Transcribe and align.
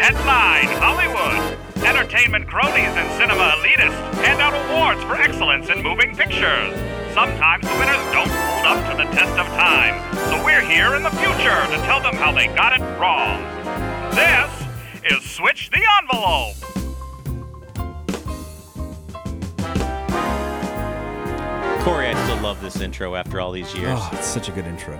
Headline 0.00 0.72
Hollywood. 0.80 1.58
Entertainment 1.84 2.48
cronies 2.48 2.88
and 2.96 3.06
cinema 3.20 3.52
elitists 3.60 4.24
hand 4.24 4.40
out 4.40 4.54
awards 4.54 5.04
for 5.04 5.14
excellence 5.14 5.68
in 5.68 5.82
moving 5.82 6.16
pictures. 6.16 6.72
Sometimes 7.12 7.68
the 7.68 7.74
winners 7.78 8.00
don't 8.10 8.30
hold 8.30 8.64
up 8.64 8.90
to 8.90 8.96
the 8.96 9.04
test 9.12 9.38
of 9.38 9.46
time, 9.58 10.00
so 10.30 10.42
we're 10.42 10.62
here 10.62 10.94
in 10.94 11.02
the 11.02 11.10
future 11.10 11.66
to 11.66 11.76
tell 11.84 12.00
them 12.00 12.14
how 12.14 12.32
they 12.32 12.46
got 12.46 12.72
it 12.72 12.80
wrong. 12.98 13.42
This 14.14 15.12
is 15.12 15.30
Switch 15.30 15.68
the 15.68 15.82
Envelope. 16.00 16.56
Corey, 21.84 22.08
I 22.08 22.24
still 22.24 22.40
love 22.40 22.58
this 22.62 22.80
intro 22.80 23.16
after 23.16 23.38
all 23.38 23.52
these 23.52 23.74
years. 23.74 23.98
Oh, 24.00 24.10
it's 24.14 24.26
such 24.26 24.48
a 24.48 24.52
good 24.52 24.66
intro. 24.66 24.98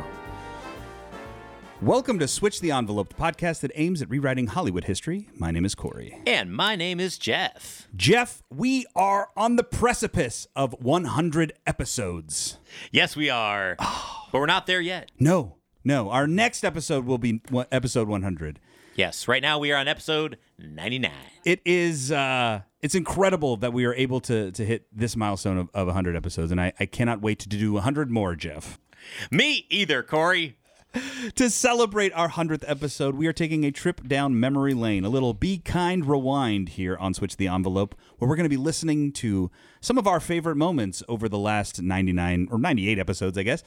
Welcome 1.83 2.19
to 2.19 2.29
Switch 2.29 2.61
the 2.61 2.73
Envelope, 2.73 3.09
the 3.09 3.15
podcast 3.15 3.61
that 3.61 3.73
aims 3.75 4.03
at 4.03 4.11
rewriting 4.11 4.49
Hollywood 4.49 4.84
history. 4.84 5.30
My 5.39 5.51
name 5.51 5.65
is 5.65 5.75
Corey. 5.75 6.20
And 6.27 6.53
my 6.53 6.77
name 6.77 7.01
is 7.01 7.16
Jeff. 7.16 7.89
Jeff, 7.97 8.43
we 8.51 8.84
are 8.95 9.30
on 9.34 9.56
the 9.56 9.65
precipice 9.65 10.47
of 10.55 10.75
100 10.79 11.55
episodes. 11.66 12.59
Yes, 12.93 13.16
we 13.16 13.30
are. 13.30 13.77
but 14.30 14.39
we're 14.39 14.45
not 14.45 14.66
there 14.66 14.83
yet. 14.83 15.11
No, 15.19 15.56
no. 15.83 16.11
Our 16.11 16.27
next 16.27 16.65
episode 16.65 17.06
will 17.06 17.16
be 17.16 17.41
episode 17.73 18.09
100. 18.09 18.61
Yes, 18.95 19.27
right 19.27 19.41
now 19.41 19.59
we 19.59 19.73
are 19.73 19.78
on 19.78 19.89
episode 19.89 20.37
99. 20.59 21.11
It 21.47 21.62
is 21.65 22.12
uh 22.12 22.61
it's 22.83 22.95
incredible 22.95 23.56
that 23.56 23.73
we 23.73 23.87
are 23.87 23.95
able 23.95 24.20
to 24.20 24.53
to 24.53 24.67
hit 24.67 24.87
this 24.92 25.17
milestone 25.17 25.56
of, 25.56 25.70
of 25.73 25.87
100 25.87 26.15
episodes 26.15 26.53
and 26.53 26.61
I, 26.61 26.75
I 26.78 26.84
cannot 26.84 27.23
wait 27.23 27.39
to 27.39 27.48
do 27.48 27.73
100 27.73 28.11
more, 28.11 28.37
Jeff. 28.37 28.78
Me 29.31 29.65
either, 29.70 30.03
Corey. 30.03 30.59
To 31.37 31.51
celebrate 31.51 32.12
our 32.15 32.30
100th 32.30 32.65
episode, 32.67 33.15
we 33.15 33.27
are 33.27 33.33
taking 33.33 33.65
a 33.65 33.71
trip 33.71 34.07
down 34.09 34.39
memory 34.41 34.75
lane, 34.75 35.05
a 35.05 35.09
little 35.09 35.35
Be 35.35 35.59
Kind 35.59 36.07
Rewind 36.07 36.71
here 36.71 36.97
on 36.97 37.14
Switch 37.14 37.37
the 37.37 37.47
Envelope, 37.47 37.95
where 38.19 38.28
we're 38.28 38.37
going 38.37 38.45
to 38.45 38.51
be 38.51 38.56
listening 38.56 39.12
to 39.12 39.51
some 39.81 39.98
of 39.98 40.06
our 40.06 40.19
favorite 40.19 40.56
moments 40.56 41.03
over 41.09 41.29
the 41.29 41.39
last 41.39 41.81
99 41.81 42.48
or 42.51 42.59
98 42.59 42.98
episodes, 42.98 43.39
I 43.39 43.42
guess, 43.42 43.62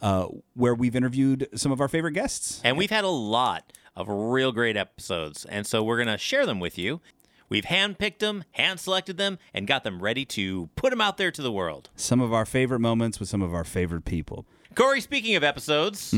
uh, 0.00 0.26
where 0.54 0.74
we've 0.74 0.96
interviewed 0.96 1.48
some 1.54 1.72
of 1.72 1.80
our 1.80 1.88
favorite 1.88 2.12
guests. 2.12 2.60
And 2.64 2.78
we've 2.78 2.90
had 2.90 3.04
a 3.04 3.08
lot 3.08 3.72
of 3.94 4.08
real 4.08 4.52
great 4.52 4.76
episodes, 4.76 5.44
and 5.44 5.66
so 5.66 5.82
we're 5.82 5.96
going 5.96 6.08
to 6.08 6.18
share 6.18 6.46
them 6.46 6.60
with 6.60 6.78
you. 6.78 7.00
We've 7.48 7.64
handpicked 7.64 8.18
them, 8.18 8.44
hand 8.52 8.80
selected 8.80 9.18
them, 9.18 9.38
and 9.54 9.66
got 9.66 9.84
them 9.84 10.02
ready 10.02 10.24
to 10.26 10.68
put 10.76 10.90
them 10.90 11.00
out 11.00 11.16
there 11.16 11.30
to 11.30 11.42
the 11.42 11.52
world. 11.52 11.90
Some 11.94 12.20
of 12.20 12.32
our 12.32 12.44
favorite 12.44 12.80
moments 12.80 13.20
with 13.20 13.28
some 13.28 13.42
of 13.42 13.54
our 13.54 13.64
favorite 13.64 14.04
people. 14.04 14.46
Corey, 14.74 15.00
speaking 15.00 15.36
of 15.36 15.44
episodes, 15.44 16.12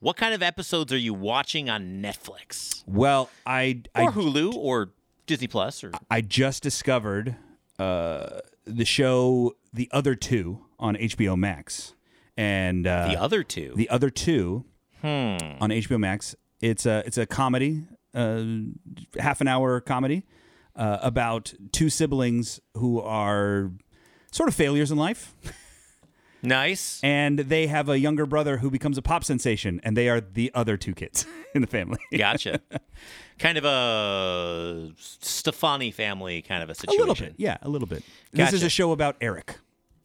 what 0.00 0.16
kind 0.16 0.34
of 0.34 0.42
episodes 0.42 0.92
are 0.92 0.98
you 0.98 1.14
watching 1.14 1.70
on 1.70 2.02
Netflix? 2.02 2.82
Well, 2.86 3.30
I, 3.46 3.82
I 3.94 4.04
Or 4.04 4.12
Hulu 4.12 4.54
or 4.54 4.90
Disney 5.26 5.46
Plus 5.46 5.84
or 5.84 5.92
I 6.10 6.20
just 6.20 6.62
discovered 6.62 7.36
uh, 7.78 8.40
the 8.64 8.84
show 8.84 9.54
The 9.72 9.88
Other 9.92 10.14
Two 10.14 10.64
on 10.78 10.96
HBO 10.96 11.36
Max, 11.36 11.94
and 12.36 12.86
uh, 12.86 13.08
the 13.08 13.20
other 13.20 13.42
two? 13.42 13.72
The 13.76 13.88
Other 13.90 14.10
Two 14.10 14.64
hmm. 15.00 15.06
on 15.60 15.70
HBO 15.70 15.98
Max. 15.98 16.34
It's 16.60 16.84
a 16.84 17.02
it's 17.06 17.16
a 17.16 17.26
comedy, 17.26 17.84
uh, 18.14 18.42
half 19.18 19.40
an 19.40 19.48
hour 19.48 19.80
comedy 19.80 20.26
uh, 20.76 20.98
about 21.02 21.54
two 21.72 21.90
siblings 21.90 22.60
who 22.74 23.00
are 23.00 23.70
sort 24.32 24.48
of 24.48 24.54
failures 24.54 24.90
in 24.90 24.98
life, 24.98 25.34
Nice. 26.42 27.00
and 27.02 27.38
they 27.38 27.66
have 27.66 27.88
a 27.88 27.98
younger 27.98 28.24
brother 28.26 28.56
who 28.58 28.70
becomes 28.70 28.96
a 28.98 29.02
pop 29.02 29.24
sensation, 29.24 29.80
and 29.84 29.96
they 29.96 30.08
are 30.08 30.20
the 30.20 30.50
other 30.54 30.76
two 30.76 30.94
kids 30.94 31.26
in 31.54 31.60
the 31.60 31.66
family. 31.66 31.98
Gotcha. 32.16 32.60
kind 33.38 33.58
of 33.58 33.64
a 33.64 34.92
Stefani 34.98 35.90
family 35.90 36.42
kind 36.42 36.62
of 36.62 36.68
a 36.68 36.72
a 36.72 36.74
situation. 36.74 37.00
little 37.00 37.14
bit, 37.14 37.34
yeah, 37.36 37.58
a 37.62 37.68
little 37.68 37.88
bit. 37.88 38.02
This 38.32 38.52
is 38.52 38.62
a 38.62 38.68
show 38.70 38.92
about 38.92 39.16
Eric, 39.20 39.58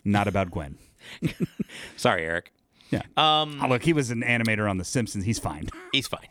not 0.03 0.27
about 0.27 0.51
Gwen. 0.51 0.77
Sorry, 1.97 2.23
Eric. 2.23 2.51
Yeah. 2.91 3.01
Um, 3.17 3.59
Oh, 3.63 3.67
look, 3.67 3.83
he 3.83 3.93
was 3.93 4.11
an 4.11 4.21
animator 4.21 4.69
on 4.69 4.77
The 4.77 4.83
Simpsons. 4.85 5.25
He's 5.25 5.39
fine. 5.39 5.69
he's 5.91 6.07
fine. 6.07 6.27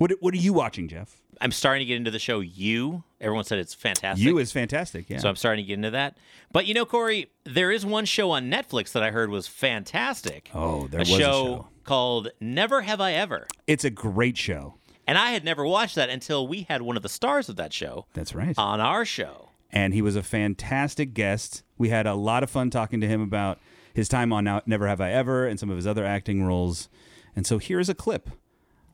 What 0.00 0.12
What 0.20 0.32
are 0.32 0.38
you 0.38 0.54
watching, 0.54 0.88
Jeff? 0.88 1.20
I'm 1.42 1.52
starting 1.52 1.80
to 1.80 1.84
get 1.84 1.96
into 1.96 2.10
the 2.10 2.18
show 2.18 2.40
You. 2.40 3.04
Everyone 3.20 3.44
said 3.44 3.58
it's 3.58 3.74
fantastic. 3.74 4.24
You 4.24 4.38
is 4.38 4.50
fantastic. 4.50 5.10
Yeah. 5.10 5.18
so 5.18 5.28
I'm 5.28 5.36
starting 5.36 5.62
to 5.62 5.68
get 5.68 5.74
into 5.74 5.90
that. 5.90 6.16
But 6.50 6.64
you 6.64 6.72
know, 6.72 6.86
Corey, 6.86 7.30
there 7.44 7.70
is 7.70 7.84
one 7.84 8.06
show 8.06 8.30
on 8.30 8.50
Netflix 8.50 8.92
that 8.92 9.02
I 9.02 9.10
heard 9.10 9.28
was 9.28 9.46
fantastic. 9.46 10.50
oh, 10.54 10.86
there 10.86 11.00
a 11.00 11.02
was 11.02 11.10
a 11.10 11.18
show, 11.18 11.18
show. 11.18 11.68
called 11.84 12.28
Never 12.40 12.80
Have 12.80 12.98
I 12.98 13.12
Ever. 13.12 13.46
It's 13.66 13.84
a 13.84 13.90
great 13.90 14.38
show. 14.38 14.76
And 15.06 15.18
I 15.18 15.32
had 15.32 15.44
never 15.44 15.66
watched 15.66 15.96
that 15.96 16.08
until 16.08 16.48
we 16.48 16.62
had 16.62 16.80
one 16.80 16.96
of 16.96 17.02
the 17.02 17.08
stars 17.10 17.50
of 17.50 17.56
that 17.56 17.74
show 17.74 18.06
That's 18.14 18.34
right. 18.34 18.54
on 18.56 18.80
our 18.80 19.04
show. 19.04 19.50
and 19.70 19.92
he 19.92 20.00
was 20.00 20.16
a 20.16 20.22
fantastic 20.22 21.12
guest. 21.12 21.62
We 21.76 21.90
had 21.90 22.06
a 22.06 22.14
lot 22.14 22.42
of 22.42 22.48
fun 22.48 22.70
talking 22.70 23.02
to 23.02 23.06
him 23.06 23.20
about 23.20 23.58
his 23.92 24.08
time 24.08 24.32
on 24.32 24.62
Never 24.64 24.88
Have 24.88 25.00
I 25.02 25.10
Ever 25.10 25.46
and 25.46 25.60
some 25.60 25.68
of 25.68 25.76
his 25.76 25.86
other 25.86 26.06
acting 26.06 26.42
roles. 26.42 26.88
And 27.36 27.46
so 27.46 27.58
here's 27.58 27.88
a 27.90 27.94
clip 27.94 28.30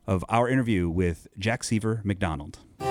of 0.07 0.25
our 0.29 0.49
interview 0.49 0.89
with 0.89 1.27
Jack 1.39 1.63
Seavor 1.63 2.01
McDonald. 2.05 2.59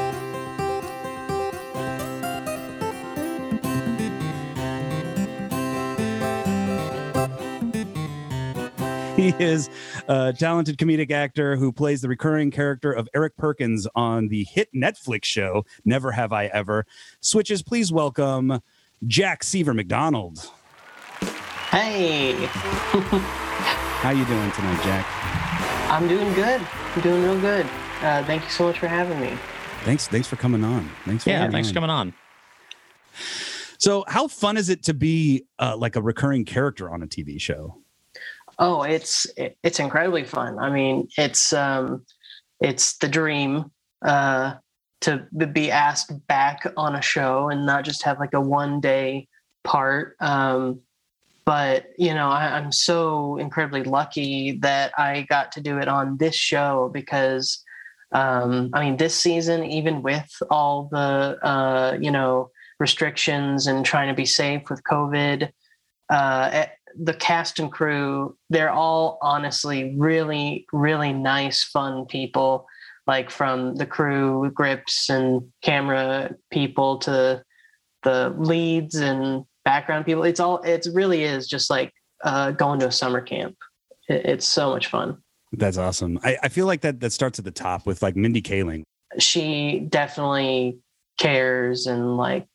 He 9.16 9.30
is 9.40 9.70
a 10.10 10.34
talented 10.34 10.78
comedic 10.78 11.10
actor 11.10 11.56
who 11.56 11.72
plays 11.72 12.02
the 12.02 12.10
recurring 12.10 12.52
character 12.52 12.92
of 12.92 13.08
Eric 13.16 13.38
Perkins 13.38 13.88
on 13.96 14.28
the 14.28 14.44
hit 14.44 14.68
Netflix 14.76 15.24
show 15.24 15.64
Never 15.86 16.12
Have 16.12 16.34
I 16.34 16.48
Ever. 16.48 16.86
Switches, 17.22 17.64
please 17.64 17.94
welcome 17.94 18.60
Jack 19.08 19.42
Seavor 19.42 19.74
McDonald. 19.74 20.52
Hey, 21.72 22.34
How 24.06 24.12
you 24.12 24.26
doing 24.26 24.52
tonight, 24.52 24.84
Jack? 24.84 25.06
I'm 25.90 26.08
doing 26.08 26.32
good. 26.34 26.62
I'm 26.96 27.02
doing 27.02 27.24
real 27.24 27.42
good. 27.42 27.66
Uh, 28.02 28.24
thank 28.24 28.42
you 28.44 28.50
so 28.50 28.64
much 28.68 28.80
for 28.80 28.88
having 28.88 29.20
me. 29.20 29.38
Thanks, 29.84 30.08
thanks 30.08 30.30
for 30.30 30.38
coming 30.38 30.64
on. 30.64 30.90
Thanks 31.04 31.26
for 31.26 31.30
Yeah, 31.32 31.50
thanks 31.52 31.68
on. 31.68 31.74
for 31.74 31.80
coming 31.82 31.90
on. 31.90 32.14
So, 33.78 34.06
how 34.08 34.30
fun 34.30 34.56
is 34.56 34.70
it 34.70 34.84
to 34.84 34.94
be 34.94 35.46
uh, 35.60 35.76
like 35.76 35.98
a 35.98 36.02
recurring 36.02 36.46
character 36.46 36.90
on 36.90 37.04
a 37.04 37.08
TV 37.08 37.40
show? 37.40 37.78
Oh, 38.58 38.84
it's 38.84 39.28
it, 39.36 39.58
it's 39.62 39.82
incredibly 39.82 40.24
fun. 40.24 40.58
I 40.58 40.70
mean, 40.70 41.10
it's 41.18 41.52
um, 41.52 42.06
it's 42.62 42.98
the 42.98 43.10
dream 43.10 43.72
uh, 44.02 44.54
to 45.02 45.28
be 45.52 45.72
asked 45.72 46.26
back 46.28 46.66
on 46.78 46.96
a 46.96 47.02
show 47.02 47.50
and 47.50 47.66
not 47.66 47.84
just 47.84 48.04
have 48.04 48.20
like 48.20 48.34
a 48.34 48.40
one 48.40 48.80
day 48.80 49.28
part. 49.66 50.16
Um, 50.22 50.80
but 51.46 51.88
you 51.98 52.14
know, 52.14 52.30
I, 52.30 52.58
I'm 52.58 52.72
so 52.72 53.38
incredibly 53.38 53.84
lucky 53.84 54.54
that 54.62 54.92
I 54.98 55.26
got 55.30 55.52
to 55.54 55.62
do 55.62 55.78
it 55.78 55.88
on 55.88 56.18
this 56.18 56.36
show 56.36 56.90
because 56.94 57.64
um, 58.12 58.70
I 58.74 58.84
mean, 58.84 58.98
this 58.98 59.16
season, 59.16 59.64
even 59.64 60.02
with 60.02 60.32
all 60.50 60.88
the 60.92 61.38
uh, 61.44 61.98
you 62.00 62.12
know 62.12 62.52
restrictions 62.80 63.68
and 63.68 63.86
trying 63.86 64.08
to 64.08 64.14
be 64.14 64.26
safe 64.26 64.70
with 64.70 64.84
COVID, 64.84 65.52
uh, 66.10 66.50
eh, 66.52 66.68
the 66.98 67.14
cast 67.14 67.60
and 67.60 67.72
crew, 67.72 68.38
they're 68.50 68.72
all 68.72 69.18
honestly 69.22 69.96
really, 69.98 70.66
really 70.72 71.14
nice, 71.14 71.64
fun 71.64 72.06
people. 72.06 72.68
Like 73.08 73.30
from 73.30 73.76
the 73.76 73.86
crew, 73.86 74.50
grips 74.52 75.10
and 75.10 75.52
camera 75.62 76.36
people 76.52 76.98
to 77.00 77.44
the 78.02 78.34
leads 78.38 78.96
and 78.96 79.46
background 79.66 80.06
people. 80.06 80.24
It's 80.24 80.40
all. 80.40 80.62
It 80.62 80.88
really 80.94 81.24
is 81.24 81.48
just 81.48 81.70
like 81.70 81.92
uh, 82.24 82.52
going 82.52 82.80
to 82.80 82.88
a 82.88 82.92
summer 82.92 83.20
camp. 83.22 83.56
It, 84.08 84.26
it's 84.26 84.48
so 84.48 84.70
much 84.70 84.88
fun. 84.88 85.18
That's 85.52 85.78
awesome. 85.78 86.20
I, 86.24 86.38
I 86.44 86.48
feel 86.50 86.66
like 86.68 86.82
that 86.82 87.00
that 87.02 87.12
starts 87.12 87.40
at 87.40 87.46
the 87.46 87.52
top 87.52 87.86
with 87.86 88.02
like 88.02 88.16
Mindy 88.16 88.42
Kaling. 88.42 88.84
she 89.20 89.80
definitely 89.90 90.78
cares 91.18 91.88
and 91.88 92.18
like 92.18 92.46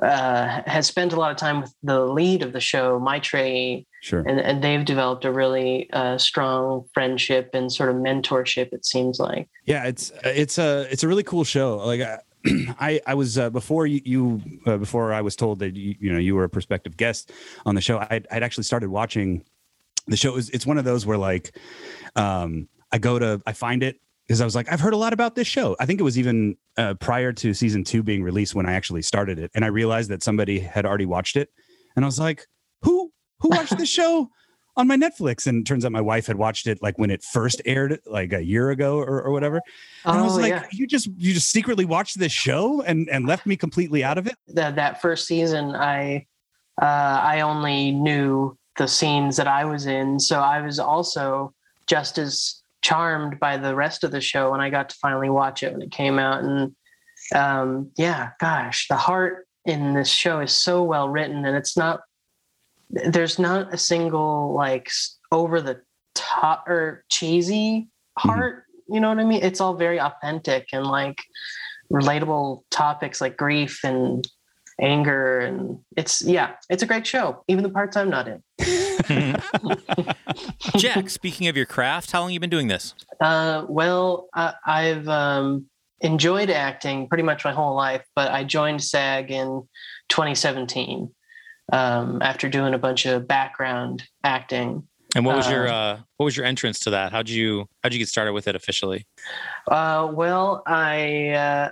uh, 0.00 0.62
has 0.66 0.86
spent 0.86 1.12
a 1.12 1.16
lot 1.16 1.30
of 1.32 1.36
time 1.36 1.60
with 1.60 1.74
the 1.82 2.00
lead 2.00 2.42
of 2.42 2.52
the 2.52 2.60
show, 2.60 2.98
Maitreyi, 3.00 3.84
Sure. 4.02 4.20
and, 4.20 4.40
and 4.40 4.62
they've 4.64 4.84
developed 4.84 5.24
a 5.26 5.32
really 5.32 5.90
uh, 5.92 6.16
strong 6.16 6.84
friendship 6.94 7.50
and 7.52 7.70
sort 7.70 7.90
of 7.90 7.96
mentorship. 7.96 8.72
It 8.72 8.86
seems 8.86 9.18
like. 9.18 9.48
Yeah, 9.66 9.84
it's 9.84 10.10
it's 10.24 10.58
a 10.58 10.86
it's 10.90 11.02
a 11.02 11.08
really 11.08 11.24
cool 11.24 11.44
show. 11.44 11.78
Like 11.78 12.00
I 12.00 12.20
I, 12.46 13.00
I 13.06 13.14
was 13.14 13.38
uh, 13.38 13.50
before 13.50 13.86
you, 13.86 14.00
you 14.04 14.42
uh, 14.66 14.76
before 14.78 15.12
I 15.12 15.20
was 15.20 15.36
told 15.36 15.58
that 15.60 15.76
you, 15.76 15.94
you 15.98 16.12
know 16.12 16.18
you 16.18 16.34
were 16.34 16.44
a 16.44 16.48
prospective 16.48 16.96
guest 16.96 17.32
on 17.66 17.74
the 17.74 17.80
show. 17.80 17.98
I'd, 18.10 18.26
I'd 18.30 18.42
actually 18.42 18.64
started 18.64 18.88
watching 18.90 19.44
the 20.06 20.16
show. 20.16 20.36
It's, 20.36 20.48
it's 20.50 20.66
one 20.66 20.78
of 20.78 20.84
those 20.84 21.04
where 21.06 21.18
like 21.18 21.56
um, 22.16 22.68
I 22.92 22.98
go 22.98 23.18
to 23.18 23.42
I 23.46 23.52
find 23.52 23.82
it 23.82 24.00
because 24.26 24.40
I 24.40 24.44
was 24.44 24.54
like 24.54 24.72
I've 24.72 24.80
heard 24.80 24.94
a 24.94 24.98
lot 24.98 25.12
about 25.12 25.34
this 25.34 25.46
show. 25.46 25.76
I 25.78 25.86
think 25.86 26.00
it 26.00 26.04
was 26.04 26.18
even 26.18 26.56
uh, 26.76 26.94
prior 26.94 27.32
to 27.34 27.52
season 27.52 27.84
two 27.84 28.02
being 28.02 28.22
released 28.22 28.54
when 28.54 28.66
I 28.66 28.72
actually 28.72 29.02
started 29.02 29.38
it, 29.38 29.50
and 29.54 29.64
I 29.64 29.68
realized 29.68 30.10
that 30.10 30.22
somebody 30.22 30.58
had 30.58 30.86
already 30.86 31.06
watched 31.06 31.36
it, 31.36 31.50
and 31.94 32.04
I 32.04 32.06
was 32.06 32.18
like, 32.18 32.46
who 32.82 33.12
who 33.40 33.50
watched 33.50 33.76
this 33.76 33.88
show? 33.90 34.30
On 34.80 34.88
my 34.88 34.96
Netflix. 34.96 35.46
And 35.46 35.60
it 35.60 35.64
turns 35.66 35.84
out 35.84 35.92
my 35.92 36.00
wife 36.00 36.26
had 36.26 36.36
watched 36.36 36.66
it 36.66 36.82
like 36.82 36.98
when 36.98 37.10
it 37.10 37.22
first 37.22 37.62
aired, 37.64 38.00
like 38.06 38.32
a 38.32 38.42
year 38.44 38.70
ago 38.70 38.98
or, 38.98 39.22
or 39.22 39.30
whatever. 39.32 39.60
And 40.04 40.18
I 40.18 40.22
was 40.22 40.32
Oh, 40.32 40.40
like, 40.40 40.50
yeah. 40.50 40.66
you 40.72 40.86
just 40.86 41.06
you 41.16 41.32
just 41.32 41.50
secretly 41.50 41.84
watched 41.84 42.18
this 42.18 42.32
show 42.32 42.82
and 42.82 43.08
and 43.10 43.26
left 43.26 43.46
me 43.46 43.56
completely 43.56 44.02
out 44.02 44.18
of 44.18 44.26
it. 44.26 44.34
that 44.48 44.74
that 44.76 45.00
first 45.00 45.26
season 45.26 45.74
i 45.76 46.26
uh 46.80 47.20
i 47.34 47.40
only 47.40 47.90
knew 47.92 48.56
the 48.78 48.86
scenes 48.88 49.36
that 49.36 49.46
i 49.46 49.64
was 49.64 49.86
in 49.86 50.18
so 50.18 50.40
i 50.40 50.60
was 50.62 50.78
also 50.78 51.52
just 51.86 52.16
as 52.18 52.62
charmed 52.82 53.38
by 53.38 53.56
the 53.58 53.74
rest 53.74 54.04
of 54.04 54.10
the 54.10 54.20
show 54.20 54.50
when 54.52 54.60
i 54.60 54.70
got 54.70 54.88
to 54.88 54.96
finally 54.96 55.28
watch 55.28 55.62
it 55.62 55.72
when 55.72 55.82
it 55.82 55.90
came 55.90 56.18
out 56.18 56.42
and 56.42 56.74
um 57.34 57.90
yeah 57.96 58.30
gosh 58.40 58.86
the 58.88 58.96
heart 58.96 59.46
in 59.66 59.92
this 59.94 60.08
show 60.08 60.40
is 60.40 60.52
so 60.52 60.82
well 60.82 61.08
written 61.08 61.44
and 61.44 61.56
it's 61.56 61.76
not 61.76 62.00
there's 62.90 63.38
not 63.38 63.72
a 63.72 63.78
single 63.78 64.52
like 64.54 64.90
over 65.32 65.60
the 65.60 65.80
top 66.14 66.68
or 66.68 67.04
cheesy 67.08 67.88
heart 68.18 68.64
you 68.88 68.98
know 69.00 69.08
what 69.08 69.18
i 69.18 69.24
mean? 69.24 69.42
It's 69.42 69.60
all 69.60 69.74
very 69.74 70.00
authentic 70.00 70.68
and 70.72 70.84
like 70.86 71.22
relatable 71.92 72.62
topics 72.70 73.20
like 73.20 73.36
grief 73.36 73.80
and 73.84 74.26
anger 74.80 75.38
and 75.40 75.78
it's 75.96 76.22
yeah 76.22 76.52
it's 76.70 76.82
a 76.82 76.86
great 76.86 77.06
show 77.06 77.44
even 77.48 77.62
the 77.62 77.68
parts 77.70 77.96
i'm 77.96 78.10
not 78.10 78.26
in. 78.28 78.42
Jack, 80.76 81.10
speaking 81.10 81.48
of 81.48 81.56
your 81.56 81.66
craft, 81.66 82.12
how 82.12 82.20
long 82.20 82.30
you 82.30 82.40
been 82.40 82.50
doing 82.50 82.68
this? 82.68 82.94
uh, 83.20 83.64
well 83.68 84.28
I, 84.34 84.54
i've 84.66 85.08
um, 85.08 85.66
enjoyed 86.00 86.50
acting 86.50 87.08
pretty 87.08 87.22
much 87.22 87.44
my 87.44 87.52
whole 87.52 87.74
life 87.76 88.04
but 88.16 88.32
i 88.32 88.42
joined 88.42 88.82
sag 88.82 89.30
in 89.30 89.68
2017 90.08 91.10
um, 91.72 92.20
after 92.22 92.48
doing 92.48 92.74
a 92.74 92.78
bunch 92.78 93.06
of 93.06 93.26
background 93.28 94.04
acting 94.24 94.86
And 95.14 95.24
what 95.24 95.36
was 95.36 95.48
your 95.50 95.68
Uh, 95.68 95.72
uh, 95.72 95.98
what 96.16 96.24
was 96.24 96.36
your 96.36 96.46
entrance 96.46 96.78
to 96.80 96.90
that? 96.90 97.12
How 97.12 97.22
did 97.22 97.30
you 97.34 97.66
how 97.82 97.88
did 97.88 97.94
you 97.94 97.98
get 98.00 98.08
started 98.08 98.32
with 98.32 98.46
it 98.48 98.54
officially? 98.54 99.06
Uh, 99.70 100.10
well, 100.12 100.62
I 100.66 101.28
uh, 101.30 101.70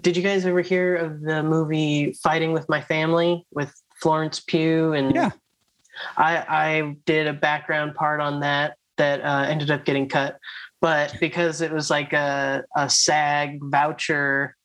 did. 0.00 0.16
You 0.16 0.22
guys 0.22 0.44
ever 0.46 0.60
hear 0.60 0.96
of 0.96 1.20
the 1.20 1.42
movie 1.42 2.12
Fighting 2.22 2.52
with 2.52 2.68
My 2.68 2.80
Family 2.80 3.44
with 3.52 3.72
Florence 4.00 4.40
Pugh? 4.40 4.92
And 4.92 5.14
Yeah. 5.14 5.30
I 6.16 6.36
I 6.48 6.96
did 7.06 7.26
a 7.26 7.32
background 7.32 7.94
part 7.94 8.20
on 8.20 8.40
that 8.40 8.76
that 8.96 9.20
uh, 9.22 9.46
ended 9.48 9.70
up 9.70 9.84
getting 9.84 10.08
cut, 10.08 10.38
but 10.80 11.14
because 11.20 11.60
it 11.60 11.72
was 11.72 11.88
like 11.90 12.12
a 12.12 12.64
a 12.76 12.90
SAG 12.90 13.60
voucher 13.62 14.56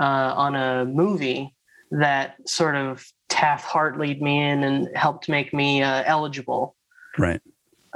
uh, 0.00 0.34
on 0.36 0.56
a 0.56 0.84
movie 0.84 1.54
that 1.92 2.36
sort 2.48 2.74
of 2.74 3.04
Taft 3.32 3.64
lead 3.98 4.20
me 4.20 4.40
in 4.42 4.62
and 4.62 4.88
helped 4.94 5.28
make 5.28 5.54
me 5.54 5.82
uh, 5.82 6.02
eligible. 6.06 6.76
Right. 7.18 7.40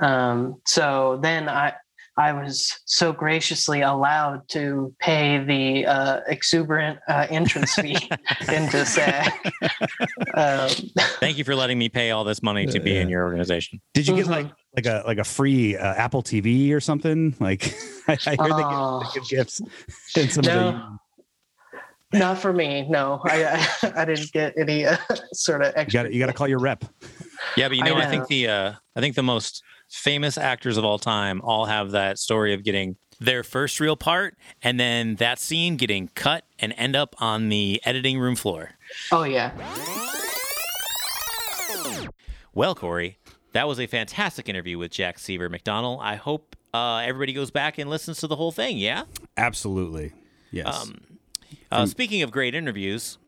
Um, 0.00 0.61
so 0.67 1.19
then 1.23 1.49
I 1.49 1.75
I 2.19 2.33
was 2.33 2.81
so 2.87 3.12
graciously 3.12 3.83
allowed 3.83 4.49
to 4.49 4.94
pay 5.00 5.44
the 5.44 5.85
uh, 5.87 6.21
exuberant 6.27 6.99
uh, 7.06 7.27
entrance 7.29 7.75
fee 7.75 7.99
into 8.53 8.87
SAG. 8.87 9.31
um, 10.35 10.71
Thank 11.21 11.37
you 11.37 11.44
for 11.44 11.55
letting 11.55 11.79
me 11.79 11.91
pay 11.91 12.11
all 12.12 12.25
this 12.25 12.43
money 12.43 12.65
to 12.67 12.81
be 12.81 12.97
in 12.97 13.11
your 13.11 13.23
organization. 13.25 13.82
Did 13.93 14.09
you 14.09 14.17
get 14.17 14.25
Mhm. 14.27 14.31
like 14.31 14.47
like 14.75 14.87
a 14.87 15.03
like 15.06 15.19
a 15.19 15.25
free 15.25 15.77
uh, 15.77 15.94
Apple 15.94 16.23
TV 16.23 16.73
or 16.73 16.81
something? 16.81 17.35
Like 17.39 17.75
I, 18.09 18.17
I 18.27 18.37
hear 18.43 18.55
they, 18.55 18.62
give, 18.62 19.00
they 19.00 19.21
give 19.21 19.29
gifts. 19.29 19.61
in 20.17 20.31
some 20.31 20.41
of 20.41 20.47
No. 20.47 20.99
Not 22.19 22.39
for 22.39 22.53
me. 22.53 22.87
No, 22.89 23.21
I 23.25 23.67
I, 23.83 23.93
I 24.03 24.05
didn't 24.05 24.33
get 24.33 24.55
any 24.59 24.87
uh, 24.87 24.97
sort 25.33 25.63
of 25.63 25.73
the, 25.75 25.79
you 25.79 25.83
extra. 25.83 26.03
got 26.05 26.13
you 26.13 26.21
got 26.21 26.27
to 26.27 26.33
call 26.33 26.49
your 26.49 26.59
rep. 26.59 26.85
Yeah, 27.57 27.69
but 27.69 27.77
you 27.77 27.85
I 27.85 27.89
know, 27.89 27.97
I, 27.97 28.07
think 28.07 28.27
the 28.29 28.49
uh, 28.49 28.73
I 28.95 29.01
think 29.01 29.15
the 29.15 29.23
most 29.23 29.63
famous 29.89 30.37
actors 30.37 30.77
of 30.77 30.85
all 30.85 30.99
time 30.99 31.41
all 31.43 31.67
have 31.67 31.93
that 31.93 32.19
story 32.19 32.53
of 32.55 32.65
getting 32.65 32.97
their 33.21 33.43
first 33.43 33.81
real 33.81 33.97
part 33.97 34.37
and 34.63 34.79
then 34.79 35.15
that 35.17 35.39
scene 35.39 35.77
getting 35.77 36.09
cut 36.09 36.45
and 36.59 36.75
end 36.77 36.95
up 36.95 37.15
on 37.19 37.49
the 37.49 37.81
editing 37.85 38.19
room 38.19 38.37
floor. 38.37 38.71
Oh 39.13 39.25
yeah. 39.25 39.53
Well, 42.55 42.75
Corey, 42.75 43.19
that 43.53 43.69
was 43.69 43.79
a 43.79 43.87
fantastic 43.87 44.49
interview 44.49 44.79
with 44.79 44.91
Jack 44.91 45.19
Seavor 45.19 45.51
McDonald. 45.51 46.01
I 46.03 46.17
hope 46.17 46.57
uh, 46.73 46.99
everybody 46.99 47.33
goes 47.33 47.51
back 47.51 47.79
and 47.79 47.91
listens 47.91 48.19
to 48.21 48.27
the 48.27 48.37
whole 48.37 48.53
thing. 48.53 48.79
Yeah. 48.79 49.05
Absolutely. 49.37 50.13
Yes. 50.51 50.67
Um, 50.67 50.99
uh, 51.70 51.87
speaking 51.87 52.22
of 52.22 52.31
great 52.31 52.54
interviews, 52.54 53.19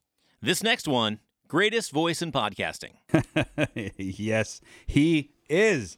this 0.41 0.63
next 0.63 0.87
one, 0.89 1.21
greatest 1.49 1.91
voice 1.91 2.23
in 2.23 2.33
podcasting. 2.33 2.93
yes, 3.97 4.61
he 4.87 5.31
is 5.49 5.97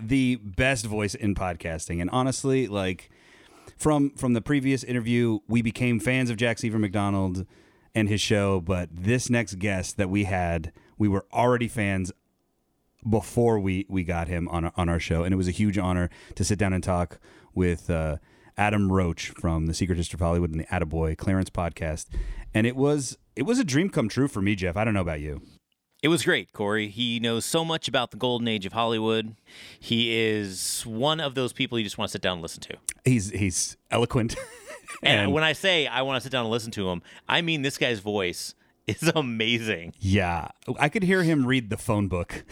the 0.00 0.36
best 0.36 0.86
voice 0.86 1.14
in 1.14 1.34
podcasting. 1.34 2.00
And 2.00 2.10
honestly, 2.10 2.66
like 2.66 3.10
from 3.76 4.10
from 4.10 4.34
the 4.34 4.40
previous 4.40 4.84
interview, 4.84 5.40
we 5.48 5.62
became 5.62 5.98
fans 5.98 6.30
of 6.30 6.36
Jack 6.36 6.58
Seavor 6.58 6.78
McDonald 6.78 7.46
and 7.94 8.08
his 8.08 8.20
show. 8.20 8.60
But 8.60 8.88
this 8.92 9.30
next 9.30 9.58
guest 9.58 9.96
that 9.96 10.10
we 10.10 10.24
had, 10.24 10.72
we 10.98 11.08
were 11.08 11.26
already 11.32 11.68
fans 11.68 12.12
before 13.08 13.58
we 13.58 13.86
we 13.88 14.04
got 14.04 14.28
him 14.28 14.48
on 14.48 14.66
our, 14.66 14.72
on 14.76 14.88
our 14.88 15.00
show, 15.00 15.24
and 15.24 15.32
it 15.32 15.36
was 15.36 15.48
a 15.48 15.52
huge 15.52 15.78
honor 15.78 16.10
to 16.34 16.44
sit 16.44 16.58
down 16.58 16.72
and 16.72 16.84
talk 16.84 17.18
with 17.54 17.90
uh, 17.90 18.16
Adam 18.56 18.90
Roche 18.92 19.30
from 19.30 19.66
the 19.66 19.74
Secret 19.74 19.96
History 19.96 20.16
of 20.16 20.20
Hollywood 20.20 20.50
and 20.50 20.60
the 20.60 20.64
Attaboy 20.66 21.16
Clarence 21.16 21.50
podcast. 21.50 22.06
And 22.54 22.66
it 22.66 22.76
was 22.76 23.16
it 23.36 23.42
was 23.42 23.58
a 23.58 23.64
dream 23.64 23.88
come 23.90 24.08
true 24.08 24.28
for 24.28 24.42
me, 24.42 24.54
Jeff. 24.54 24.76
I 24.76 24.84
don't 24.84 24.94
know 24.94 25.00
about 25.00 25.20
you. 25.20 25.42
It 26.02 26.08
was 26.08 26.24
great, 26.24 26.52
Corey. 26.54 26.88
He 26.88 27.20
knows 27.20 27.44
so 27.44 27.62
much 27.64 27.86
about 27.86 28.10
the 28.10 28.16
golden 28.16 28.48
age 28.48 28.64
of 28.64 28.72
Hollywood. 28.72 29.36
He 29.78 30.16
is 30.18 30.82
one 30.86 31.20
of 31.20 31.34
those 31.34 31.52
people 31.52 31.78
you 31.78 31.84
just 31.84 31.98
want 31.98 32.08
to 32.08 32.12
sit 32.12 32.22
down 32.22 32.34
and 32.34 32.42
listen 32.42 32.62
to. 32.62 32.76
He's 33.04 33.30
he's 33.30 33.76
eloquent. 33.90 34.36
And, 35.04 35.20
And- 35.20 35.32
when 35.32 35.44
I 35.44 35.52
say 35.52 35.86
I 35.86 36.02
want 36.02 36.16
to 36.16 36.20
sit 36.20 36.32
down 36.32 36.44
and 36.46 36.50
listen 36.50 36.72
to 36.72 36.90
him, 36.90 37.00
I 37.28 37.42
mean 37.42 37.62
this 37.62 37.78
guy's 37.78 38.00
voice 38.00 38.54
is 38.88 39.02
amazing. 39.14 39.94
yeah, 40.00 40.48
I 40.80 40.88
could 40.88 41.04
hear 41.04 41.22
him 41.22 41.46
read 41.46 41.70
the 41.70 41.76
phone 41.76 42.08
book. 42.08 42.44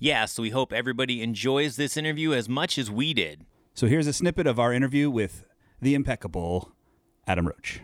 Yeah, 0.00 0.24
so 0.24 0.42
we 0.42 0.50
hope 0.50 0.72
everybody 0.72 1.22
enjoys 1.22 1.76
this 1.76 1.96
interview 1.96 2.32
as 2.32 2.48
much 2.48 2.78
as 2.78 2.90
we 2.90 3.14
did. 3.14 3.46
So 3.74 3.86
here's 3.86 4.06
a 4.06 4.12
snippet 4.12 4.46
of 4.46 4.58
our 4.60 4.72
interview 4.72 5.10
with 5.10 5.46
the 5.80 5.94
impeccable 5.94 6.72
Adam 7.26 7.48
Roche. 7.48 7.80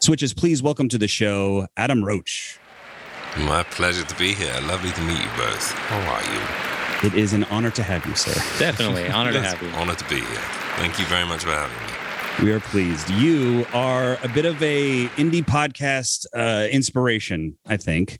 Switches, 0.00 0.34
please 0.34 0.62
welcome 0.62 0.90
to 0.90 0.98
the 0.98 1.08
show 1.08 1.66
Adam 1.78 2.04
Roche. 2.04 2.58
My 3.38 3.62
pleasure 3.62 4.04
to 4.04 4.14
be 4.16 4.34
here. 4.34 4.52
Lovely 4.66 4.90
to 4.90 5.00
meet 5.00 5.18
you 5.18 5.30
both. 5.38 5.72
How 5.72 6.00
are 6.12 6.34
you? 6.34 7.08
It 7.08 7.18
is 7.18 7.32
an 7.32 7.44
honor 7.44 7.70
to 7.70 7.82
have 7.82 8.04
you, 8.04 8.14
sir. 8.14 8.34
Definitely. 8.58 9.08
Honored 9.08 9.32
to 9.32 9.42
have 9.42 9.60
you. 9.62 9.68
an 9.68 9.74
honor 9.76 9.94
to 9.94 10.04
be 10.04 10.16
here. 10.16 10.44
Thank 10.76 10.98
you 10.98 11.06
very 11.06 11.26
much 11.26 11.44
for 11.44 11.50
having 11.50 11.86
me. 11.86 11.93
We 12.42 12.50
are 12.52 12.60
pleased. 12.60 13.08
You 13.10 13.64
are 13.72 14.18
a 14.22 14.28
bit 14.28 14.44
of 14.44 14.60
a 14.62 15.06
indie 15.16 15.44
podcast 15.44 16.26
uh, 16.34 16.68
inspiration, 16.68 17.56
I 17.66 17.76
think, 17.76 18.18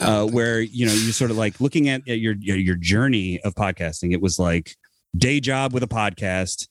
uh, 0.00 0.26
where 0.26 0.60
you 0.60 0.86
know 0.86 0.92
you 0.92 1.12
sort 1.12 1.30
of 1.30 1.36
like 1.36 1.60
looking 1.60 1.88
at 1.88 2.06
your 2.06 2.34
your 2.40 2.56
your 2.56 2.76
journey 2.76 3.40
of 3.42 3.54
podcasting. 3.54 4.12
It 4.12 4.20
was 4.20 4.38
like 4.38 4.76
day 5.16 5.40
job 5.40 5.72
with 5.72 5.82
a 5.82 5.88
podcast, 5.88 6.66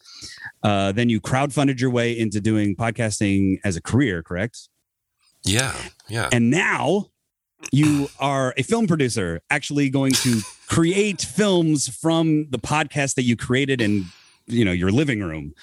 uh, 0.63 0.91
then 0.91 1.09
you 1.09 1.21
crowdfunded 1.21 1.79
your 1.79 1.89
way 1.89 2.17
into 2.17 2.41
doing 2.41 2.75
podcasting 2.75 3.59
as 3.63 3.75
a 3.75 3.81
career, 3.81 4.21
correct? 4.21 4.67
Yeah, 5.43 5.75
yeah. 6.09 6.29
And 6.31 6.49
now 6.49 7.07
you 7.71 8.09
are 8.19 8.53
a 8.57 8.63
film 8.63 8.87
producer, 8.87 9.41
actually 9.49 9.89
going 9.89 10.11
to 10.11 10.41
create 10.67 11.21
films 11.21 11.87
from 11.87 12.49
the 12.49 12.59
podcast 12.59 13.15
that 13.15 13.23
you 13.23 13.37
created 13.37 13.81
in 13.81 14.05
you 14.47 14.65
know 14.65 14.71
your 14.71 14.91
living 14.91 15.21
room. 15.21 15.53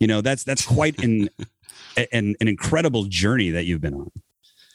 You 0.00 0.06
know 0.06 0.20
that's 0.20 0.44
that's 0.44 0.64
quite 0.64 1.02
an 1.02 1.28
an, 2.12 2.34
an 2.40 2.48
incredible 2.48 3.04
journey 3.04 3.50
that 3.50 3.64
you've 3.64 3.80
been 3.80 3.94
on. 3.94 4.10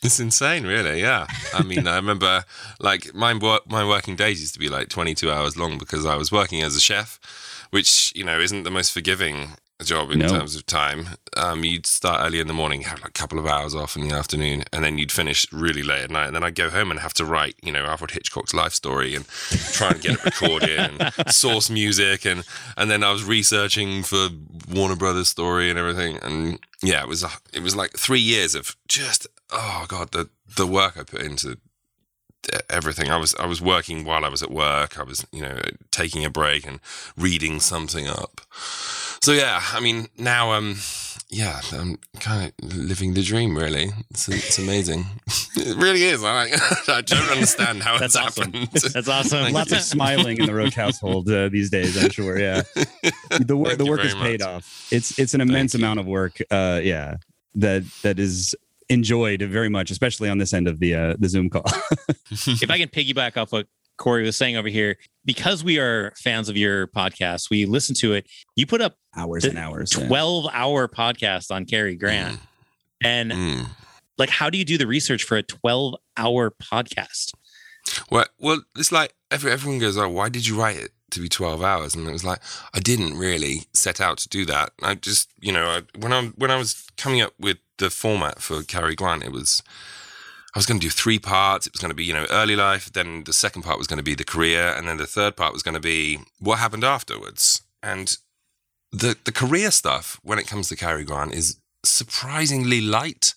It's 0.03 0.19
insane, 0.19 0.65
really. 0.65 0.99
Yeah. 0.99 1.27
I 1.53 1.61
mean, 1.61 1.87
I 1.87 1.95
remember 1.95 2.43
like 2.79 3.13
my 3.13 3.37
work, 3.37 3.69
my 3.69 3.87
working 3.87 4.15
days 4.15 4.41
used 4.41 4.53
to 4.53 4.59
be 4.59 4.67
like 4.67 4.89
22 4.89 5.29
hours 5.31 5.57
long 5.57 5.77
because 5.77 6.07
I 6.07 6.15
was 6.15 6.31
working 6.31 6.63
as 6.63 6.75
a 6.75 6.81
chef, 6.81 7.19
which 7.69 8.11
you 8.15 8.23
know 8.23 8.39
isn't 8.39 8.63
the 8.63 8.71
most 8.71 8.91
forgiving 8.91 9.49
job 9.85 10.11
in 10.11 10.19
No. 10.19 10.27
terms 10.27 10.55
of 10.55 10.65
time. 10.65 11.07
Um, 11.35 11.63
you'd 11.63 11.85
start 11.85 12.21
early 12.25 12.39
in 12.39 12.47
the 12.47 12.53
morning, 12.53 12.81
have 12.81 12.99
like 13.01 13.09
a 13.09 13.13
couple 13.13 13.39
of 13.39 13.45
hours 13.45 13.73
off 13.75 13.95
in 13.95 14.07
the 14.07 14.13
afternoon, 14.15 14.63
and 14.73 14.83
then 14.83 14.97
you'd 14.97 15.11
finish 15.11 15.45
really 15.51 15.83
late 15.83 16.03
at 16.03 16.11
night. 16.11 16.27
And 16.27 16.35
then 16.35 16.43
I'd 16.43 16.55
go 16.55 16.69
home 16.69 16.91
and 16.91 16.99
have 16.99 17.13
to 17.15 17.25
write, 17.25 17.55
you 17.63 17.71
know, 17.71 17.85
Alfred 17.85 18.11
Hitchcock's 18.11 18.53
life 18.53 18.73
story 18.73 19.15
and 19.15 19.27
try 19.73 19.89
and 19.91 20.01
get 20.01 20.13
it 20.13 20.25
recorded 20.25 20.79
and 20.79 21.13
source 21.33 21.69
music, 21.69 22.25
and 22.25 22.43
and 22.77 22.89
then 22.91 23.03
I 23.03 23.11
was 23.11 23.23
researching 23.23 24.03
for 24.03 24.29
Warner 24.69 24.95
Brothers 24.95 25.29
story 25.29 25.69
and 25.69 25.77
everything. 25.79 26.17
And 26.21 26.59
yeah, 26.83 27.01
it 27.01 27.07
was 27.07 27.23
a, 27.23 27.29
it 27.53 27.61
was 27.61 27.75
like 27.75 27.91
three 27.97 28.19
years 28.21 28.55
of 28.55 28.75
just 28.87 29.27
oh 29.51 29.85
god 29.87 30.11
the 30.11 30.29
the 30.57 30.67
work 30.67 30.97
I 30.97 31.03
put 31.03 31.21
into 31.21 31.57
everything. 32.69 33.09
I 33.09 33.17
was 33.17 33.35
I 33.35 33.45
was 33.45 33.61
working 33.61 34.03
while 34.03 34.25
I 34.25 34.29
was 34.29 34.41
at 34.43 34.51
work. 34.51 34.97
I 34.99 35.03
was 35.03 35.25
you 35.31 35.41
know 35.41 35.59
taking 35.91 36.25
a 36.25 36.29
break 36.29 36.65
and 36.65 36.79
reading 37.15 37.59
something 37.59 38.07
up. 38.07 38.41
So 39.23 39.33
yeah, 39.33 39.61
I 39.73 39.79
mean 39.79 40.07
now 40.17 40.51
um 40.53 40.77
yeah, 41.29 41.61
I'm 41.71 41.97
kind 42.19 42.51
of 42.61 42.75
living 42.75 43.13
the 43.13 43.23
dream. 43.23 43.57
Really, 43.57 43.89
it's, 44.09 44.27
it's 44.27 44.59
amazing. 44.59 45.05
it 45.55 45.77
really 45.77 46.03
is. 46.03 46.23
I, 46.23 46.43
like, 46.43 46.61
I 46.89 47.01
don't 47.01 47.31
understand 47.31 47.83
how 47.83 47.97
That's 47.97 48.15
it's 48.15 48.25
awesome. 48.25 48.51
happened. 48.51 48.71
That's 48.93 49.07
awesome. 49.07 49.53
Lots 49.53 49.71
of 49.71 49.79
smiling 49.79 50.39
in 50.39 50.45
the 50.45 50.53
Roche 50.53 50.75
household 50.75 51.29
uh, 51.29 51.47
these 51.49 51.69
days. 51.69 52.03
I'm 52.03 52.09
sure. 52.09 52.37
Yeah, 52.37 52.63
the 53.39 53.55
work 53.55 53.67
Thank 53.67 53.77
the 53.77 53.85
work 53.85 53.99
very 53.99 54.09
is 54.09 54.15
paid 54.15 54.39
much. 54.41 54.49
off. 54.49 54.87
It's 54.91 55.17
it's 55.17 55.33
an 55.33 55.39
immense 55.39 55.73
you. 55.73 55.79
amount 55.79 55.99
of 56.01 56.05
work. 56.05 56.37
Uh, 56.51 56.81
yeah, 56.83 57.15
that 57.55 57.83
that 58.01 58.19
is 58.19 58.55
enjoyed 58.89 59.41
very 59.43 59.69
much, 59.69 59.89
especially 59.89 60.29
on 60.29 60.37
this 60.37 60.53
end 60.53 60.67
of 60.67 60.79
the 60.79 60.95
uh, 60.95 61.15
the 61.17 61.29
Zoom 61.29 61.49
call. 61.49 61.63
if 62.31 62.69
I 62.69 62.77
can 62.77 62.89
piggyback 62.89 63.37
off 63.37 63.53
what 63.53 63.67
Corey 64.01 64.23
was 64.23 64.35
saying 64.35 64.57
over 64.57 64.67
here, 64.67 64.97
because 65.23 65.63
we 65.63 65.77
are 65.79 66.11
fans 66.17 66.49
of 66.49 66.57
your 66.57 66.87
podcast, 66.87 67.49
we 67.51 67.65
listen 67.65 67.93
to 67.95 68.13
it. 68.13 68.27
You 68.55 68.65
put 68.65 68.81
up 68.81 68.95
hours 69.15 69.45
and 69.45 69.57
hours. 69.59 69.95
yeah. 69.95 70.07
12 70.07 70.47
hour 70.51 70.87
podcast 70.87 71.51
on 71.51 71.65
Cary 71.65 71.95
Grant. 71.95 72.39
And 73.03 73.31
Mm. 73.31 73.67
like, 74.17 74.29
how 74.29 74.49
do 74.49 74.57
you 74.57 74.65
do 74.65 74.77
the 74.77 74.87
research 74.87 75.23
for 75.23 75.37
a 75.37 75.43
12 75.43 75.95
hour 76.17 76.49
podcast? 76.51 77.31
Well, 78.09 78.25
well, 78.39 78.61
it's 78.75 78.91
like 78.91 79.13
every, 79.29 79.51
everyone 79.51 79.79
goes, 79.79 79.97
"Oh, 79.97 80.07
why 80.09 80.29
did 80.29 80.47
you 80.47 80.55
write 80.59 80.77
it 80.77 80.91
to 81.11 81.19
be 81.19 81.27
twelve 81.29 81.63
hours?" 81.63 81.95
And 81.95 82.07
it 82.07 82.11
was 82.11 82.23
like, 82.23 82.39
I 82.75 82.79
didn't 82.79 83.17
really 83.17 83.63
set 83.73 83.99
out 83.99 84.17
to 84.19 84.29
do 84.29 84.45
that. 84.45 84.71
I 84.83 84.93
just, 84.95 85.29
you 85.41 85.51
know, 85.51 85.65
I, 85.67 85.81
when 85.97 86.13
I 86.13 86.27
when 86.37 86.51
I 86.51 86.57
was 86.57 86.85
coming 86.95 87.21
up 87.21 87.33
with 87.39 87.57
the 87.79 87.89
format 87.89 88.39
for 88.39 88.61
Cary 88.63 88.95
Grant, 88.95 89.23
it 89.23 89.31
was 89.31 89.63
I 90.53 90.59
was 90.59 90.65
going 90.65 90.79
to 90.79 90.85
do 90.85 90.91
three 90.91 91.19
parts. 91.19 91.65
It 91.65 91.73
was 91.73 91.79
going 91.79 91.91
to 91.91 91.95
be, 91.95 92.03
you 92.03 92.13
know, 92.13 92.27
early 92.29 92.55
life. 92.55 92.91
Then 92.91 93.23
the 93.23 93.33
second 93.33 93.61
part 93.61 93.77
was 93.77 93.87
going 93.87 93.97
to 93.97 94.03
be 94.03 94.15
the 94.15 94.25
career, 94.25 94.73
and 94.75 94.87
then 94.87 94.97
the 94.97 95.07
third 95.07 95.37
part 95.37 95.53
was 95.53 95.63
going 95.63 95.75
to 95.75 95.79
be 95.79 96.19
what 96.39 96.59
happened 96.59 96.83
afterwards. 96.83 97.61
And 97.81 98.17
the 98.91 99.15
the 99.23 99.31
career 99.31 99.71
stuff, 99.71 100.19
when 100.23 100.39
it 100.39 100.47
comes 100.47 100.67
to 100.69 100.75
Cary 100.75 101.03
Grant, 101.03 101.33
is 101.33 101.57
surprisingly 101.83 102.81
light. 102.81 103.33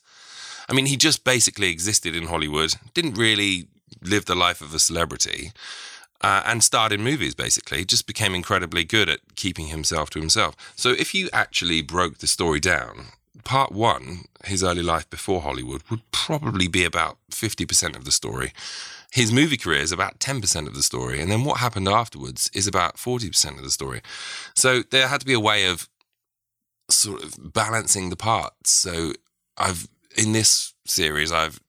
I 0.68 0.72
mean, 0.72 0.86
he 0.86 0.96
just 0.96 1.24
basically 1.24 1.68
existed 1.68 2.16
in 2.16 2.26
Hollywood, 2.26 2.74
didn't 2.94 3.14
really 3.14 3.68
live 4.02 4.24
the 4.24 4.34
life 4.34 4.60
of 4.60 4.74
a 4.74 4.78
celebrity, 4.78 5.52
uh, 6.20 6.42
and 6.46 6.64
starred 6.64 6.92
in 6.92 7.04
movies, 7.04 7.34
basically. 7.34 7.78
He 7.78 7.84
Just 7.84 8.06
became 8.06 8.34
incredibly 8.34 8.84
good 8.84 9.08
at 9.08 9.20
keeping 9.36 9.68
himself 9.68 10.10
to 10.10 10.20
himself. 10.20 10.56
So 10.74 10.90
if 10.90 11.14
you 11.14 11.28
actually 11.32 11.82
broke 11.82 12.18
the 12.18 12.26
story 12.26 12.60
down, 12.60 13.06
part 13.42 13.72
one, 13.72 14.26
his 14.44 14.62
early 14.62 14.82
life 14.82 15.08
before 15.10 15.40
Hollywood, 15.40 15.82
would 15.90 16.08
probably 16.12 16.68
be 16.68 16.84
about 16.84 17.18
50% 17.30 17.96
of 17.96 18.04
the 18.04 18.12
story. 18.12 18.52
His 19.10 19.32
movie 19.32 19.56
career 19.56 19.80
is 19.80 19.92
about 19.92 20.18
10% 20.18 20.66
of 20.66 20.74
the 20.74 20.82
story. 20.82 21.20
And 21.20 21.30
then 21.30 21.44
what 21.44 21.58
happened 21.58 21.88
afterwards 21.88 22.50
is 22.54 22.66
about 22.66 22.96
40% 22.96 23.58
of 23.58 23.62
the 23.62 23.70
story. 23.70 24.00
So 24.54 24.82
there 24.82 25.08
had 25.08 25.20
to 25.20 25.26
be 25.26 25.32
a 25.32 25.40
way 25.40 25.66
of 25.66 25.88
sort 26.90 27.22
of 27.22 27.52
balancing 27.52 28.10
the 28.10 28.16
parts. 28.16 28.70
So 28.70 29.12
I've 29.56 29.88
in 30.16 30.32
this 30.32 30.74
series 30.86 31.32
I've 31.32 31.60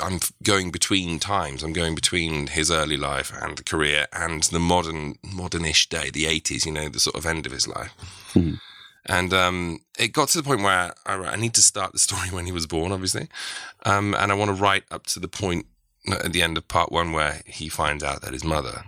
I'm 0.00 0.20
going 0.42 0.70
between 0.70 1.18
times. 1.18 1.64
I'm 1.64 1.72
going 1.72 1.96
between 1.96 2.46
his 2.46 2.70
early 2.70 2.96
life 2.96 3.32
and 3.34 3.58
the 3.58 3.64
career 3.64 4.06
and 4.12 4.44
the 4.44 4.60
modern 4.60 5.14
modernish 5.24 5.88
day, 5.88 6.10
the 6.10 6.26
80s, 6.26 6.64
you 6.64 6.70
know, 6.70 6.88
the 6.88 7.00
sort 7.00 7.16
of 7.16 7.26
end 7.26 7.44
of 7.44 7.50
his 7.52 7.66
life. 7.66 7.92
Mhm. 8.32 8.60
And 9.06 9.32
um, 9.32 9.80
it 9.98 10.08
got 10.08 10.28
to 10.30 10.38
the 10.38 10.44
point 10.44 10.62
where 10.62 10.92
I, 11.06 11.14
I 11.14 11.36
need 11.36 11.54
to 11.54 11.62
start 11.62 11.92
the 11.92 11.98
story 11.98 12.28
when 12.30 12.46
he 12.46 12.52
was 12.52 12.66
born, 12.66 12.92
obviously. 12.92 13.28
Um, 13.84 14.14
and 14.14 14.30
I 14.30 14.34
want 14.34 14.50
to 14.54 14.62
write 14.62 14.84
up 14.90 15.06
to 15.08 15.20
the 15.20 15.28
point 15.28 15.66
at 16.10 16.32
the 16.32 16.42
end 16.42 16.56
of 16.56 16.66
part 16.68 16.90
one 16.90 17.12
where 17.12 17.42
he 17.46 17.68
finds 17.68 18.02
out 18.02 18.22
that 18.22 18.32
his 18.32 18.44
mother 18.44 18.84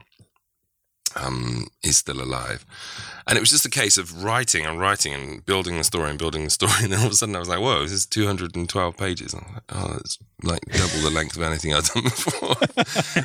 um, 1.16 1.66
is 1.83 1.97
still 1.97 2.23
alive. 2.23 2.64
And 3.26 3.37
it 3.37 3.40
was 3.40 3.50
just 3.50 3.66
a 3.66 3.71
case 3.71 3.99
of 3.99 4.25
writing 4.25 4.66
and 4.66 4.81
writing 4.81 5.14
and 5.14 5.45
building 5.45 5.76
the 5.76 5.85
story 5.85 6.11
and 6.11 6.19
building 6.19 6.45
the 6.45 6.50
story. 6.59 6.73
And 6.83 6.92
then 6.92 7.00
all 7.00 7.07
of 7.07 7.12
a 7.12 7.14
sudden 7.14 7.37
I 7.37 7.38
was 7.38 7.49
like, 7.49 7.61
whoa, 7.61 7.83
this 7.83 7.92
is 7.92 8.07
212 8.07 8.97
pages. 8.97 9.35
Like, 9.35 9.45
oh, 9.71 9.97
it's 10.00 10.19
like 10.42 10.61
double 10.66 11.02
the 11.02 11.11
length 11.11 11.37
of 11.37 11.42
anything 11.42 11.75
I've 11.75 11.88
done 11.88 12.02
before. 12.04 12.57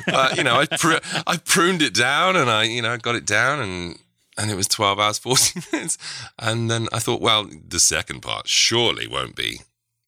but, 0.06 0.36
you 0.36 0.44
know, 0.44 0.56
I, 0.56 0.66
pr- 0.66 1.22
I 1.26 1.36
pruned 1.38 1.82
it 1.82 1.94
down 1.94 2.36
and 2.36 2.50
I, 2.50 2.64
you 2.64 2.82
know, 2.82 2.96
got 2.98 3.14
it 3.14 3.26
down 3.26 3.60
and, 3.60 3.98
and 4.38 4.50
it 4.50 4.54
was 4.54 4.68
12 4.68 4.98
hours, 5.00 5.18
40 5.18 5.60
minutes. 5.72 5.98
And 6.38 6.70
then 6.70 6.88
I 6.92 7.00
thought, 7.00 7.20
well, 7.20 7.48
the 7.68 7.80
second 7.80 8.20
part 8.22 8.48
surely 8.48 9.08
won't 9.08 9.34
be, 9.34 9.60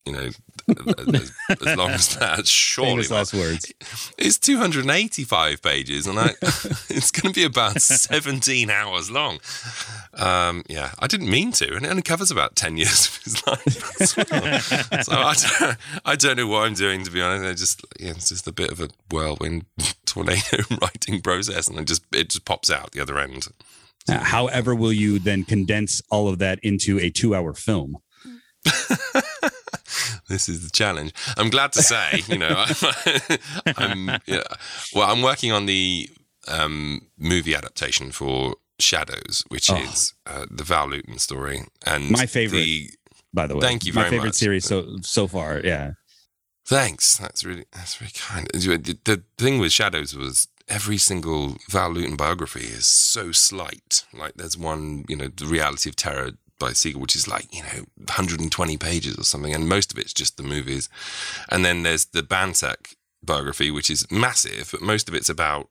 you 0.06 0.12
know, 0.12 0.30
as, 1.14 1.32
as 1.50 1.76
long 1.76 1.90
as 1.90 2.16
that. 2.16 2.46
Surely 2.46 3.02
Famous 3.02 3.10
last 3.10 3.34
words. 3.34 3.72
It's 4.16 4.38
285 4.38 5.60
pages, 5.62 6.06
and 6.06 6.18
I, 6.18 6.34
it's 6.88 7.10
going 7.10 7.32
to 7.32 7.40
be 7.40 7.44
about 7.44 7.82
17 7.82 8.70
hours 8.70 9.10
long. 9.10 9.40
Um, 10.14 10.62
yeah, 10.68 10.92
I 10.98 11.08
didn't 11.08 11.28
mean 11.28 11.50
to, 11.52 11.74
and 11.74 11.84
it 11.84 11.88
only 11.88 12.02
covers 12.02 12.30
about 12.30 12.54
10 12.54 12.76
years 12.76 13.06
of 13.08 13.22
his 13.24 13.46
life. 13.46 14.30
well. 14.30 15.02
so 15.02 15.12
I 15.12 15.34
don't, 15.34 15.76
I 16.04 16.16
don't 16.16 16.36
know 16.36 16.46
what 16.46 16.66
I'm 16.66 16.74
doing, 16.74 17.04
to 17.04 17.10
be 17.10 17.20
honest. 17.20 17.44
I 17.44 17.52
just, 17.54 17.84
yeah, 17.98 18.10
it's 18.10 18.28
just 18.28 18.46
a 18.46 18.52
bit 18.52 18.70
of 18.70 18.80
a 18.80 18.90
whirlwind 19.10 19.64
tornado 20.06 20.58
writing 20.80 21.20
process, 21.20 21.68
and 21.68 21.78
it 21.78 21.86
just 21.86 22.04
it 22.12 22.30
just 22.30 22.44
pops 22.44 22.70
out 22.70 22.92
the 22.92 23.00
other 23.00 23.18
end. 23.18 23.48
Uh, 24.08 24.18
However, 24.18 24.74
will 24.74 24.92
you 24.92 25.18
then 25.18 25.44
condense 25.44 26.00
all 26.10 26.28
of 26.28 26.38
that 26.38 26.58
into 26.62 26.98
a 26.98 27.10
two-hour 27.10 27.54
film? 27.54 27.96
this 30.28 30.48
is 30.48 30.64
the 30.64 30.70
challenge. 30.72 31.12
I'm 31.36 31.50
glad 31.50 31.72
to 31.72 31.82
say, 31.82 32.22
you 32.28 32.38
know, 32.38 32.64
I'm, 33.76 34.08
I'm 34.10 34.20
yeah, 34.26 34.42
well, 34.94 35.10
I'm 35.10 35.22
working 35.22 35.52
on 35.52 35.66
the 35.66 36.08
um, 36.48 37.02
movie 37.18 37.54
adaptation 37.54 38.10
for 38.12 38.56
Shadows, 38.78 39.44
which 39.48 39.70
Oh. 39.70 39.76
is 39.76 40.14
uh, 40.26 40.46
the 40.50 40.64
Val 40.64 40.88
Lewton 40.88 41.18
story, 41.18 41.62
and 41.86 42.10
My 42.10 42.26
favorite. 42.26 42.60
The, 42.60 42.90
By 43.34 43.46
the 43.46 43.54
way, 43.56 43.60
Thank 43.60 43.84
you 43.84 43.92
My 43.92 44.04
favorite 44.08 44.28
much. 44.28 44.34
series 44.36 44.64
so 44.64 44.96
so 45.02 45.26
far. 45.26 45.60
Yeah. 45.62 45.92
thanks. 46.66 47.16
That's 47.18 47.44
really 47.44 47.66
that's 47.72 48.00
really 48.00 48.12
kind. 48.14 48.48
The, 48.54 48.98
the 49.04 49.22
thing 49.38 49.58
with 49.58 49.72
Shadows 49.72 50.16
was 50.16 50.48
every 50.70 50.96
single 50.96 51.56
Val 51.68 51.90
Lewton 51.90 52.16
biography 52.16 52.60
is 52.60 52.86
so 52.86 53.32
slight. 53.32 54.04
Like 54.14 54.34
there's 54.34 54.56
one, 54.56 55.04
you 55.08 55.16
know, 55.16 55.28
the 55.28 55.46
reality 55.46 55.90
of 55.90 55.96
terror 55.96 56.32
by 56.58 56.72
Siegel, 56.72 57.00
which 57.00 57.16
is 57.16 57.26
like 57.26 57.52
you 57.52 57.62
know 57.62 57.84
120 57.96 58.76
pages 58.76 59.18
or 59.18 59.24
something, 59.24 59.52
and 59.52 59.68
most 59.68 59.92
of 59.92 59.98
it's 59.98 60.12
just 60.12 60.36
the 60.36 60.44
movies. 60.44 60.88
And 61.50 61.64
then 61.64 61.82
there's 61.82 62.06
the 62.06 62.22
Bansak 62.22 62.94
biography, 63.22 63.72
which 63.72 63.90
is 63.90 64.08
massive, 64.10 64.68
but 64.70 64.80
most 64.80 65.08
of 65.08 65.14
it's 65.14 65.28
about 65.28 65.68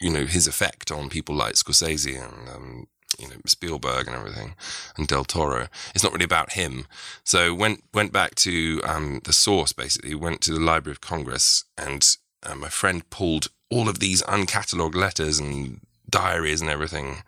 you 0.00 0.10
know 0.10 0.24
his 0.24 0.48
effect 0.48 0.90
on 0.90 1.08
people 1.08 1.36
like 1.36 1.54
Scorsese 1.54 2.20
and 2.20 2.48
um, 2.48 2.86
you 3.18 3.28
know 3.28 3.36
Spielberg 3.46 4.08
and 4.08 4.16
everything, 4.16 4.56
and 4.96 5.06
Del 5.06 5.24
Toro. 5.24 5.68
It's 5.94 6.02
not 6.02 6.12
really 6.12 6.24
about 6.24 6.52
him. 6.52 6.86
So 7.22 7.54
went 7.54 7.84
went 7.94 8.12
back 8.12 8.34
to 8.36 8.80
um, 8.84 9.20
the 9.24 9.32
source 9.32 9.72
basically. 9.72 10.14
Went 10.16 10.40
to 10.42 10.54
the 10.54 10.60
Library 10.60 10.94
of 10.94 11.00
Congress, 11.00 11.64
and 11.76 12.04
uh, 12.42 12.54
my 12.54 12.68
friend 12.68 13.08
pulled 13.10 13.48
all 13.70 13.88
of 13.88 13.98
these 13.98 14.22
uncatalogued 14.22 14.94
letters 14.94 15.38
and 15.38 15.80
diaries 16.08 16.60
and 16.60 16.70
everything 16.70 17.22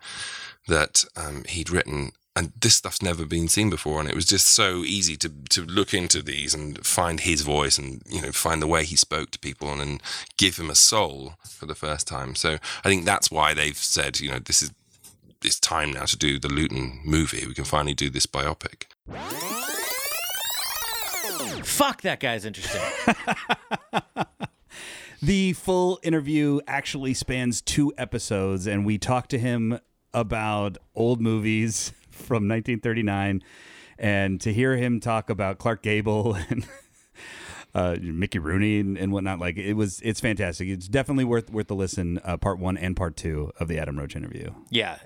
that 0.67 1.05
um, 1.15 1.43
he'd 1.47 1.69
written. 1.69 2.11
And 2.35 2.53
this 2.59 2.75
stuff's 2.75 3.01
never 3.01 3.25
been 3.25 3.49
seen 3.49 3.69
before, 3.69 3.99
and 3.99 4.07
it 4.07 4.15
was 4.15 4.25
just 4.25 4.47
so 4.47 4.85
easy 4.85 5.17
to 5.17 5.29
to 5.49 5.65
look 5.65 5.93
into 5.93 6.21
these 6.21 6.53
and 6.53 6.83
find 6.85 7.19
his 7.19 7.41
voice, 7.41 7.77
and 7.77 8.01
you 8.09 8.21
know 8.21 8.31
find 8.31 8.61
the 8.61 8.67
way 8.67 8.85
he 8.85 8.95
spoke 8.95 9.31
to 9.31 9.39
people, 9.39 9.69
and 9.69 9.81
then 9.81 10.01
give 10.37 10.55
him 10.57 10.69
a 10.69 10.75
soul 10.75 11.33
for 11.45 11.65
the 11.65 11.75
first 11.75 12.07
time. 12.07 12.35
So 12.35 12.57
I 12.85 12.89
think 12.89 13.03
that's 13.03 13.29
why 13.29 13.53
they've 13.53 13.75
said, 13.75 14.21
you 14.21 14.31
know, 14.31 14.39
this 14.39 14.63
is 14.63 14.71
it's 15.43 15.59
time 15.59 15.91
now 15.91 16.05
to 16.05 16.17
do 16.17 16.39
the 16.39 16.47
Lewton 16.47 17.01
movie. 17.03 17.45
We 17.45 17.53
can 17.53 17.65
finally 17.65 17.93
do 17.93 18.09
this 18.09 18.25
biopic. 18.25 18.85
Fuck, 21.65 22.01
that 22.03 22.19
guy's 22.21 22.45
interesting. 22.45 22.81
The 25.21 25.53
full 25.53 25.99
interview 26.03 26.61
actually 26.67 27.13
spans 27.13 27.61
two 27.61 27.93
episodes, 27.97 28.65
and 28.67 28.85
we 28.85 28.97
talked 28.97 29.29
to 29.31 29.39
him 29.39 29.79
about 30.13 30.77
old 30.95 31.21
movies 31.21 31.89
from 32.09 32.47
1939. 32.47 33.43
And 33.99 34.41
to 34.41 34.51
hear 34.51 34.75
him 34.77 34.99
talk 34.99 35.29
about 35.29 35.59
Clark 35.59 35.83
Gable 35.83 36.33
and 36.49 36.65
uh, 37.75 37.97
Mickey 38.01 38.39
Rooney 38.39 38.79
and, 38.79 38.97
and 38.97 39.11
whatnot, 39.11 39.39
like 39.39 39.57
it 39.57 39.73
was, 39.75 40.01
it's 40.03 40.19
fantastic. 40.19 40.67
It's 40.69 40.87
definitely 40.87 41.23
worth 41.25 41.51
worth 41.51 41.67
the 41.67 41.75
listen. 41.75 42.19
Uh, 42.23 42.37
part 42.37 42.57
one 42.57 42.77
and 42.77 42.95
part 42.95 43.15
two 43.15 43.51
of 43.59 43.67
the 43.67 43.77
Adam 43.77 43.99
Roche 43.99 44.15
interview. 44.15 44.51
yeah. 44.69 44.97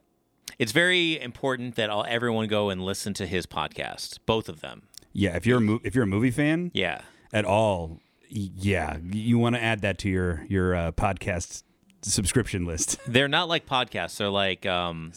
It's 0.57 0.71
very 0.71 1.19
important 1.19 1.75
that 1.75 1.89
all 1.89 2.05
everyone 2.07 2.47
go 2.47 2.69
and 2.69 2.81
listen 2.81 3.13
to 3.15 3.27
his 3.27 3.45
podcast, 3.45 4.19
both 4.25 4.47
of 4.47 4.61
them. 4.61 4.83
Yeah, 5.11 5.35
if 5.35 5.45
you're 5.45 5.57
a 5.57 5.61
mo- 5.61 5.81
if 5.83 5.93
you're 5.95 6.05
a 6.05 6.07
movie 6.07 6.31
fan 6.31 6.71
Yeah. 6.73 7.01
at 7.33 7.43
all, 7.43 7.99
yeah, 8.29 8.97
you 9.11 9.37
want 9.37 9.55
to 9.55 9.63
add 9.63 9.81
that 9.81 9.97
to 9.99 10.09
your 10.09 10.45
your 10.49 10.75
uh, 10.75 10.91
podcast 10.91 11.63
subscription 12.01 12.65
list. 12.65 12.99
They're 13.07 13.27
not 13.27 13.47
like 13.49 13.65
podcasts. 13.65 14.17
They're 14.17 14.29
like 14.29 14.65
um 14.65 15.13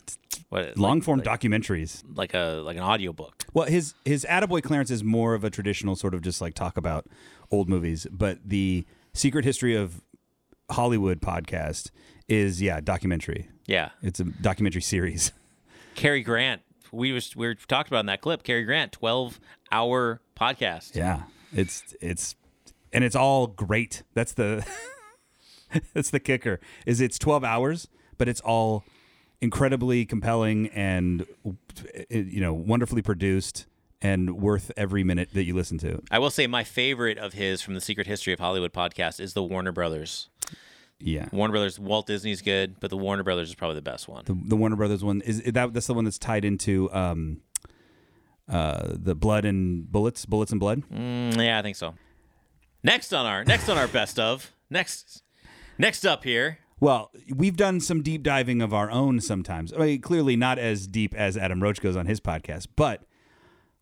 what 0.48 0.76
Long 0.76 1.00
form 1.00 1.20
like, 1.20 1.40
documentaries. 1.40 2.02
like 2.14 2.34
a 2.34 2.62
like 2.64 2.76
an 2.76 2.82
audiobook. 2.82 3.44
Well, 3.52 3.66
his 3.66 3.94
his 4.04 4.26
Attaboy 4.28 4.62
Clarence 4.62 4.90
is 4.90 5.04
more 5.04 5.34
of 5.34 5.44
a 5.44 5.50
traditional 5.50 5.96
sort 5.96 6.14
of 6.14 6.22
just 6.22 6.40
like 6.40 6.54
talk 6.54 6.76
about 6.76 7.06
old 7.50 7.68
movies, 7.68 8.06
but 8.10 8.38
the 8.44 8.86
Secret 9.14 9.44
History 9.44 9.74
of 9.74 10.02
Hollywood 10.70 11.20
podcast 11.20 11.90
is 12.28 12.60
yeah 12.62 12.80
documentary. 12.80 13.48
Yeah. 13.66 13.90
It's 14.02 14.20
a 14.20 14.24
documentary 14.24 14.82
series. 14.82 15.32
Cary 15.94 16.22
Grant 16.22 16.62
we 16.92 17.12
was 17.12 17.34
we 17.36 17.46
were 17.46 17.54
talked 17.54 17.88
about 17.88 18.00
in 18.00 18.06
that 18.06 18.20
clip. 18.20 18.42
Cary 18.42 18.64
Grant, 18.64 18.92
twelve 18.92 19.40
hour 19.70 20.20
podcast. 20.38 20.94
Yeah, 20.94 21.22
it's 21.52 21.94
it's 22.00 22.34
and 22.92 23.04
it's 23.04 23.16
all 23.16 23.46
great. 23.46 24.02
That's 24.14 24.32
the 24.32 24.66
that's 25.94 26.10
the 26.10 26.20
kicker. 26.20 26.60
Is 26.86 27.00
it's 27.00 27.18
twelve 27.18 27.44
hours, 27.44 27.88
but 28.16 28.28
it's 28.28 28.40
all 28.40 28.84
incredibly 29.40 30.04
compelling 30.04 30.68
and 30.68 31.26
you 32.10 32.40
know 32.40 32.52
wonderfully 32.52 33.02
produced 33.02 33.66
and 34.00 34.36
worth 34.36 34.70
every 34.76 35.02
minute 35.02 35.30
that 35.32 35.44
you 35.44 35.54
listen 35.54 35.78
to. 35.78 36.02
I 36.10 36.18
will 36.18 36.30
say 36.30 36.46
my 36.46 36.64
favorite 36.64 37.18
of 37.18 37.32
his 37.32 37.62
from 37.62 37.74
the 37.74 37.80
Secret 37.80 38.06
History 38.06 38.32
of 38.32 38.38
Hollywood 38.38 38.72
podcast 38.72 39.20
is 39.20 39.34
the 39.34 39.42
Warner 39.42 39.72
Brothers. 39.72 40.28
Yeah, 41.00 41.28
Warner 41.32 41.52
Brothers. 41.52 41.78
Walt 41.78 42.06
Disney's 42.06 42.42
good, 42.42 42.80
but 42.80 42.90
the 42.90 42.96
Warner 42.96 43.22
Brothers 43.22 43.48
is 43.48 43.54
probably 43.54 43.76
the 43.76 43.82
best 43.82 44.08
one. 44.08 44.24
the, 44.24 44.36
the 44.48 44.56
Warner 44.56 44.76
Brothers 44.76 45.04
one 45.04 45.20
is 45.22 45.42
that 45.42 45.72
that's 45.72 45.86
the 45.86 45.94
one 45.94 46.04
that's 46.04 46.18
tied 46.18 46.44
into 46.44 46.92
um, 46.92 47.40
uh, 48.48 48.88
the 48.94 49.14
blood 49.14 49.44
and 49.44 49.90
bullets, 49.90 50.26
bullets 50.26 50.50
and 50.50 50.58
blood. 50.58 50.82
Mm, 50.92 51.36
yeah, 51.36 51.58
I 51.58 51.62
think 51.62 51.76
so. 51.76 51.94
Next 52.82 53.12
on 53.12 53.26
our 53.26 53.44
next 53.44 53.68
on 53.68 53.76
our 53.76 53.88
best 53.88 54.18
of 54.18 54.52
next 54.70 55.22
next 55.78 56.04
up 56.04 56.24
here. 56.24 56.58
Well, 56.80 57.10
we've 57.34 57.56
done 57.56 57.80
some 57.80 58.02
deep 58.02 58.22
diving 58.22 58.62
of 58.62 58.72
our 58.72 58.88
own 58.88 59.20
sometimes. 59.20 59.72
I 59.72 59.78
mean, 59.78 60.00
clearly 60.00 60.36
not 60.36 60.58
as 60.60 60.86
deep 60.86 61.12
as 61.14 61.36
Adam 61.36 61.60
Roche 61.60 61.80
goes 61.80 61.96
on 61.96 62.06
his 62.06 62.20
podcast, 62.20 62.68
but 62.76 63.02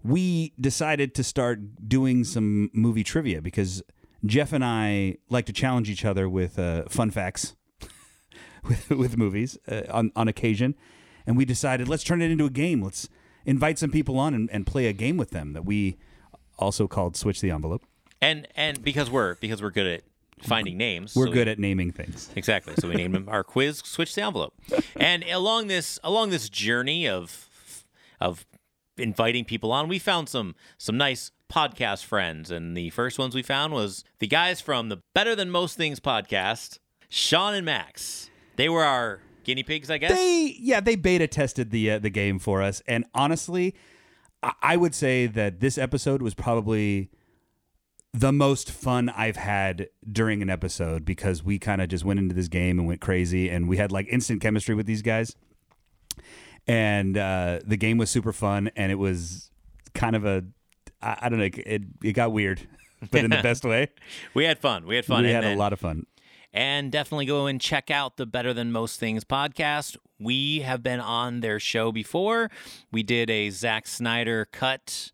we 0.03 0.55
decided 0.59 1.15
to 1.17 1.25
start 1.25 1.89
doing 1.89 2.25
some 2.25 2.71
movie 2.73 3.05
trivia 3.05 3.43
because 3.43 3.83
Jeff 4.25 4.55
and 4.55 4.65
I 4.65 5.19
like 5.29 5.45
to 5.47 5.53
challenge 5.53 5.91
each 5.91 6.07
other 6.07 6.27
with 6.27 6.59
uh, 6.59 6.85
fun 6.89 7.11
facts 7.11 7.55
with, 8.65 8.89
with 8.89 9.19
movies 9.19 9.59
uh, 9.69 9.83
on, 9.91 10.11
on 10.17 10.27
occasion. 10.27 10.75
And 11.27 11.37
we 11.37 11.45
decided 11.45 11.89
let's 11.89 12.05
turn 12.05 12.23
it 12.23 12.31
into 12.31 12.47
a 12.47 12.51
game. 12.51 12.81
Let's 12.81 13.11
invite 13.45 13.79
some 13.79 13.91
people 13.91 14.19
on 14.19 14.33
and, 14.33 14.49
and 14.51 14.67
play 14.67 14.87
a 14.87 14.95
game 14.95 15.19
with 15.19 15.31
them 15.31 15.53
that 15.53 15.67
we 15.67 15.99
also 16.59 16.89
called 16.89 17.15
Switch 17.15 17.43
the 17.43 17.51
Envelope. 17.51 17.85
And 18.21 18.49
and 18.57 18.83
because 18.83 19.11
we're 19.11 19.35
because 19.37 19.63
we're 19.63 19.71
good 19.71 19.87
at 19.87 20.03
finding 20.43 20.77
names, 20.77 21.15
We're 21.15 21.27
so 21.27 21.33
good 21.33 21.47
we, 21.47 21.53
at 21.53 21.59
naming 21.59 21.93
things. 21.93 22.31
exactly. 22.37 22.75
So 22.79 22.89
we 22.89 22.95
named 22.95 23.15
him 23.15 23.29
our 23.29 23.45
quiz. 23.45 23.79
Switch 23.85 24.15
the 24.15 24.23
envelope. 24.23 24.55
And 24.97 25.25
along 25.25 25.67
this 25.69 25.99
along 26.03 26.31
this 26.31 26.49
journey 26.49 27.09
of 27.09 27.49
of 28.21 28.47
inviting 28.99 29.45
people 29.45 29.73
on, 29.73 29.89
we 29.89 29.99
found 29.99 30.29
some 30.29 30.55
some 30.79 30.97
nice 30.97 31.31
podcast 31.53 32.05
friends. 32.05 32.51
And 32.51 32.77
the 32.77 32.91
first 32.91 33.19
ones 33.19 33.35
we 33.35 33.43
found 33.43 33.73
was 33.73 34.05
the 34.19 34.27
guys 34.27 34.61
from 34.61 34.89
the 34.89 35.01
Better 35.15 35.35
Than 35.37 35.51
Most 35.51 35.77
Things 35.77 36.01
podcast, 36.01 36.79
Sean 37.09 37.55
and 37.55 37.65
Max. 37.65 38.31
They 38.57 38.69
were 38.69 38.85
our 38.85 39.21
guinea 39.45 39.63
pigs, 39.63 39.91
I 39.91 39.99
guess. 39.99 40.13
They 40.13 40.57
yeah, 40.59 40.81
they 40.81 40.97
beta 40.97 41.27
tested 41.27 41.71
the 41.71 41.93
uh, 41.93 41.99
the 41.99 42.11
game 42.11 42.39
for 42.39 42.63
us, 42.63 42.83
and 42.87 43.05
honestly, 43.15 43.75
I, 44.43 44.53
I 44.63 44.77
would 44.77 44.95
say 44.95 45.27
that 45.27 45.61
this 45.61 45.77
episode 45.79 46.23
was 46.23 46.35
probably 46.35 47.11
the 48.17 48.33
most 48.33 48.71
fun 48.71 49.11
I've 49.11 49.37
had 49.37 49.89
during 50.11 50.41
an 50.41 50.49
episode 50.49 51.05
because 51.05 51.43
we 51.43 51.59
kind 51.59 51.83
of 51.83 51.89
just 51.89 52.03
went 52.05 52.19
into 52.19 52.35
this 52.35 52.49
game 52.49 52.79
and 52.79 52.89
went 52.89 53.01
crazy, 53.03 53.51
and 53.51 53.69
we 53.69 53.77
had 53.77 53.93
like 53.93 54.07
instant 54.11 54.41
chemistry 54.41 54.75
with 54.75 54.87
these 54.87 55.03
guys, 55.03 55.37
and 56.67 57.19
uh, 57.19 57.61
the 57.65 57.77
game 57.77 57.99
was 57.99 58.09
super 58.09 58.33
fun, 58.33 58.71
and 58.75 58.91
it 58.91 58.95
was 58.95 59.51
kind 59.95 60.17
of 60.17 60.25
a 60.25 60.45
I, 61.03 61.19
I 61.23 61.29
don't 61.29 61.39
know, 61.39 61.45
it 61.45 61.83
it 62.03 62.13
got 62.13 62.33
weird, 62.33 62.67
but 63.11 63.23
in 63.25 63.31
the 63.31 63.43
best 63.43 63.65
way. 63.65 63.89
we 64.35 64.45
had 64.45 64.59
fun. 64.59 64.87
We 64.87 64.97
had 64.97 65.05
fun. 65.05 65.23
we 65.23 65.31
had 65.31 65.45
a 65.45 65.55
lot 65.55 65.75
of 65.75 65.81
fun. 65.81 66.07
and 66.55 66.91
definitely 66.91 67.27
go 67.27 67.47
and 67.47 67.61
check 67.61 67.91
out 67.91 68.17
the 68.17 68.25
Better 68.25 68.55
Than 68.55 68.73
Most 68.73 68.99
Things 68.99 69.25
podcast. 69.25 69.99
We 70.19 70.61
have 70.61 70.83
been 70.83 71.01
on 71.01 71.41
their 71.41 71.61
show 71.61 71.93
before. 71.93 72.51
We 72.91 73.03
did 73.03 73.29
a 73.29 73.51
Zack 73.51 73.87
Snyder 73.87 74.47
cut 74.47 75.11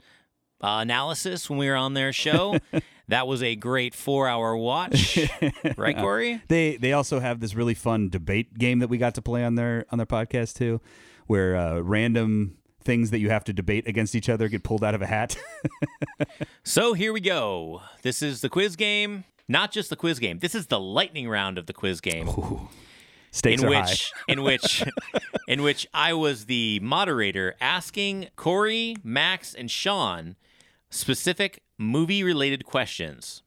uh, 0.63 0.79
analysis 0.81 1.51
when 1.51 1.59
we 1.59 1.69
were 1.69 1.75
on 1.75 1.95
their 1.95 2.13
show. 2.13 2.59
that 3.09 3.27
was 3.27 3.43
a 3.43 3.57
great 3.57 3.95
four 3.95 4.29
hour 4.29 4.57
watch, 4.57 5.19
right, 5.77 5.97
Corey? 5.97 6.41
They 6.49 6.77
they 6.77 6.93
also 6.93 7.21
have 7.21 7.41
this 7.41 7.55
really 7.55 7.75
fun 7.75 8.09
debate 8.09 8.59
game 8.59 8.79
that 8.81 8.89
we 8.89 8.99
got 8.99 9.15
to 9.17 9.23
play 9.23 9.45
on 9.45 9.55
their 9.55 9.87
on 9.91 9.99
their 9.99 10.07
podcast 10.07 10.57
too, 10.57 10.81
where 11.27 11.57
uh, 11.57 11.81
random 11.81 12.57
things 12.85 13.11
that 13.11 13.21
you 13.21 13.31
have 13.31 13.45
to 13.45 13.53
debate 13.53 13.87
against 13.87 14.15
each 14.15 14.29
other 14.29 14.49
get 14.49 14.63
pulled 14.65 14.83
out 14.85 14.95
of 14.95 15.03
a 15.03 15.07
hat. 15.07 15.37
So 16.65 16.93
here 16.95 17.13
we 17.13 17.21
go. 17.21 17.83
This 18.03 18.23
is 18.23 18.41
the 18.41 18.49
quiz 18.49 18.77
game. 18.77 19.25
Not 19.49 19.73
just 19.73 19.91
the 19.91 19.97
quiz 19.97 20.19
game. 20.19 20.39
This 20.39 20.55
is 20.55 20.69
the 20.69 20.79
lightning 20.79 21.29
round 21.29 21.59
of 21.59 21.67
the 21.67 21.73
quiz 21.73 22.01
game. 22.01 22.29
Stakes 23.33 23.63
in 23.63 23.69
which 23.69 24.13
in 24.29 24.43
which 24.43 24.85
in 25.49 25.63
which 25.63 25.87
I 25.93 26.13
was 26.13 26.47
the 26.47 26.79
moderator 26.81 27.57
asking 27.61 28.29
Corey, 28.37 28.97
Max, 29.03 29.55
and 29.55 29.71
Sean 29.71 30.37
specific 30.93 31.63
movie 31.79 32.23
related 32.23 32.65
questions. 32.65 33.43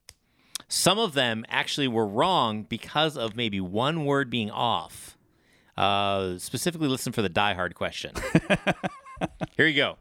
Some 0.68 0.98
of 0.98 1.14
them 1.14 1.46
actually 1.48 1.88
were 1.88 2.08
wrong 2.08 2.64
because 2.64 3.16
of 3.16 3.36
maybe 3.36 3.62
one 3.62 4.04
word 4.04 4.30
being 4.30 4.50
off. 4.50 5.18
Uh, 5.78 6.38
specifically, 6.40 6.88
listen 6.88 7.14
for 7.14 7.22
the 7.22 7.30
Die 7.30 7.54
Hard 7.54 7.76
question. 7.76 8.14
Here 9.58 9.68
you 9.68 9.76
go. 9.76 9.98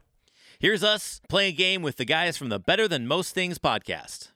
Here's 0.59 0.83
us 0.83 1.21
playing 1.29 1.55
a 1.55 1.57
game 1.57 1.83
with 1.83 1.97
the 1.97 2.05
guys 2.05 2.37
from 2.37 2.49
the 2.49 2.59
Better 2.59 2.89
Than 2.89 3.07
Most 3.07 3.35
Things 3.35 3.59
podcast. 3.59 4.31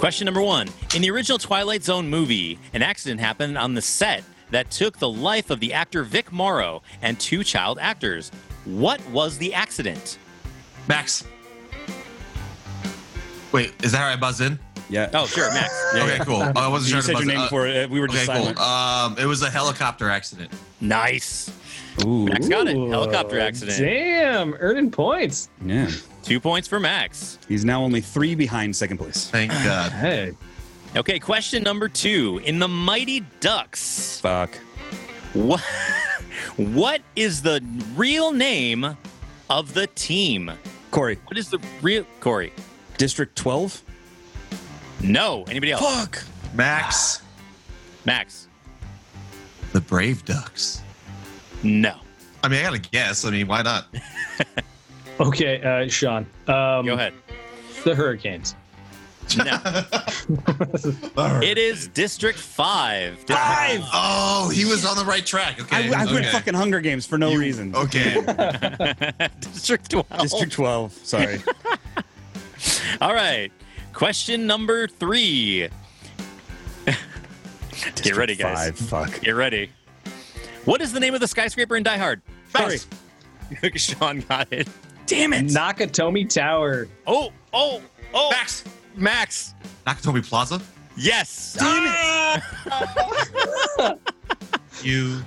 Question 0.00 0.24
number 0.24 0.40
one. 0.40 0.66
In 0.94 1.02
the 1.02 1.10
original 1.10 1.36
Twilight 1.36 1.84
Zone 1.84 2.08
movie, 2.08 2.58
an 2.72 2.80
accident 2.80 3.20
happened 3.20 3.58
on 3.58 3.74
the 3.74 3.82
set 3.82 4.24
that 4.50 4.70
took 4.70 4.98
the 4.98 5.08
life 5.08 5.50
of 5.50 5.60
the 5.60 5.74
actor 5.74 6.04
Vic 6.04 6.32
Morrow 6.32 6.80
and 7.02 7.20
two 7.20 7.44
child 7.44 7.78
actors. 7.78 8.30
What 8.64 9.06
was 9.10 9.36
the 9.36 9.52
accident? 9.52 10.16
Max. 10.88 11.26
Wait, 13.52 13.74
is 13.84 13.92
that 13.92 13.98
how 13.98 14.06
I 14.08 14.16
buzz 14.16 14.40
in? 14.40 14.58
yeah. 14.88 15.10
Oh, 15.12 15.26
sure, 15.26 15.52
Max. 15.52 15.70
okay, 15.94 16.18
cool. 16.24 16.40
I 16.56 16.66
wasn't 16.66 16.94
you 16.94 17.02
sure 17.02 17.02
said 17.02 17.16
to 17.20 17.24
your 17.24 17.32
name 17.34 17.40
uh, 17.40 17.44
before. 17.44 17.68
Uh, 17.68 17.86
we 17.88 18.00
were 18.00 18.08
just 18.08 18.26
Okay, 18.26 18.38
silent. 18.38 18.56
cool. 18.56 18.64
Um, 18.66 19.18
it 19.18 19.26
was 19.26 19.42
a 19.42 19.50
helicopter 19.50 20.08
accident. 20.08 20.50
Nice. 20.80 21.52
Ooh, 22.06 22.24
Max 22.24 22.48
got 22.48 22.68
it. 22.68 22.74
Helicopter 22.74 23.38
accident. 23.38 23.76
Damn, 23.78 24.54
earning 24.60 24.90
points. 24.90 25.50
yeah. 25.62 25.90
Two 26.22 26.40
points 26.40 26.68
for 26.68 26.78
Max. 26.78 27.38
He's 27.48 27.64
now 27.64 27.82
only 27.82 28.00
three 28.00 28.34
behind 28.34 28.74
second 28.76 28.98
place. 28.98 29.28
Thank 29.30 29.50
God. 29.64 29.92
Hey, 29.92 30.32
Okay, 30.96 31.20
question 31.20 31.62
number 31.62 31.88
two. 31.88 32.40
In 32.44 32.58
the 32.58 32.66
Mighty 32.66 33.20
Ducks, 33.38 34.18
Fuck. 34.20 34.56
what, 35.34 35.60
what 36.56 37.00
is 37.14 37.42
the 37.42 37.64
real 37.94 38.32
name 38.32 38.96
of 39.48 39.72
the 39.72 39.86
team? 39.88 40.50
Corey, 40.90 41.18
What 41.26 41.38
is 41.38 41.48
the 41.48 41.60
real 41.80 42.04
Corey? 42.18 42.52
District 42.98 43.36
12? 43.36 43.82
No. 45.02 45.44
Anybody 45.48 45.70
else? 45.72 45.80
Fuck. 45.82 46.24
Max. 46.54 47.20
Ah. 47.22 47.26
Max. 48.04 48.48
The 49.72 49.80
Brave 49.80 50.24
Ducks. 50.24 50.82
No. 51.62 52.00
I 52.42 52.48
mean, 52.48 52.58
I 52.60 52.62
gotta 52.64 52.78
guess. 52.80 53.24
I 53.24 53.30
mean, 53.30 53.46
why 53.46 53.62
not? 53.62 53.86
okay, 55.20 55.62
uh, 55.62 55.88
Sean. 55.88 56.26
Um, 56.46 56.86
Go 56.86 56.94
ahead. 56.94 57.12
The 57.84 57.94
Hurricanes. 57.94 58.54
No. 59.36 59.60
it 61.42 61.56
is 61.56 61.86
District 61.88 62.38
Five. 62.38 63.14
District 63.18 63.40
Five! 63.40 63.80
Oh, 63.92 64.50
he 64.52 64.64
was 64.64 64.84
on 64.84 64.96
the 64.96 65.04
right 65.04 65.24
track. 65.24 65.60
Okay. 65.60 65.92
I, 65.92 66.02
I 66.02 66.12
went 66.12 66.26
fucking 66.26 66.54
Hunger 66.54 66.80
Games 66.80 67.06
for 67.06 67.16
no 67.16 67.30
You- 67.30 67.38
reason. 67.38 67.74
Okay. 67.74 68.14
District 69.40 69.88
Twelve. 69.90 70.20
District 70.20 70.52
12. 70.52 70.92
Sorry. 71.04 71.40
All 73.00 73.14
right. 73.14 73.52
Question 73.92 74.46
number 74.46 74.88
three. 74.88 75.68
Get 78.02 78.16
ready, 78.16 78.34
guys. 78.34 78.80
Five. 78.80 79.10
Fuck. 79.10 79.20
Get 79.22 79.32
ready. 79.32 79.70
What 80.64 80.80
is 80.82 80.92
the 80.92 81.00
name 81.00 81.14
of 81.14 81.20
the 81.20 81.28
skyscraper 81.28 81.76
in 81.76 81.82
Die 81.82 81.96
Hard? 81.96 82.20
Max. 82.52 82.86
Sean 83.76 84.20
got 84.20 84.52
it. 84.52 84.68
Damn 85.10 85.32
it. 85.32 85.46
Nakatomi 85.46 86.28
Tower. 86.32 86.86
Oh, 87.04 87.32
oh, 87.52 87.82
oh. 88.14 88.30
Max. 88.30 88.62
Max. 88.94 89.54
Nakatomi 89.84 90.24
Plaza. 90.24 90.62
Yes. 90.96 91.56
Damn 91.58 92.42
it. 93.80 93.98
you. 94.84 95.20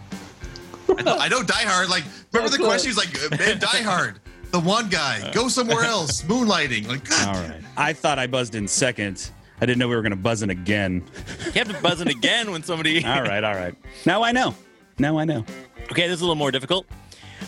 I 0.98 1.02
know, 1.02 1.18
I 1.18 1.28
know 1.28 1.44
Die 1.44 1.54
Hard. 1.54 1.90
Like, 1.90 2.06
remember 2.32 2.50
the 2.50 2.64
That's 2.64 2.70
question? 2.70 2.92
He's 2.92 2.98
like, 2.98 3.34
uh, 3.34 3.36
man, 3.36 3.60
Die 3.60 3.82
Hard. 3.82 4.22
The 4.52 4.62
one 4.62 4.88
guy. 4.88 5.30
Go 5.34 5.50
somewhere 5.50 5.84
else. 5.84 6.22
Moonlighting. 6.22 6.88
Like, 6.88 7.04
God. 7.04 7.36
All 7.36 7.44
right. 7.50 7.62
I 7.76 7.92
thought 7.92 8.20
I 8.20 8.28
buzzed 8.28 8.56
in 8.56 8.70
second. 8.70 9.32
I 9.60 9.66
didn't 9.66 9.80
know 9.80 9.90
we 9.90 9.98
were 9.98 10.02
going 10.02 10.12
to 10.12 10.16
buzz 10.16 10.44
in 10.44 10.50
again. 10.50 11.04
You 11.48 11.52
have 11.56 11.68
to 11.68 11.82
buzz 11.82 12.00
in 12.00 12.08
again 12.08 12.52
when 12.52 12.64
somebody. 12.64 13.04
All 13.04 13.22
right. 13.22 13.44
All 13.44 13.56
right. 13.56 13.76
Now 14.06 14.24
I 14.24 14.32
know. 14.32 14.56
Now 14.98 15.18
I 15.18 15.26
know. 15.26 15.44
Okay, 15.92 16.08
this 16.08 16.16
is 16.16 16.22
a 16.22 16.24
little 16.24 16.36
more 16.36 16.52
difficult. 16.52 16.86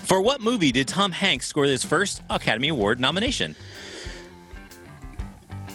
For 0.03 0.21
what 0.21 0.41
movie 0.41 0.71
did 0.71 0.87
Tom 0.87 1.11
Hanks 1.11 1.47
score 1.47 1.65
his 1.65 1.83
first 1.83 2.21
Academy 2.29 2.69
Award 2.69 2.99
nomination? 2.99 3.55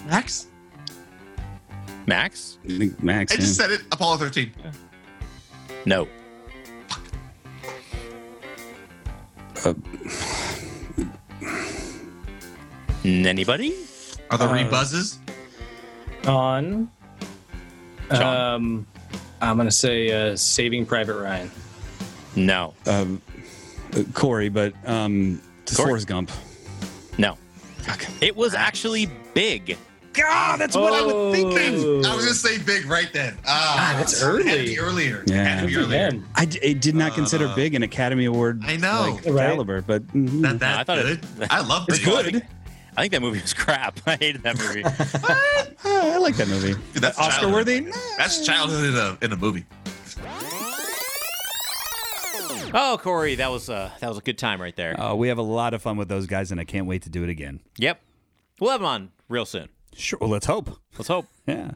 Max. 0.07 0.47
Max? 2.07 2.57
I 2.65 2.77
think 2.77 3.03
Max. 3.03 3.31
I 3.31 3.35
just 3.35 3.59
yeah. 3.59 3.67
said 3.67 3.71
it. 3.71 3.81
Apollo 3.91 4.17
13. 4.17 4.51
No. 5.85 6.07
Uh, 9.63 9.73
Anybody? 13.03 13.75
Are 14.29 14.37
the 14.37 14.45
Uh, 14.45 14.53
rebuzzes? 14.53 15.17
On. 16.27 16.89
Sean. 18.11 18.21
Um, 18.21 18.87
I'm 19.41 19.57
gonna 19.57 19.71
say 19.71 20.11
uh, 20.31 20.35
Saving 20.35 20.85
Private 20.85 21.15
Ryan. 21.19 21.51
No. 22.35 22.73
um, 22.85 23.21
Corey, 24.13 24.49
but 24.49 24.73
um, 24.87 25.41
to 25.65 25.75
Corey? 25.75 25.87
Forrest 25.89 26.07
Gump. 26.07 26.31
No. 27.17 27.37
It 28.21 28.35
was 28.35 28.53
actually 28.53 29.09
big. 29.33 29.77
God, 30.13 30.57
that's 30.59 30.75
what 30.75 30.91
I 30.93 31.01
was 31.01 31.33
thinking. 31.33 31.79
Oh. 32.05 32.09
I 32.11 32.15
was 32.15 32.25
gonna 32.25 32.33
say 32.33 32.57
big 32.61 32.85
right 32.85 33.09
then. 33.13 33.37
Ah, 33.47 33.91
God, 33.93 34.01
that's 34.01 34.21
Had 34.21 34.27
to 34.27 34.33
early. 34.33 34.65
be 34.65 34.79
earlier. 34.79 35.23
Yeah. 35.25 35.43
Had 35.45 35.61
to 35.61 35.67
be 35.67 35.77
earlier. 35.77 35.89
Man, 36.11 36.25
I, 36.35 36.43
d- 36.45 36.59
I 36.69 36.73
did 36.73 36.95
not 36.95 37.13
consider 37.13 37.47
Uh, 37.47 37.55
Big 37.55 37.75
an 37.75 37.83
Academy 37.83 38.25
Award 38.25 38.61
I 38.65 38.75
know. 38.75 39.13
like, 39.23 39.25
Right. 39.33 39.49
caliber, 39.51 39.81
but 39.81 40.05
mm, 40.07 40.31
Not 40.41 40.59
that 40.59 40.79
I 40.79 40.83
thought 40.83 40.97
it- 40.99 41.23
I 41.49 41.61
love 41.61 41.85
it's 41.87 41.99
Big. 41.99 42.07
good. 42.33 42.47
I 42.97 43.01
think 43.03 43.13
that 43.13 43.21
movie 43.21 43.39
was 43.41 43.53
crap. 43.53 44.01
I 44.05 44.17
hated 44.17 44.43
that 44.43 44.57
movie. 44.59 44.83
Uh, 44.83 44.91
I 45.85 46.17
like 46.17 46.35
that 46.35 46.49
movie. 46.49 46.73
Dude, 46.93 47.01
that's 47.01 47.17
Oscar 47.17 47.41
childhood. 47.47 47.53
worthy. 47.53 47.91
That's 48.17 48.45
childhood 48.45 48.83
in 48.89 48.95
a 48.97 49.17
in 49.25 49.31
a 49.31 49.37
movie. 49.37 49.65
Oh, 52.73 52.99
Corey, 53.01 53.35
that 53.35 53.51
was 53.51 53.69
uh, 53.69 53.91
that 53.99 54.07
was 54.09 54.17
a 54.17 54.21
good 54.21 54.37
time 54.37 54.61
right 54.61 54.75
there. 54.75 54.99
Uh, 54.99 55.13
we 55.15 55.27
have 55.27 55.37
a 55.37 55.41
lot 55.43 55.73
of 55.73 55.81
fun 55.81 55.97
with 55.97 56.07
those 56.09 56.25
guys, 56.27 56.51
and 56.51 56.59
I 56.59 56.63
can't 56.65 56.87
wait 56.87 57.01
to 57.03 57.09
do 57.09 57.23
it 57.23 57.29
again. 57.29 57.61
Yep. 57.77 58.01
We'll 58.59 58.71
have 58.71 58.79
them 58.81 58.87
on 58.87 59.11
real 59.29 59.45
soon. 59.45 59.69
Sure. 59.95 60.19
Well, 60.21 60.29
let's 60.29 60.45
hope. 60.45 60.69
Let's 60.97 61.07
hope. 61.07 61.25
Yeah. 61.47 61.71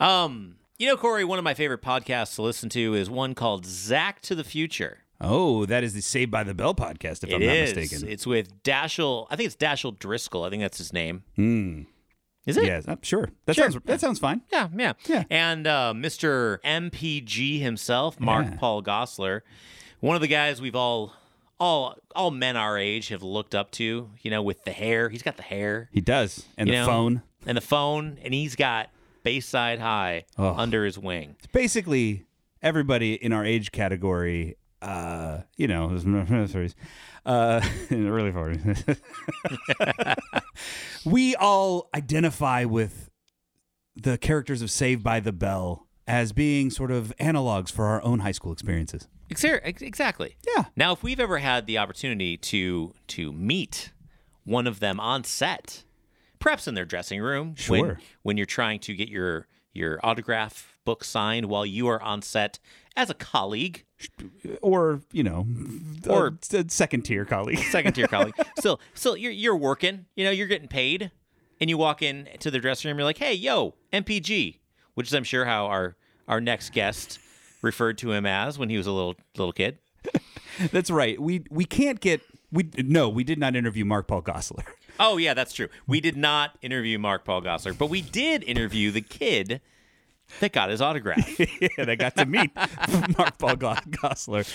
Um, 0.00 0.56
you 0.78 0.86
know, 0.86 0.96
Corey, 0.96 1.24
one 1.24 1.38
of 1.38 1.44
my 1.44 1.54
favorite 1.54 1.82
podcasts 1.82 2.36
to 2.36 2.42
listen 2.42 2.68
to 2.70 2.94
is 2.94 3.10
one 3.10 3.34
called 3.34 3.66
Zack 3.66 4.20
to 4.22 4.34
the 4.34 4.44
Future. 4.44 4.98
Oh, 5.20 5.66
that 5.66 5.84
is 5.84 5.92
the 5.94 6.00
Saved 6.02 6.30
by 6.30 6.42
the 6.44 6.54
Bell 6.54 6.74
podcast, 6.74 7.22
if 7.22 7.30
It 7.30 7.34
I'm 7.34 7.40
not 7.46 7.54
is. 7.54 7.74
mistaken. 7.76 8.08
It's 8.08 8.26
with 8.26 8.62
Dashiell. 8.64 9.26
I 9.30 9.36
think 9.36 9.46
it's 9.46 9.56
Dashiell 9.56 9.98
Driscoll. 9.98 10.44
I 10.44 10.50
think 10.50 10.62
that's 10.62 10.78
his 10.78 10.92
name. 10.92 11.22
Hmm. 11.36 11.82
Is 12.46 12.56
it? 12.56 12.64
Yeah, 12.64 12.80
uh, 12.88 12.96
sure. 13.02 13.30
That 13.46 13.54
Sure. 13.54 13.70
sounds 13.70 13.84
that 13.84 14.00
sounds 14.00 14.18
fine. 14.18 14.42
Yeah, 14.50 14.68
yeah. 14.76 14.92
Yeah. 15.06 15.24
And 15.30 15.66
uh, 15.66 15.92
Mr. 15.94 16.58
MPG 16.64 17.60
himself, 17.60 18.18
Mark 18.18 18.46
Yeah. 18.46 18.56
Paul 18.56 18.82
Gosselaar, 18.82 19.42
one 20.02 20.14
of 20.16 20.20
the 20.20 20.28
guys 20.28 20.60
we've 20.60 20.76
all 20.76 21.14
all 21.58 21.96
all 22.14 22.30
men 22.30 22.56
our 22.56 22.76
age 22.76 23.08
have 23.08 23.22
looked 23.22 23.54
up 23.54 23.70
to, 23.72 24.10
you 24.20 24.30
know, 24.30 24.42
with 24.42 24.64
the 24.64 24.72
hair. 24.72 25.08
He's 25.08 25.22
got 25.22 25.36
the 25.36 25.42
hair 25.44 25.88
He 25.92 26.00
does, 26.00 26.44
and 26.58 26.68
the 26.68 26.72
know? 26.74 26.86
phone. 26.86 27.22
and 27.46 27.56
the 27.56 27.60
phone, 27.62 28.18
and 28.22 28.34
he's 28.34 28.56
got 28.56 28.90
Bayside 29.22 29.78
High 29.78 30.24
Oh. 30.36 30.54
under 30.56 30.84
his 30.84 30.98
wing. 30.98 31.36
Basically, 31.52 32.26
everybody 32.60 33.14
in 33.14 33.32
our 33.32 33.44
age 33.44 33.70
category, 33.72 34.56
uh, 34.82 35.42
you 35.56 35.68
know, 35.68 35.84
uh, 35.90 37.60
in 37.90 38.04
the 38.04 38.10
early 38.10 38.32
40s, 38.32 38.98
we 41.04 41.36
all 41.36 41.88
identify 41.94 42.64
with 42.64 43.08
the 43.94 44.18
characters 44.18 44.62
of 44.62 44.70
Saved 44.70 45.04
by 45.04 45.20
the 45.20 45.32
Bell 45.32 45.86
as 46.08 46.32
being 46.32 46.70
sort 46.70 46.90
of 46.90 47.12
analogs 47.20 47.70
for 47.70 47.84
our 47.86 48.02
own 48.02 48.20
high 48.20 48.32
school 48.32 48.52
experiences. 48.52 49.06
Exa- 49.34 49.60
ex- 49.62 49.82
Exactly. 49.82 50.36
Yeah. 50.56 50.64
Now, 50.76 50.92
if 50.92 51.02
we've 51.02 51.20
ever 51.20 51.38
had 51.38 51.66
the 51.66 51.78
opportunity 51.78 52.36
to 52.36 52.94
to 53.08 53.32
meet 53.32 53.92
one 54.44 54.66
of 54.66 54.80
them 54.80 54.98
on 55.00 55.24
set, 55.24 55.84
perhaps 56.38 56.66
in 56.66 56.74
their 56.74 56.84
dressing 56.84 57.20
room, 57.20 57.54
when, 57.68 57.80
Sure. 57.80 58.00
when 58.22 58.36
you're 58.36 58.46
trying 58.46 58.80
to 58.80 58.94
get 58.94 59.08
your 59.08 59.46
your 59.72 59.98
autograph 60.04 60.76
book 60.84 61.02
signed 61.04 61.46
while 61.46 61.64
you 61.64 61.86
are 61.88 62.02
on 62.02 62.20
set 62.20 62.58
as 62.96 63.08
a 63.08 63.14
colleague, 63.14 63.84
Or, 64.60 65.00
you 65.12 65.22
know, 65.22 65.46
Or- 66.08 66.36
second 66.68 67.02
tier 67.02 67.24
colleague. 67.24 67.58
second 67.70 67.94
tier 67.94 68.08
colleague, 68.08 68.34
still 68.58 68.80
still 68.94 69.16
you're 69.16 69.32
you're 69.32 69.56
working, 69.56 70.06
you 70.16 70.24
know, 70.24 70.30
you're 70.30 70.48
getting 70.48 70.68
paid, 70.68 71.10
and 71.60 71.70
you 71.70 71.78
walk 71.78 72.02
in 72.02 72.28
to 72.40 72.50
the 72.50 72.58
dressing 72.58 72.88
room, 72.90 72.98
you're 72.98 73.04
like, 73.04 73.18
hey, 73.18 73.32
yo, 73.34 73.74
MPG, 73.92 74.58
which 74.94 75.06
is 75.06 75.14
I'm 75.14 75.24
sure 75.24 75.44
how 75.44 75.66
our 75.66 75.96
our 76.28 76.40
next 76.40 76.72
guest 76.72 77.18
referred 77.62 77.96
to 77.98 78.12
him 78.12 78.26
as 78.26 78.58
when 78.58 78.68
he 78.68 78.76
was 78.76 78.86
a 78.86 78.92
little 78.92 79.14
little 79.36 79.52
kid. 79.52 79.78
That's 80.72 80.90
right. 80.90 81.20
We 81.20 81.44
we 81.50 81.64
can't 81.64 82.00
get 82.00 82.20
we 82.50 82.68
no, 82.76 83.08
we 83.08 83.24
did 83.24 83.38
not 83.38 83.56
interview 83.56 83.84
Mark 83.84 84.06
Paul 84.08 84.22
Gosselaar. 84.22 84.64
Oh 85.00 85.16
yeah, 85.16 85.32
that's 85.32 85.54
true. 85.54 85.68
We 85.86 86.02
did 86.02 86.18
not 86.18 86.58
interview 86.60 86.98
Mark 86.98 87.24
Paul 87.24 87.40
Gosselaar, 87.40 87.76
but 87.76 87.86
we 87.88 88.02
did 88.02 88.44
interview 88.44 88.90
the 88.90 89.00
kid 89.00 89.62
that 90.40 90.52
got 90.52 90.68
his 90.68 90.82
autograph. 90.82 91.40
yeah, 91.60 91.84
that 91.86 91.96
got 91.98 92.14
to 92.18 92.26
meet 92.26 92.50
Mark 93.16 93.38
Paul 93.38 93.56
Go- 93.56 93.74
Gosselaar. 93.88 94.46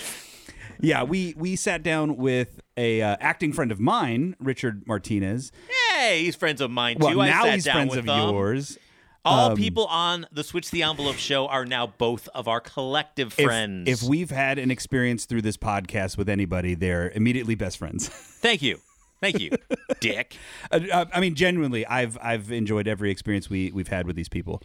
Yeah, 0.80 1.02
we 1.02 1.34
we 1.36 1.56
sat 1.56 1.82
down 1.82 2.16
with 2.16 2.60
a 2.76 3.02
uh, 3.02 3.16
acting 3.20 3.52
friend 3.52 3.72
of 3.72 3.80
mine, 3.80 4.36
Richard 4.38 4.86
Martinez. 4.86 5.50
hey, 5.90 6.22
he's 6.22 6.36
friends 6.36 6.60
of 6.60 6.70
mine 6.70 7.00
too. 7.00 7.06
Well, 7.06 7.20
I 7.20 7.30
now 7.30 7.42
sat 7.42 7.54
he's 7.54 7.64
down 7.64 7.74
friends 7.74 7.90
with 7.90 7.98
of 7.98 8.06
them. 8.06 8.28
yours. 8.28 8.78
All 9.24 9.50
Um, 9.50 9.56
people 9.56 9.86
on 9.86 10.26
the 10.32 10.44
Switch 10.44 10.70
the 10.70 10.82
Envelope 10.82 11.16
show 11.16 11.46
are 11.48 11.64
now 11.64 11.86
both 11.86 12.28
of 12.34 12.48
our 12.48 12.60
collective 12.60 13.32
friends. 13.32 13.88
If, 13.88 14.02
we've 14.08 14.30
had 14.30 14.58
an 14.58 14.70
experience 14.70 15.24
through 15.24 15.42
this 15.42 15.56
podcast 15.56 16.16
with 16.16 16.28
anybody, 16.28 16.74
they're 16.74 17.10
immediately 17.10 17.54
best 17.54 17.78
friends. 17.78 18.08
Thank 18.40 18.62
you, 18.62 18.78
thank 19.20 19.40
you, 19.40 19.50
Dick. 20.00 20.36
Uh, 20.70 20.80
uh, 20.92 21.04
I 21.12 21.20
mean, 21.20 21.34
genuinely, 21.34 21.84
I've 21.84 22.16
I've 22.22 22.52
enjoyed 22.52 22.86
every 22.86 23.10
experience 23.10 23.50
we 23.50 23.72
we've 23.72 23.88
had 23.88 24.06
with 24.06 24.14
these 24.14 24.28
people. 24.28 24.62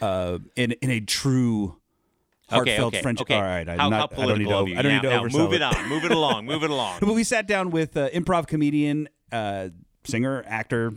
Uh, 0.00 0.38
in 0.56 0.72
in 0.72 0.90
a 0.90 1.00
true 1.00 1.78
heartfelt 2.50 2.94
okay, 2.94 3.02
friendship. 3.02 3.26
okay. 3.26 3.34
All 3.34 3.42
right, 3.42 3.66
I'm 3.66 3.78
how, 3.78 3.88
not, 3.88 4.12
how 4.12 4.22
I 4.22 4.26
don't 4.26 4.38
need 4.38 4.48
to. 4.48 4.50
I 4.50 4.56
don't 4.56 4.74
now, 4.74 4.82
need 4.82 5.02
to 5.02 5.08
now, 5.08 5.38
move 5.38 5.54
it 5.54 5.62
on, 5.62 5.88
move 5.88 6.04
it 6.04 6.10
along, 6.10 6.44
move 6.44 6.62
it 6.62 6.70
along. 6.78 6.98
But 7.00 7.14
we 7.14 7.24
sat 7.24 7.48
down 7.48 7.70
with 7.70 7.96
uh, 7.96 8.10
improv 8.10 8.46
comedian, 8.46 9.08
uh, 9.32 9.70
singer, 10.04 10.44
actor, 10.46 10.92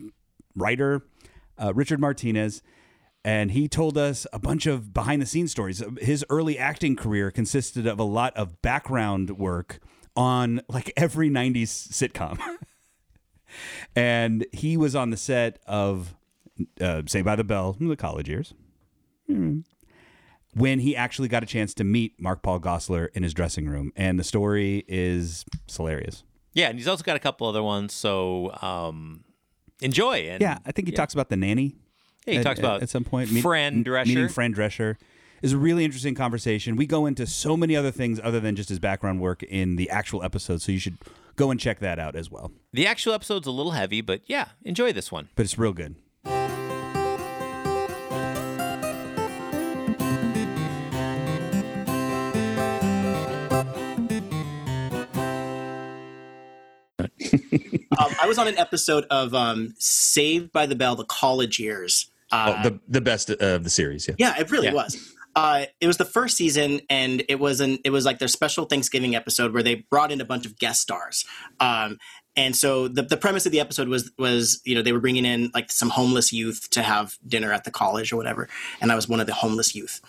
writer 0.55 1.01
uh, 1.61 1.73
Richard 1.73 1.99
Martinez, 1.99 2.61
and 3.23 3.51
he 3.51 3.67
told 3.67 3.97
us 3.97 4.25
a 4.33 4.39
bunch 4.39 4.65
of 4.65 4.93
behind 4.93 5.21
the 5.21 5.25
scenes 5.25 5.51
stories. 5.51 5.83
His 5.99 6.25
early 6.29 6.57
acting 6.57 6.95
career 6.95 7.31
consisted 7.31 7.85
of 7.85 7.99
a 7.99 8.03
lot 8.03 8.35
of 8.35 8.61
background 8.61 9.31
work 9.37 9.79
on 10.15 10.61
like 10.67 10.91
every 10.97 11.29
90s 11.29 11.67
sitcom. 11.91 12.39
and 13.95 14.45
he 14.51 14.77
was 14.77 14.95
on 14.95 15.09
the 15.11 15.17
set 15.17 15.59
of 15.67 16.15
uh, 16.79 17.03
Say 17.05 17.21
by 17.21 17.35
the 17.35 17.43
Bell, 17.43 17.75
the 17.79 17.95
college 17.95 18.27
years. 18.29 18.53
Hmm. 19.27 19.59
When 20.53 20.79
he 20.79 20.95
actually 20.95 21.29
got 21.29 21.43
a 21.43 21.45
chance 21.45 21.73
to 21.75 21.85
meet 21.85 22.19
Mark 22.19 22.43
Paul 22.43 22.59
Gosselaar 22.59 23.07
in 23.13 23.23
his 23.23 23.33
dressing 23.33 23.67
room, 23.69 23.93
and 23.95 24.19
the 24.19 24.23
story 24.23 24.83
is 24.87 25.45
hilarious. 25.73 26.25
Yeah, 26.53 26.67
and 26.67 26.77
he's 26.77 26.89
also 26.89 27.03
got 27.03 27.15
a 27.15 27.19
couple 27.19 27.47
other 27.47 27.63
ones. 27.63 27.93
So 27.93 28.53
um, 28.61 29.23
enjoy. 29.81 30.27
And 30.27 30.41
Yeah, 30.41 30.57
I 30.65 30.73
think 30.73 30.89
he 30.89 30.93
talks 30.93 31.13
about 31.13 31.29
the 31.29 31.37
nanny. 31.37 31.77
Yeah, 32.25 32.33
he 32.33 32.37
at, 32.39 32.43
talks 32.43 32.59
at- 32.59 32.65
about 32.65 32.83
at 32.83 32.89
some 32.89 33.03
point. 33.03 33.31
meet- 33.31 33.41
Fran 33.41 33.83
Drescher. 33.83 34.07
meeting 34.07 34.27
Fran 34.29 34.53
Drescher 34.53 34.95
is 35.41 35.53
a 35.53 35.57
really 35.57 35.83
interesting 35.83 36.13
conversation. 36.13 36.75
We 36.75 36.85
go 36.85 37.05
into 37.07 37.25
so 37.25 37.57
many 37.57 37.75
other 37.75 37.89
things 37.91 38.19
other 38.23 38.39
than 38.39 38.55
just 38.55 38.69
his 38.69 38.77
background 38.79 39.19
work 39.21 39.41
in 39.43 39.75
the 39.75 39.89
actual 39.89 40.23
episode, 40.23 40.61
so 40.61 40.71
you 40.71 40.77
should 40.79 40.97
go 41.35 41.49
and 41.49 41.59
check 41.59 41.79
that 41.79 41.97
out 41.97 42.15
as 42.15 42.29
well. 42.29 42.51
the 42.73 42.85
actual 42.85 43.13
episode's 43.13 43.47
a 43.47 43.51
little 43.51 43.71
heavy, 43.71 44.01
but 44.01 44.21
yeah, 44.27 44.49
enjoy 44.63 44.93
this 44.93 45.11
one. 45.11 45.29
But 45.35 45.45
it's 45.45 45.57
real 45.57 45.73
good. 45.73 45.95
Was 58.31 58.37
on 58.37 58.47
an 58.47 58.57
episode 58.57 59.05
of 59.09 59.33
um, 59.35 59.73
Saved 59.77 60.51
by 60.53 60.65
the 60.65 60.75
Bell: 60.75 60.95
The 60.95 61.03
College 61.05 61.59
Years. 61.59 62.09
Uh, 62.31 62.55
Oh, 62.63 62.69
the 62.69 62.79
the 62.87 63.01
best 63.01 63.29
of 63.29 63.63
the 63.65 63.69
series, 63.69 64.07
yeah. 64.07 64.15
yeah, 64.17 64.39
it 64.39 64.49
really 64.51 64.67
Yeah. 64.67 64.73
was. 64.73 64.97
Uh, 65.35 65.65
it 65.81 65.87
was 65.87 65.97
the 65.97 66.05
first 66.05 66.37
season, 66.37 66.79
and 66.89 67.23
it 67.27 67.39
was 67.41 67.59
an 67.59 67.79
it 67.83 67.89
was 67.89 68.05
like 68.05 68.19
their 68.19 68.27
special 68.29 68.63
Thanksgiving 68.65 69.15
episode 69.15 69.53
where 69.53 69.63
they 69.63 69.75
brought 69.89 70.11
in 70.13 70.21
a 70.21 70.25
bunch 70.25 70.45
of 70.45 70.57
guest 70.57 70.81
stars. 70.81 71.25
Um, 71.59 71.97
and 72.37 72.55
so 72.55 72.87
the, 72.87 73.01
the 73.01 73.17
premise 73.17 73.45
of 73.45 73.51
the 73.51 73.59
episode 73.59 73.89
was 73.89 74.11
was 74.17 74.61
you 74.65 74.75
know 74.75 74.81
they 74.81 74.93
were 74.93 75.01
bringing 75.01 75.25
in 75.25 75.51
like 75.53 75.69
some 75.71 75.89
homeless 75.89 76.31
youth 76.31 76.69
to 76.71 76.81
have 76.83 77.17
dinner 77.27 77.51
at 77.51 77.65
the 77.65 77.71
college 77.71 78.13
or 78.13 78.17
whatever, 78.17 78.47
and 78.81 78.91
I 78.91 78.95
was 78.95 79.09
one 79.09 79.19
of 79.19 79.27
the 79.27 79.33
homeless 79.33 79.75
youth, 79.75 79.99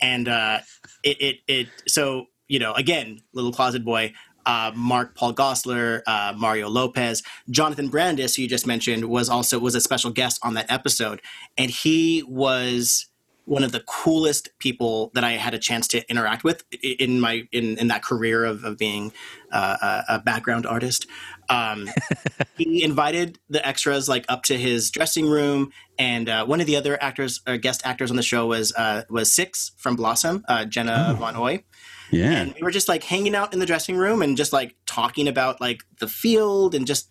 and 0.00 0.26
uh, 0.28 0.58
it, 1.04 1.16
it 1.20 1.36
it 1.46 1.68
so 1.86 2.26
you 2.48 2.58
know 2.58 2.72
again 2.74 3.20
little 3.32 3.52
closet 3.52 3.84
boy. 3.84 4.12
Uh, 4.48 4.72
Mark 4.74 5.14
Paul 5.14 5.34
Gosselaar, 5.34 6.00
uh, 6.06 6.32
Mario 6.34 6.70
Lopez, 6.70 7.22
Jonathan 7.50 7.88
Brandis, 7.88 8.34
who 8.34 8.42
you 8.42 8.48
just 8.48 8.66
mentioned, 8.66 9.04
was 9.04 9.28
also 9.28 9.58
was 9.58 9.74
a 9.74 9.80
special 9.80 10.10
guest 10.10 10.40
on 10.42 10.54
that 10.54 10.70
episode, 10.70 11.20
and 11.58 11.70
he 11.70 12.22
was 12.26 13.06
one 13.48 13.62
of 13.62 13.72
the 13.72 13.80
coolest 13.80 14.50
people 14.58 15.10
that 15.14 15.24
I 15.24 15.32
had 15.32 15.54
a 15.54 15.58
chance 15.58 15.88
to 15.88 16.08
interact 16.10 16.44
with 16.44 16.64
in 16.82 17.20
my 17.20 17.48
in, 17.52 17.78
in 17.78 17.88
that 17.88 18.02
career 18.02 18.44
of, 18.44 18.64
of 18.64 18.76
being 18.78 19.12
uh, 19.52 20.02
a, 20.08 20.18
background 20.18 20.66
artist. 20.66 21.06
Um, 21.48 21.88
he 22.56 22.82
invited 22.82 23.38
the 23.48 23.66
extras 23.66 24.08
like 24.08 24.24
up 24.28 24.44
to 24.44 24.56
his 24.56 24.90
dressing 24.90 25.26
room, 25.26 25.72
and 25.98 26.28
uh, 26.28 26.46
one 26.46 26.60
of 26.60 26.66
the 26.66 26.76
other 26.76 27.02
actors 27.02 27.40
or 27.46 27.58
guest 27.58 27.82
actors 27.84 28.10
on 28.10 28.16
the 28.16 28.22
show 28.22 28.46
was 28.46 28.72
uh, 28.74 29.02
was 29.10 29.32
Six 29.32 29.72
from 29.76 29.96
Blossom, 29.96 30.42
uh, 30.48 30.64
Jenna 30.66 31.14
Von 31.18 31.36
Oy 31.36 31.64
Yeah. 32.10 32.32
and 32.32 32.54
we 32.54 32.62
were 32.62 32.70
just 32.70 32.88
like 32.88 33.04
hanging 33.04 33.34
out 33.34 33.52
in 33.52 33.58
the 33.58 33.66
dressing 33.66 33.96
room 33.96 34.22
and 34.22 34.36
just 34.36 34.52
like 34.52 34.74
talking 34.86 35.28
about 35.28 35.60
like 35.60 35.82
the 35.98 36.08
field 36.08 36.74
and 36.74 36.86
just 36.86 37.10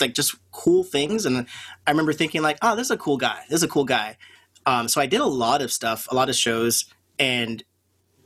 like 0.00 0.14
just 0.14 0.36
cool 0.52 0.84
things. 0.84 1.26
And 1.26 1.46
i 1.86 1.90
remember 1.90 2.12
thinking 2.12 2.42
like 2.42 2.58
oh 2.62 2.76
this 2.76 2.86
is 2.86 2.90
a 2.92 2.96
cool 2.96 3.16
guy. 3.16 3.42
This 3.48 3.58
is 3.58 3.62
a 3.62 3.68
cool 3.68 3.84
guy. 3.84 4.16
Um, 4.64 4.88
so 4.88 5.00
i 5.00 5.06
did 5.06 5.20
a 5.20 5.26
lot 5.26 5.62
of 5.62 5.72
stuff 5.72 6.08
a 6.10 6.14
lot 6.14 6.28
of 6.28 6.34
shows 6.34 6.86
and 7.18 7.62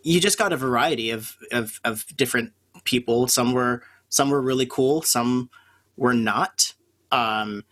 you 0.02 0.20
just 0.20 0.38
got 0.38 0.52
a 0.52 0.56
variety 0.56 1.10
of 1.10 1.36
of, 1.52 1.80
of 1.84 2.06
different 2.16 2.52
people. 2.84 3.28
Some 3.28 3.52
were 3.52 3.82
some 4.08 4.30
were 4.30 4.40
really 4.40 4.66
cool 4.66 5.02
some 5.02 5.50
were 5.96 6.14
not. 6.14 6.74
Um, 7.12 7.64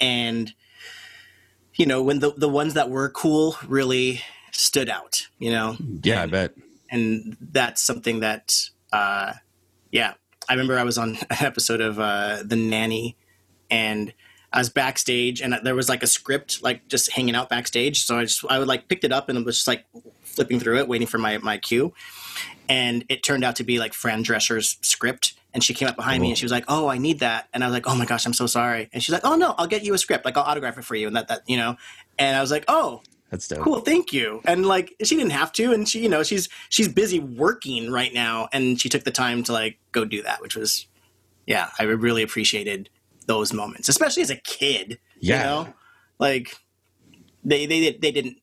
and 0.00 0.52
you 1.74 1.86
know 1.86 2.02
when 2.02 2.20
the 2.20 2.32
the 2.36 2.48
ones 2.48 2.74
that 2.74 2.90
were 2.90 3.08
cool 3.10 3.56
really 3.66 4.22
stood 4.52 4.88
out 4.88 5.26
you 5.38 5.50
know? 5.50 5.76
Yeah, 6.02 6.22
I 6.22 6.26
bet. 6.26 6.54
And 6.90 7.36
that's 7.40 7.82
something 7.82 8.20
that 8.20 8.54
uh 8.92 9.32
yeah 9.90 10.14
i 10.48 10.52
remember 10.52 10.78
i 10.78 10.84
was 10.84 10.98
on 10.98 11.10
an 11.30 11.36
episode 11.40 11.80
of 11.80 11.98
uh 11.98 12.42
the 12.44 12.56
nanny 12.56 13.16
and 13.70 14.12
i 14.52 14.58
was 14.58 14.68
backstage 14.68 15.40
and 15.40 15.58
there 15.62 15.74
was 15.74 15.88
like 15.88 16.02
a 16.02 16.06
script 16.06 16.62
like 16.62 16.86
just 16.88 17.10
hanging 17.12 17.34
out 17.34 17.48
backstage 17.48 18.04
so 18.04 18.18
i 18.18 18.24
just 18.24 18.44
i 18.48 18.58
would 18.58 18.68
like 18.68 18.88
picked 18.88 19.04
it 19.04 19.12
up 19.12 19.28
and 19.28 19.44
was 19.44 19.56
just 19.56 19.68
like 19.68 19.84
flipping 20.22 20.60
through 20.60 20.78
it 20.78 20.88
waiting 20.88 21.06
for 21.06 21.18
my 21.18 21.38
my 21.38 21.58
cue 21.58 21.92
and 22.68 23.04
it 23.08 23.22
turned 23.22 23.44
out 23.44 23.56
to 23.56 23.64
be 23.64 23.78
like 23.78 23.94
fran 23.94 24.22
drescher's 24.22 24.76
script 24.82 25.34
and 25.54 25.64
she 25.64 25.72
came 25.72 25.88
up 25.88 25.96
behind 25.96 26.22
me 26.22 26.28
and 26.28 26.38
she 26.38 26.44
was 26.44 26.52
like 26.52 26.64
oh 26.68 26.88
i 26.88 26.98
need 26.98 27.20
that 27.20 27.48
and 27.54 27.64
i 27.64 27.66
was 27.66 27.72
like 27.72 27.86
oh 27.86 27.94
my 27.94 28.04
gosh 28.04 28.26
i'm 28.26 28.34
so 28.34 28.46
sorry 28.46 28.88
and 28.92 29.02
she's 29.02 29.12
like 29.12 29.24
oh 29.24 29.36
no 29.36 29.54
i'll 29.58 29.66
get 29.66 29.84
you 29.84 29.94
a 29.94 29.98
script 29.98 30.24
like 30.24 30.36
i'll 30.36 30.44
autograph 30.44 30.76
it 30.78 30.84
for 30.84 30.94
you 30.94 31.06
and 31.06 31.16
that 31.16 31.28
that 31.28 31.40
you 31.46 31.56
know 31.56 31.76
and 32.18 32.36
i 32.36 32.40
was 32.40 32.50
like 32.50 32.64
oh 32.68 33.00
That's 33.30 33.48
dope. 33.48 33.60
cool 33.60 33.80
thank 33.80 34.12
you 34.12 34.40
and 34.44 34.66
like 34.66 34.94
she 35.02 35.16
didn't 35.16 35.32
have 35.32 35.50
to 35.52 35.72
and 35.72 35.88
she 35.88 36.00
you 36.00 36.08
know 36.08 36.22
she's 36.22 36.48
she's 36.68 36.88
busy 36.88 37.18
working 37.18 37.90
right 37.90 38.14
now 38.14 38.48
and 38.52 38.80
she 38.80 38.88
took 38.88 39.04
the 39.04 39.10
time 39.10 39.42
to 39.44 39.52
like 39.52 39.78
go 39.92 40.04
do 40.04 40.22
that 40.22 40.40
which 40.40 40.54
was 40.56 40.86
yeah 41.46 41.70
i 41.78 41.82
really 41.82 42.22
appreciated 42.22 42.88
those 43.26 43.52
moments 43.52 43.88
especially 43.88 44.22
as 44.22 44.30
a 44.30 44.36
kid 44.36 44.98
Yeah. 45.18 45.38
you 45.38 45.44
know 45.44 45.74
like 46.20 46.56
they 47.44 47.66
they 47.66 47.90
they 48.00 48.12
didn't 48.12 48.38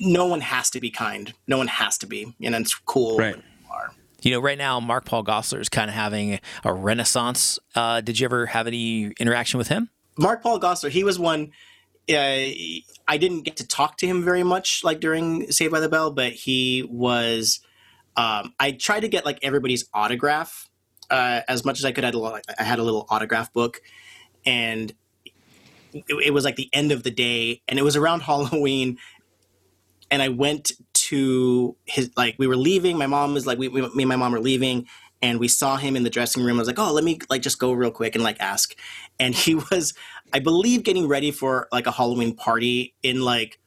no 0.00 0.26
one 0.26 0.40
has 0.40 0.70
to 0.70 0.80
be 0.80 0.90
kind 0.90 1.34
no 1.46 1.58
one 1.58 1.68
has 1.68 1.98
to 1.98 2.06
be 2.06 2.34
and 2.42 2.54
it's 2.54 2.74
cool 2.74 3.18
Right. 3.18 3.36
you 4.22 4.30
know, 4.32 4.40
right 4.40 4.58
now, 4.58 4.80
Mark 4.80 5.04
Paul 5.04 5.22
Gosselaar 5.24 5.60
is 5.60 5.68
kind 5.68 5.88
of 5.88 5.94
having 5.94 6.40
a 6.64 6.72
renaissance. 6.72 7.58
Uh, 7.76 8.00
did 8.00 8.18
you 8.18 8.24
ever 8.24 8.46
have 8.46 8.66
any 8.66 9.12
interaction 9.20 9.58
with 9.58 9.68
him? 9.68 9.88
Mark 10.18 10.42
Paul 10.42 10.58
Gosselaar, 10.58 10.88
he 10.90 11.04
was 11.04 11.18
one. 11.18 11.52
I 12.08 13.16
didn't 13.18 13.42
get 13.42 13.56
to 13.56 13.66
talk 13.66 13.96
to 13.98 14.06
him 14.06 14.24
very 14.24 14.42
much, 14.42 14.82
like 14.84 15.00
during 15.00 15.50
Saved 15.50 15.72
by 15.72 15.80
the 15.80 15.88
Bell, 15.88 16.10
but 16.10 16.32
he 16.32 16.86
was. 16.88 17.60
Um, 18.16 18.54
I 18.58 18.72
tried 18.72 19.00
to 19.00 19.08
get 19.08 19.24
like 19.26 19.38
everybody's 19.42 19.84
autograph 19.92 20.68
uh, 21.10 21.42
as 21.48 21.64
much 21.64 21.78
as 21.78 21.84
I 21.84 21.92
could. 21.92 22.04
I 22.04 22.08
had, 22.08 22.14
a 22.14 22.18
little, 22.18 22.40
I 22.58 22.62
had 22.62 22.78
a 22.78 22.82
little 22.82 23.06
autograph 23.10 23.52
book, 23.52 23.82
and 24.44 24.92
it, 25.92 26.04
it 26.26 26.30
was 26.32 26.44
like 26.44 26.56
the 26.56 26.70
end 26.72 26.92
of 26.92 27.02
the 27.02 27.10
day, 27.10 27.62
and 27.68 27.78
it 27.78 27.82
was 27.82 27.96
around 27.96 28.20
Halloween, 28.22 28.98
and 30.10 30.22
I 30.22 30.28
went 30.28 30.72
to 30.94 31.76
his 31.84 32.10
like 32.16 32.36
we 32.38 32.46
were 32.46 32.56
leaving. 32.56 32.98
My 32.98 33.06
mom 33.06 33.34
was 33.34 33.46
like, 33.46 33.58
we, 33.58 33.68
we 33.68 33.82
me 33.82 34.02
and 34.02 34.08
my 34.08 34.16
mom 34.16 34.32
were 34.32 34.40
leaving, 34.40 34.86
and 35.22 35.40
we 35.40 35.48
saw 35.48 35.76
him 35.76 35.96
in 35.96 36.02
the 36.02 36.10
dressing 36.10 36.42
room. 36.42 36.56
I 36.56 36.60
was 36.60 36.68
like, 36.68 36.78
oh, 36.78 36.92
let 36.92 37.04
me 37.04 37.18
like 37.30 37.42
just 37.42 37.58
go 37.58 37.72
real 37.72 37.90
quick 37.90 38.14
and 38.14 38.24
like 38.24 38.36
ask, 38.40 38.74
and 39.18 39.34
he 39.34 39.54
was, 39.70 39.94
I 40.32 40.40
believe, 40.40 40.82
getting 40.82 41.08
ready 41.08 41.30
for 41.30 41.68
like 41.72 41.86
a 41.86 41.92
Halloween 41.92 42.34
party 42.34 42.94
in 43.02 43.22
like 43.22 43.58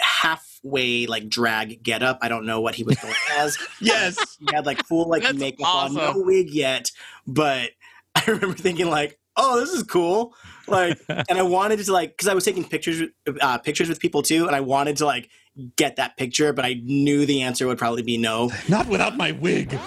halfway 0.00 1.06
like 1.06 1.28
drag 1.28 1.82
get 1.82 2.02
up. 2.02 2.18
I 2.22 2.28
don't 2.28 2.46
know 2.46 2.60
what 2.60 2.74
he 2.74 2.84
was 2.84 2.96
going 2.96 3.14
as. 3.36 3.58
Yes. 3.80 4.36
he 4.38 4.46
had 4.54 4.66
like 4.66 4.84
full 4.86 5.08
like 5.08 5.22
That's 5.22 5.38
makeup 5.38 5.74
on, 5.74 5.94
no 5.94 6.12
wig 6.16 6.50
yet, 6.50 6.90
but 7.26 7.70
I 8.14 8.24
remember 8.26 8.56
thinking 8.56 8.88
like, 8.88 9.18
oh, 9.36 9.58
this 9.58 9.70
is 9.70 9.82
cool. 9.82 10.34
Like, 10.68 10.98
and 11.08 11.36
I 11.36 11.42
wanted 11.42 11.80
to 11.80 11.92
like, 11.92 12.10
because 12.10 12.28
I 12.28 12.34
was 12.34 12.44
taking 12.44 12.64
pictures, 12.64 13.08
uh, 13.40 13.58
pictures 13.58 13.88
with 13.88 13.98
people 14.00 14.22
too, 14.22 14.46
and 14.46 14.54
I 14.54 14.60
wanted 14.60 14.96
to 14.98 15.06
like 15.06 15.28
get 15.76 15.96
that 15.96 16.16
picture, 16.16 16.52
but 16.52 16.64
I 16.64 16.74
knew 16.82 17.26
the 17.26 17.42
answer 17.42 17.66
would 17.66 17.78
probably 17.78 18.02
be 18.02 18.16
no. 18.16 18.50
Not 18.68 18.86
without 18.86 19.16
my 19.16 19.32
wig. 19.32 19.78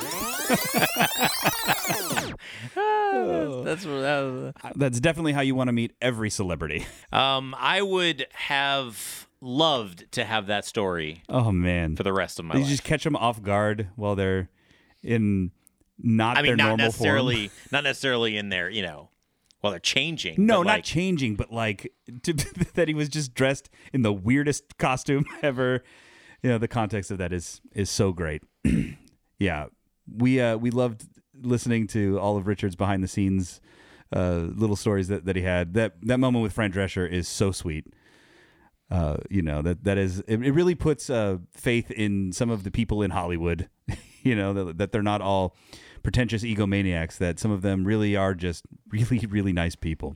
That's 3.63 3.83
that 3.83 4.53
That's 4.75 4.99
definitely 4.99 5.33
how 5.33 5.41
you 5.41 5.55
want 5.55 5.67
to 5.67 5.73
meet 5.73 5.93
every 6.01 6.29
celebrity. 6.29 6.85
um, 7.11 7.55
I 7.57 7.81
would 7.81 8.27
have 8.33 9.27
loved 9.41 10.11
to 10.13 10.25
have 10.25 10.47
that 10.47 10.65
story 10.65 11.21
Oh 11.29 11.51
man. 11.51 11.95
for 11.95 12.03
the 12.03 12.13
rest 12.13 12.39
of 12.39 12.45
my 12.45 12.55
you 12.55 12.61
life. 12.61 12.69
just 12.69 12.83
catch 12.83 13.03
them 13.03 13.15
off 13.15 13.41
guard 13.41 13.89
while 13.95 14.15
they're 14.15 14.49
in 15.03 15.51
not 15.99 16.37
I 16.37 16.41
mean, 16.41 16.49
their 16.51 16.55
not 16.57 16.67
normal 16.69 16.85
necessarily, 16.87 17.47
form. 17.49 17.59
not 17.71 17.83
necessarily 17.83 18.37
in 18.37 18.49
there. 18.49 18.69
You 18.69 18.83
know, 18.83 19.09
while 19.61 19.71
they're 19.71 19.79
changing. 19.79 20.35
No, 20.45 20.57
not 20.63 20.65
like, 20.77 20.83
changing, 20.83 21.35
but 21.35 21.51
like 21.51 21.91
to, 22.23 22.33
that 22.75 22.87
he 22.87 22.93
was 22.93 23.09
just 23.09 23.33
dressed 23.33 23.69
in 23.93 24.01
the 24.03 24.13
weirdest 24.13 24.77
costume 24.77 25.25
ever. 25.41 25.83
You 26.43 26.51
know, 26.51 26.57
the 26.59 26.67
context 26.67 27.09
of 27.11 27.17
that 27.17 27.33
is 27.33 27.61
is 27.73 27.89
so 27.89 28.11
great. 28.13 28.43
yeah, 29.39 29.67
we 30.15 30.39
uh 30.39 30.57
we 30.57 30.71
loved 30.71 31.05
listening 31.41 31.87
to 31.87 32.19
all 32.19 32.37
of 32.37 32.47
Richard's 32.47 32.75
behind 32.75 33.03
the 33.03 33.07
scenes 33.07 33.61
uh 34.15 34.47
little 34.55 34.75
stories 34.75 35.07
that, 35.09 35.25
that 35.25 35.35
he 35.35 35.41
had. 35.41 35.73
That 35.73 35.93
that 36.03 36.17
moment 36.19 36.43
with 36.43 36.53
Fran 36.53 36.71
Drescher 36.71 37.09
is 37.09 37.27
so 37.27 37.51
sweet. 37.51 37.85
Uh, 38.89 39.17
you 39.29 39.41
know 39.41 39.61
that 39.61 39.83
that 39.83 39.97
is 39.97 40.19
it, 40.27 40.41
it 40.41 40.51
really 40.51 40.75
puts 40.75 41.09
uh 41.09 41.37
faith 41.51 41.91
in 41.91 42.31
some 42.31 42.49
of 42.49 42.63
the 42.63 42.71
people 42.71 43.01
in 43.01 43.11
Hollywood. 43.11 43.67
you 44.23 44.35
know 44.35 44.53
that 44.53 44.77
that 44.77 44.91
they're 44.91 45.03
not 45.03 45.21
all 45.21 45.55
pretentious 46.03 46.43
egomaniacs. 46.43 47.17
That 47.17 47.37
some 47.37 47.51
of 47.51 47.61
them 47.61 47.83
really 47.83 48.15
are 48.15 48.33
just 48.33 48.65
really 48.89 49.19
really 49.29 49.51
nice 49.53 49.75
people. 49.75 50.15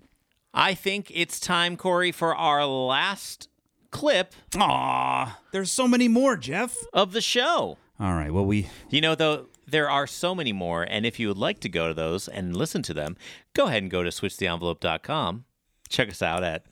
I 0.54 0.74
think 0.74 1.12
it's 1.14 1.40
time, 1.40 1.78
Corey, 1.78 2.12
for 2.12 2.36
our 2.36 2.66
last 2.66 3.48
clip 3.90 4.34
Aw, 4.58 5.40
there's 5.52 5.72
so 5.72 5.88
many 5.88 6.08
more, 6.08 6.36
Jeff. 6.38 6.78
of 6.94 7.12
the 7.14 7.22
show. 7.22 7.78
All 8.00 8.14
right. 8.14 8.34
Well, 8.34 8.46
we 8.46 8.70
You 8.90 9.02
know, 9.02 9.16
though, 9.16 9.48
there 9.68 9.90
are 9.90 10.08
so 10.08 10.34
many 10.36 10.52
more, 10.54 10.84
and 10.84 11.06
if 11.06 11.20
you 11.20 11.28
would 11.28 11.38
like 11.38 11.60
to 11.62 11.70
go 11.70 11.88
to 11.88 11.94
those 11.94 12.28
and 12.28 12.56
listen 12.56 12.82
to 12.84 12.94
them, 12.94 13.16
go 13.54 13.68
ahead 13.68 13.82
and 13.84 13.92
go 13.92 14.04
to 14.04 14.10
switchtheenvelope.com. 14.10 15.46
Check 15.90 16.10
us 16.10 16.22
out 16.22 16.44
at 16.44 16.66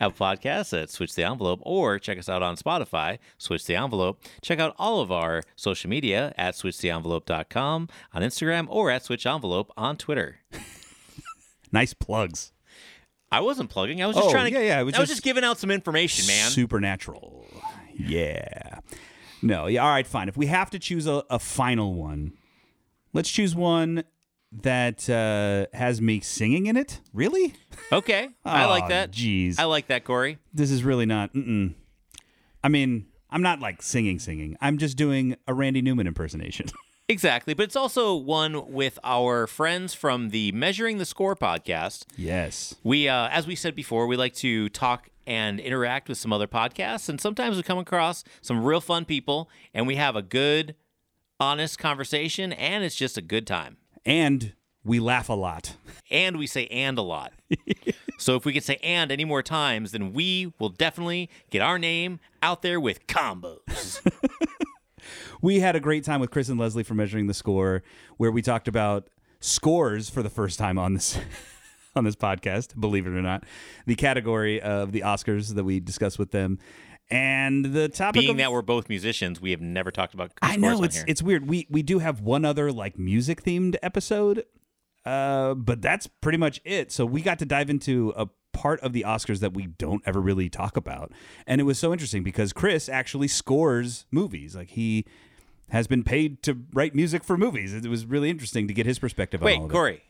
Apple 0.00 0.26
Podcasts 0.26 0.80
at 0.80 0.90
Switch 0.90 1.14
the 1.14 1.24
Envelope, 1.24 1.60
or 1.62 1.98
check 1.98 2.18
us 2.18 2.28
out 2.28 2.42
on 2.42 2.56
Spotify, 2.56 3.18
Switch 3.38 3.64
the 3.66 3.74
Envelope. 3.74 4.20
Check 4.42 4.60
out 4.60 4.74
all 4.78 5.00
of 5.00 5.10
our 5.10 5.42
social 5.56 5.90
media 5.90 6.32
at 6.36 6.54
switchtheenvelope.com 6.54 7.88
on 8.12 8.22
Instagram 8.22 8.66
or 8.68 8.90
at 8.90 9.04
Switch 9.04 9.26
Envelope 9.26 9.72
on 9.76 9.96
Twitter. 9.96 10.38
nice 11.72 11.94
plugs. 11.94 12.52
I 13.30 13.40
wasn't 13.40 13.68
plugging. 13.70 14.02
I 14.02 14.06
was 14.06 14.16
just 14.16 14.28
Oh, 14.28 14.30
trying 14.32 14.52
to. 14.54 14.58
yeah, 14.60 14.66
yeah, 14.66 14.82
was 14.82 14.94
I 14.94 15.00
was 15.00 15.08
just 15.08 15.18
just 15.18 15.24
giving 15.24 15.44
out 15.44 15.58
some 15.58 15.70
information, 15.70 16.26
man. 16.26 16.50
Supernatural. 16.50 17.46
Yeah. 17.98 18.78
No. 19.42 19.66
Yeah. 19.66 19.84
All 19.84 19.90
right. 19.90 20.06
Fine. 20.06 20.28
If 20.28 20.36
we 20.36 20.46
have 20.46 20.70
to 20.70 20.78
choose 20.78 21.06
a, 21.06 21.24
a 21.30 21.38
final 21.38 21.94
one, 21.94 22.32
let's 23.12 23.30
choose 23.30 23.54
one 23.54 24.04
that 24.50 25.08
uh, 25.10 25.66
has 25.76 26.00
me 26.00 26.20
singing 26.20 26.66
in 26.66 26.76
it. 26.76 27.00
Really? 27.12 27.54
Okay, 27.92 28.28
I 28.44 28.64
like 28.66 28.88
that. 28.88 29.10
Jeez. 29.10 29.58
I 29.58 29.64
like 29.64 29.88
that, 29.88 30.04
Corey. 30.04 30.38
this 30.54 30.70
is 30.70 30.82
really 30.82 31.06
not. 31.06 31.34
Mm-mm. 31.34 31.74
I 32.64 32.68
mean, 32.68 33.06
I'm 33.30 33.42
not 33.42 33.60
like 33.60 33.82
singing, 33.82 34.18
singing. 34.18 34.56
I'm 34.60 34.78
just 34.78 34.96
doing 34.96 35.36
a 35.46 35.54
Randy 35.54 35.82
Newman 35.82 36.06
impersonation. 36.06 36.66
Exactly, 37.10 37.54
but 37.54 37.62
it's 37.62 37.74
also 37.74 38.14
one 38.14 38.70
with 38.70 38.98
our 39.02 39.46
friends 39.46 39.94
from 39.94 40.28
the 40.28 40.52
Measuring 40.52 40.98
the 40.98 41.06
Score 41.06 41.34
podcast. 41.34 42.04
yes. 42.18 42.74
We, 42.84 43.08
uh, 43.08 43.28
as 43.28 43.46
we 43.46 43.54
said 43.54 43.74
before, 43.74 44.06
we 44.06 44.18
like 44.18 44.34
to 44.34 44.68
talk 44.68 45.08
and 45.28 45.60
interact 45.60 46.08
with 46.08 46.16
some 46.16 46.32
other 46.32 46.46
podcasts, 46.46 47.10
and 47.10 47.20
sometimes 47.20 47.58
we 47.58 47.62
come 47.62 47.78
across 47.78 48.24
some 48.40 48.64
real 48.64 48.80
fun 48.80 49.04
people, 49.04 49.50
and 49.74 49.86
we 49.86 49.96
have 49.96 50.16
a 50.16 50.22
good, 50.22 50.74
honest 51.38 51.78
conversation, 51.78 52.50
and 52.54 52.82
it's 52.82 52.96
just 52.96 53.18
a 53.18 53.22
good 53.22 53.46
time. 53.46 53.76
And 54.06 54.54
we 54.82 54.98
laugh 54.98 55.28
a 55.28 55.34
lot. 55.34 55.76
And 56.10 56.38
we 56.38 56.46
say 56.46 56.66
and 56.68 56.96
a 56.96 57.02
lot. 57.02 57.34
so 58.18 58.36
if 58.36 58.46
we 58.46 58.54
could 58.54 58.64
say 58.64 58.76
and 58.82 59.12
any 59.12 59.26
more 59.26 59.42
times, 59.42 59.92
then 59.92 60.14
we 60.14 60.54
will 60.58 60.70
definitely 60.70 61.28
get 61.50 61.60
our 61.60 61.78
name 61.78 62.20
out 62.42 62.62
there 62.62 62.80
with 62.80 63.06
combos. 63.06 64.00
we 65.42 65.60
had 65.60 65.76
a 65.76 65.80
great 65.80 66.04
time 66.04 66.20
with 66.20 66.30
Chris 66.30 66.48
and 66.48 66.58
Leslie 66.58 66.84
for 66.84 66.94
measuring 66.94 67.26
the 67.26 67.34
score, 67.34 67.82
where 68.16 68.32
we 68.32 68.40
talked 68.40 68.66
about 68.66 69.08
scores 69.40 70.08
for 70.08 70.22
the 70.22 70.30
first 70.30 70.58
time 70.58 70.78
on 70.78 70.94
this 70.94 71.18
on 71.98 72.04
this 72.04 72.16
podcast. 72.16 72.78
Believe 72.80 73.06
it 73.06 73.10
or 73.10 73.20
not, 73.20 73.44
the 73.86 73.94
category 73.94 74.60
of 74.62 74.92
the 74.92 75.00
Oscars 75.00 75.54
that 75.54 75.64
we 75.64 75.80
discuss 75.80 76.18
with 76.18 76.30
them, 76.30 76.58
And 77.10 77.64
the 77.64 77.88
topic 77.88 78.20
Being 78.20 78.32
of, 78.32 78.36
that 78.38 78.52
we're 78.52 78.62
both 78.62 78.88
musicians, 78.88 79.40
we 79.40 79.50
have 79.52 79.60
never 79.62 79.90
talked 79.90 80.12
about. 80.14 80.32
I 80.42 80.56
know 80.56 80.78
on 80.78 80.84
it's 80.84 81.04
it's 81.06 81.22
weird. 81.22 81.48
We 81.48 81.66
we 81.70 81.82
do 81.82 82.00
have 82.00 82.20
one 82.20 82.44
other 82.44 82.70
like 82.70 82.98
music 82.98 83.42
themed 83.42 83.76
episode, 83.82 84.44
uh, 85.06 85.54
but 85.54 85.80
that's 85.80 86.06
pretty 86.06 86.38
much 86.38 86.60
it. 86.64 86.92
So 86.92 87.06
we 87.06 87.22
got 87.22 87.38
to 87.38 87.46
dive 87.46 87.70
into 87.70 88.12
a 88.14 88.28
part 88.52 88.80
of 88.80 88.92
the 88.92 89.04
Oscars 89.06 89.40
that 89.40 89.54
we 89.54 89.68
don't 89.68 90.02
ever 90.04 90.20
really 90.20 90.50
talk 90.50 90.76
about, 90.76 91.12
and 91.46 91.62
it 91.62 91.64
was 91.64 91.78
so 91.78 91.92
interesting 91.92 92.22
because 92.22 92.52
Chris 92.52 92.90
actually 92.90 93.28
scores 93.28 94.04
movies. 94.10 94.54
Like 94.54 94.70
he 94.70 95.06
has 95.70 95.86
been 95.86 96.02
paid 96.04 96.42
to 96.42 96.58
write 96.74 96.94
music 96.94 97.24
for 97.24 97.38
movies. 97.38 97.72
It 97.72 97.86
was 97.86 98.04
really 98.04 98.28
interesting 98.28 98.68
to 98.68 98.74
get 98.74 98.84
his 98.84 98.98
perspective 98.98 99.42
on 99.42 99.46
Wait, 99.46 99.62
it. 99.62 99.70
Corey, 99.70 100.02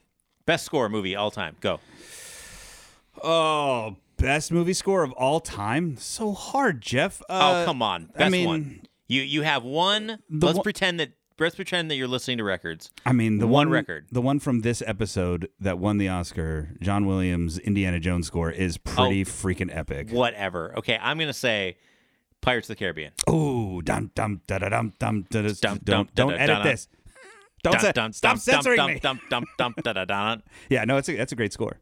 best 0.48 0.64
score 0.64 0.88
movie 0.88 1.14
all 1.14 1.30
time. 1.30 1.56
Go. 1.60 1.78
Oh, 3.22 3.96
best 4.16 4.50
movie 4.50 4.72
score 4.72 5.02
of 5.02 5.12
all 5.12 5.40
time? 5.40 5.96
So 5.98 6.32
hard, 6.32 6.80
Jeff. 6.80 7.20
Uh, 7.28 7.62
oh, 7.62 7.64
come 7.66 7.82
on. 7.82 8.08
I 8.14 8.18
Best 8.18 8.32
mean, 8.32 8.46
one. 8.46 8.80
You 9.08 9.22
you 9.22 9.42
have 9.42 9.62
one. 9.62 10.18
Let's 10.30 10.56
one- 10.56 10.62
pretend 10.62 11.00
that 11.00 11.10
let's 11.38 11.54
pretend 11.54 11.90
that 11.90 11.96
you're 11.96 12.08
listening 12.08 12.38
to 12.38 12.44
records. 12.44 12.90
I 13.04 13.12
mean, 13.12 13.38
the 13.38 13.46
One 13.46 13.68
one, 13.68 13.70
record. 13.70 14.06
the 14.10 14.22
one 14.22 14.38
from 14.40 14.62
this 14.62 14.82
episode 14.86 15.50
that 15.60 15.78
won 15.78 15.98
the 15.98 16.08
Oscar, 16.08 16.70
John 16.80 17.04
Williams' 17.06 17.58
Indiana 17.58 18.00
Jones 18.00 18.26
score, 18.26 18.50
is 18.50 18.78
pretty 18.78 19.24
freaking 19.24 19.74
epic. 19.74 20.10
Whatever. 20.10 20.76
Okay, 20.78 20.98
I'm 21.00 21.18
gonna 21.18 21.32
say 21.34 21.76
Pirates 22.40 22.70
of 22.70 22.76
the 22.76 22.78
Caribbean. 22.78 23.12
Oh, 23.26 23.82
dum 23.82 24.12
dum 24.14 24.40
da 24.46 24.58
da 24.58 24.70
dum 24.70 24.94
dum 24.98 25.26
da 25.30 25.42
da. 25.42 25.48
Don't 25.60 25.84
don't 25.84 26.14
da, 26.14 26.24
da, 26.24 26.32
edit 26.34 26.46
da, 26.48 26.58
da. 26.58 26.62
this. 26.64 26.88
Don't 27.62 27.80
say, 27.80 27.90
stop 27.90 28.12
dum, 28.20 28.36
censoring 28.38 28.76
dum, 28.76 28.86
me. 28.92 28.98
Dum 29.00 29.20
dum 29.30 29.44
dum 29.56 29.74
da 29.82 29.92
da 29.92 30.04
da. 30.04 30.36
Yeah, 30.68 30.84
no, 30.84 30.96
it's 30.96 31.08
a, 31.08 31.16
that's 31.16 31.32
a 31.32 31.36
great 31.36 31.52
score. 31.52 31.78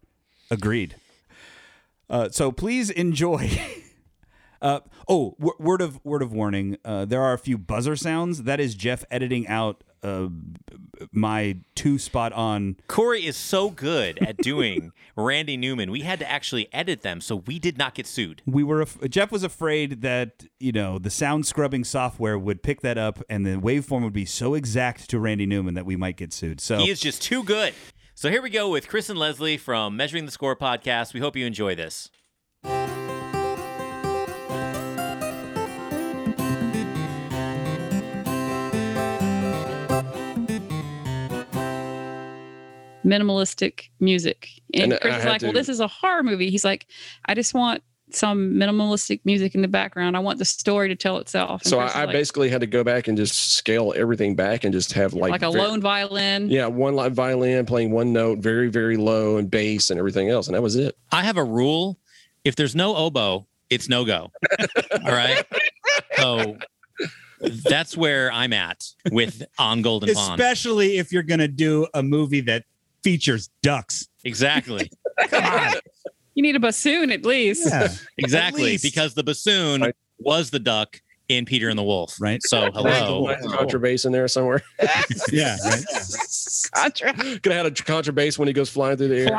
Agreed. 0.51 0.97
Uh, 2.09 2.29
so 2.31 2.53
please 2.53 2.91
enjoy. 2.91 3.51
Uh, 4.62 4.81
oh, 5.07 5.37
w- 5.39 5.55
word 5.59 5.83
of 5.83 6.03
word 6.03 6.23
of 6.23 6.33
warning. 6.33 6.79
Uh, 6.83 7.05
there 7.05 7.23
are 7.23 7.35
a 7.35 7.39
few 7.39 7.59
buzzer 7.59 7.95
sounds. 7.95 8.45
That 8.45 8.59
is 8.59 8.75
Jeff 8.75 9.05
editing 9.11 9.47
out 9.49 9.85
uh, 10.07 10.29
my 11.12 11.57
two 11.75 11.99
spot 11.99 12.33
on. 12.33 12.77
Corey 12.87 13.27
is 13.27 13.37
so 13.37 13.71
good 13.71 14.19
at 14.23 14.37
doing 14.38 14.92
Randy 15.16 15.57
Newman. 15.57 15.90
We 15.90 16.01
had 16.01 16.19
to 16.21 16.31
actually 16.31 16.69
edit 16.73 17.03
them, 17.03 17.21
so 17.21 17.37
we 17.37 17.59
did 17.59 17.77
not 17.79 17.95
get 17.95 18.07
sued. 18.07 18.42
We 18.47 18.62
were 18.62 18.81
af- 18.83 18.99
Jeff 19.11 19.33
was 19.33 19.42
afraid 19.42 20.03
that 20.03 20.45
you 20.61 20.73
know 20.73 20.99
the 20.99 21.11
sound 21.11 21.47
scrubbing 21.47 21.85
software 21.85 22.38
would 22.38 22.62
pick 22.62 22.81
that 22.83 22.99
up, 22.99 23.23
and 23.29 23.45
the 23.45 23.57
waveform 23.57 24.03
would 24.05 24.12
be 24.12 24.25
so 24.27 24.55
exact 24.55 25.11
to 25.11 25.19
Randy 25.19 25.47
Newman 25.47 25.75
that 25.75 25.87
we 25.87 25.97
might 25.97 26.16
get 26.16 26.33
sued. 26.33 26.61
So 26.61 26.79
He 26.79 26.90
is 26.90 27.01
just 27.01 27.23
too 27.23 27.42
good. 27.42 27.75
So 28.14 28.31
here 28.31 28.40
we 28.40 28.49
go 28.49 28.71
with 28.71 28.88
Chris 28.88 29.11
and 29.11 29.19
Leslie 29.19 29.59
from 29.59 29.97
Measuring 29.97 30.25
the 30.25 30.33
Score 30.33 30.57
podcast. 30.57 31.12
We 31.12 31.21
hope 31.21 31.37
you 31.37 31.45
enjoy 31.45 31.75
this. 31.75 32.11
Minimalistic 43.07 43.85
music. 44.01 44.49
And, 44.75 44.92
And 44.92 45.01
Chris 45.01 45.16
is 45.16 45.23
had 45.23 45.31
like, 45.31 45.42
well, 45.42 45.53
this 45.53 45.69
is 45.69 45.81
a 45.81 45.87
horror 45.87 46.23
movie. 46.23 46.51
He's 46.51 46.64
like, 46.64 46.87
I 47.27 47.35
just 47.35 47.55
want 47.55 47.83
some 48.12 48.53
minimalistic 48.53 49.21
music 49.25 49.55
in 49.55 49.62
the 49.62 49.69
background. 49.69 50.16
I 50.16 50.21
want 50.21 50.38
the 50.38 50.45
story 50.45 50.88
to 50.88 50.97
tell 50.97 51.19
itself. 51.19 51.62
And 51.62 51.71
So 51.71 51.79
Chris 51.79 51.95
I, 51.95 52.03
I 52.03 52.05
like, 52.05 52.12
basically 52.12 52.49
had 52.51 52.61
to 52.61 52.66
go 52.66 52.85
back 52.85 53.09
and 53.09 53.16
just 53.16 53.55
scale 53.55 53.92
everything 53.97 54.37
back 54.37 54.64
and 54.64 54.73
just 54.73 54.92
have 54.92 55.14
like 55.14 55.31
like, 55.31 55.42
a 55.42 55.51
ver- 55.51 55.59
lone 55.59 55.81
violin. 55.81 56.51
Yeah, 56.51 56.66
one 56.66 56.95
live 56.95 57.14
violin 57.14 57.64
playing 57.66 57.90
one 57.92 58.12
note, 58.12 58.38
very 58.38 58.69
very 58.69 58.97
low, 58.97 59.38
and 59.38 59.51
bass 59.51 59.90
and 59.90 59.99
everything 59.99 60.29
else, 60.29 60.47
and 60.47 60.55
that 60.55 60.62
was 60.62 60.77
it. 60.77 60.97
I 61.11 61.23
have 61.23 61.37
a 61.37 61.45
rule: 61.45 61.99
if 62.45 62.55
there's 62.55 62.77
no 62.77 62.95
oboe, 62.97 63.47
it's 63.71 63.88
no 63.88 64.05
go. 64.05 64.31
All 64.92 65.12
right. 65.12 65.45
So 66.16 66.59
that's 67.69 67.97
where 67.97 68.33
I'm 68.33 68.53
at 68.53 68.85
with 69.11 69.42
on 69.59 69.83
Golden 69.83 70.14
Pond. 70.14 70.40
Especially 70.40 70.99
if 70.99 71.12
you're 71.12 71.23
going 71.23 71.40
to 71.40 71.49
do 71.49 71.87
a 71.92 72.03
movie 72.03 72.40
that 72.42 72.64
features 73.07 73.51
ducks. 73.62 74.09
Exactly. 74.25 74.90
You 76.35 76.42
need 76.42 76.55
a 76.55 76.61
bassoon 76.61 77.11
at 77.12 77.25
least. 77.25 77.66
Yeah. 77.66 77.88
Exactly. 78.19 78.62
least. 78.64 78.83
Because 78.85 79.14
the 79.14 79.25
bassoon 79.25 79.81
Right. 79.81 79.97
was 80.19 80.51
the 80.51 80.59
duck 80.59 81.01
in 81.31 81.47
Peter 81.47 81.71
and 81.71 81.79
the 81.79 81.83
Wolf. 81.83 82.21
Right. 82.21 82.42
So 82.42 82.71
hello. 82.73 83.25
Nice 83.25 83.47
contrabass 83.47 84.05
in 84.05 84.12
there 84.12 84.29
somewhere. 84.29 84.62
yeah. 85.33 85.57
Right. 85.64 85.83
Contra. 86.75 87.14
Could 87.14 87.53
have 87.53 87.64
had 87.64 87.66
a 87.66 87.71
contrabass 87.71 88.38
when 88.38 88.49
he 88.49 88.53
goes 88.53 88.69
flying 88.69 88.99
through 88.99 89.09
the 89.09 89.31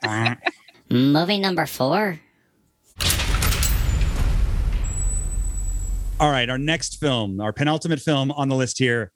air. 0.00 0.50
Movie 0.90 1.38
number 1.38 1.66
four. 1.66 2.18
All 6.18 6.30
right, 6.32 6.50
our 6.50 6.58
next 6.58 6.98
film, 6.98 7.40
our 7.40 7.52
penultimate 7.52 8.00
film 8.00 8.32
on 8.32 8.48
the 8.48 8.56
list 8.56 8.78
here, 8.78 9.12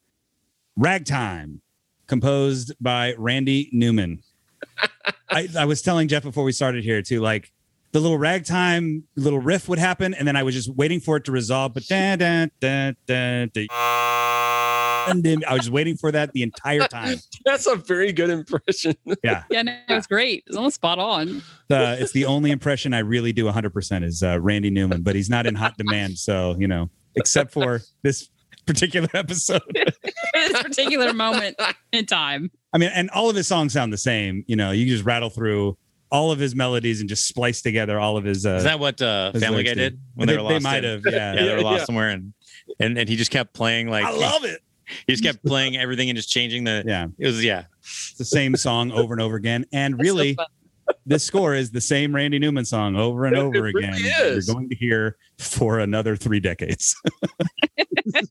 Ragtime, 0.77 1.63
composed 2.07 2.73
by 2.81 3.15
Randy 3.19 3.71
Newman. 3.73 4.23
I, 5.31 5.49
I 5.59 5.65
was 5.65 5.83
telling 5.83 6.09
Jeff 6.09 6.23
before 6.23 6.45
we 6.45 6.53
started 6.53 6.85
here 6.85 7.03
too, 7.03 7.21
like 7.21 7.53
the 7.93 8.01
little 8.01 8.19
ragtime 8.19 9.05
little 9.17 9.39
riff 9.39 9.69
would 9.69 9.79
happen, 9.79 10.13
and 10.13 10.27
then 10.29 10.37
I 10.37 10.43
was 10.43 10.55
just 10.55 10.69
waiting 10.69 11.01
for 11.01 11.17
it 11.17 11.25
to 11.25 11.33
resolve. 11.33 11.75
But 11.75 11.87
da, 11.87 12.17
da, 12.17 12.47
da, 12.61 12.93
da, 13.07 13.47
da, 13.47 13.67
and 15.09 15.23
then 15.23 15.43
I 15.49 15.55
was 15.55 15.71
waiting 15.71 15.97
for 15.97 16.13
that 16.13 16.33
the 16.33 16.43
entire 16.43 16.87
time. 16.89 17.19
That's 17.45 17.67
a 17.67 17.77
very 17.77 18.13
good 18.13 18.31
impression. 18.31 18.97
Yeah, 19.23 19.45
Yeah, 19.51 19.63
no, 19.63 19.79
it 19.89 19.95
was 19.95 20.07
great. 20.07 20.41
It 20.41 20.51
was 20.51 20.57
almost 20.57 20.77
spot 20.77 20.99
on. 20.99 21.43
uh, 21.71 21.97
it's 21.99 22.13
the 22.13 22.27
only 22.27 22.51
impression 22.51 22.93
I 22.93 22.99
really 22.99 23.33
do 23.33 23.45
100% 23.45 24.05
is 24.05 24.23
uh, 24.23 24.41
Randy 24.41 24.71
Newman, 24.71 25.03
but 25.03 25.15
he's 25.15 25.31
not 25.31 25.47
in 25.47 25.55
hot 25.55 25.79
demand, 25.79 26.19
so 26.19 26.57
you 26.59 26.69
know, 26.69 26.91
except 27.15 27.53
for 27.53 27.81
this 28.03 28.29
particular 28.67 29.09
episode. 29.15 29.63
this 30.35 30.63
particular 30.63 31.13
moment 31.13 31.57
in 31.93 32.07
time. 32.07 32.51
I 32.73 32.79
mean, 32.79 32.91
and 32.95 33.09
all 33.11 33.31
of 33.31 33.37
his 33.37 33.47
songs 33.47 33.73
sound 33.73 33.93
the 33.93 33.99
same. 33.99 34.45
You 34.47 34.57
know, 34.57 34.71
you 34.73 34.87
just 34.87 35.05
rattle 35.05 35.31
through 35.31 35.79
all 36.11 36.31
of 36.31 36.39
his 36.39 36.55
melodies 36.55 37.01
and 37.01 37.09
just 37.09 37.27
splice 37.27 37.63
together 37.63 37.99
all 37.99 38.17
of 38.17 38.25
his. 38.25 38.45
Uh, 38.47 38.51
Is 38.57 38.65
that 38.65 38.79
what 38.79 39.01
uh, 39.03 39.33
Family 39.33 39.65
Guy 39.65 39.75
did 39.75 40.01
when 40.15 40.29
they, 40.29 40.37
they, 40.37 40.43
were 40.43 40.49
they 40.49 40.59
might 40.61 40.85
have, 40.85 41.03
yeah. 41.07 41.35
Yeah, 41.35 41.45
they 41.45 41.55
were 41.55 41.63
lost 41.63 41.81
Yeah. 41.81 41.85
somewhere, 41.87 42.11
and, 42.11 42.33
and 42.79 42.97
and 42.99 43.09
he 43.09 43.17
just 43.17 43.31
kept 43.31 43.55
playing 43.55 43.89
like 43.89 44.05
I 44.05 44.11
love 44.13 44.45
it. 44.45 44.61
he 45.07 45.13
just 45.13 45.25
kept 45.25 45.45
playing 45.45 45.77
everything 45.77 46.09
and 46.11 46.17
just 46.17 46.29
changing 46.29 46.65
the. 46.65 46.85
Yeah, 46.87 47.07
It 47.19 47.27
was 47.27 47.43
yeah. 47.45 47.65
it's 47.81 48.15
the 48.19 48.25
same 48.25 48.55
song 48.57 48.93
over 48.93 49.15
and 49.15 49.21
over 49.23 49.35
again. 49.37 49.65
And 49.73 49.95
That's 49.99 50.09
so 50.09 50.15
really, 50.15 50.35
fun. 50.35 50.47
This 51.07 51.25
score 51.25 51.55
is 51.55 51.71
the 51.71 51.81
same 51.81 52.15
Randy 52.15 52.39
Newman 52.39 52.65
song 52.65 52.97
over 52.97 53.25
and 53.27 53.37
It 53.37 53.41
over 53.41 53.63
really 53.63 53.85
again. 53.85 53.95
is. 54.21 54.47
You're 54.49 54.55
going 54.55 54.69
to 54.69 54.77
hear 54.77 55.17
for 55.39 55.79
another 55.79 56.17
three 56.17 56.41
decades. 56.41 56.95
that 58.07 58.29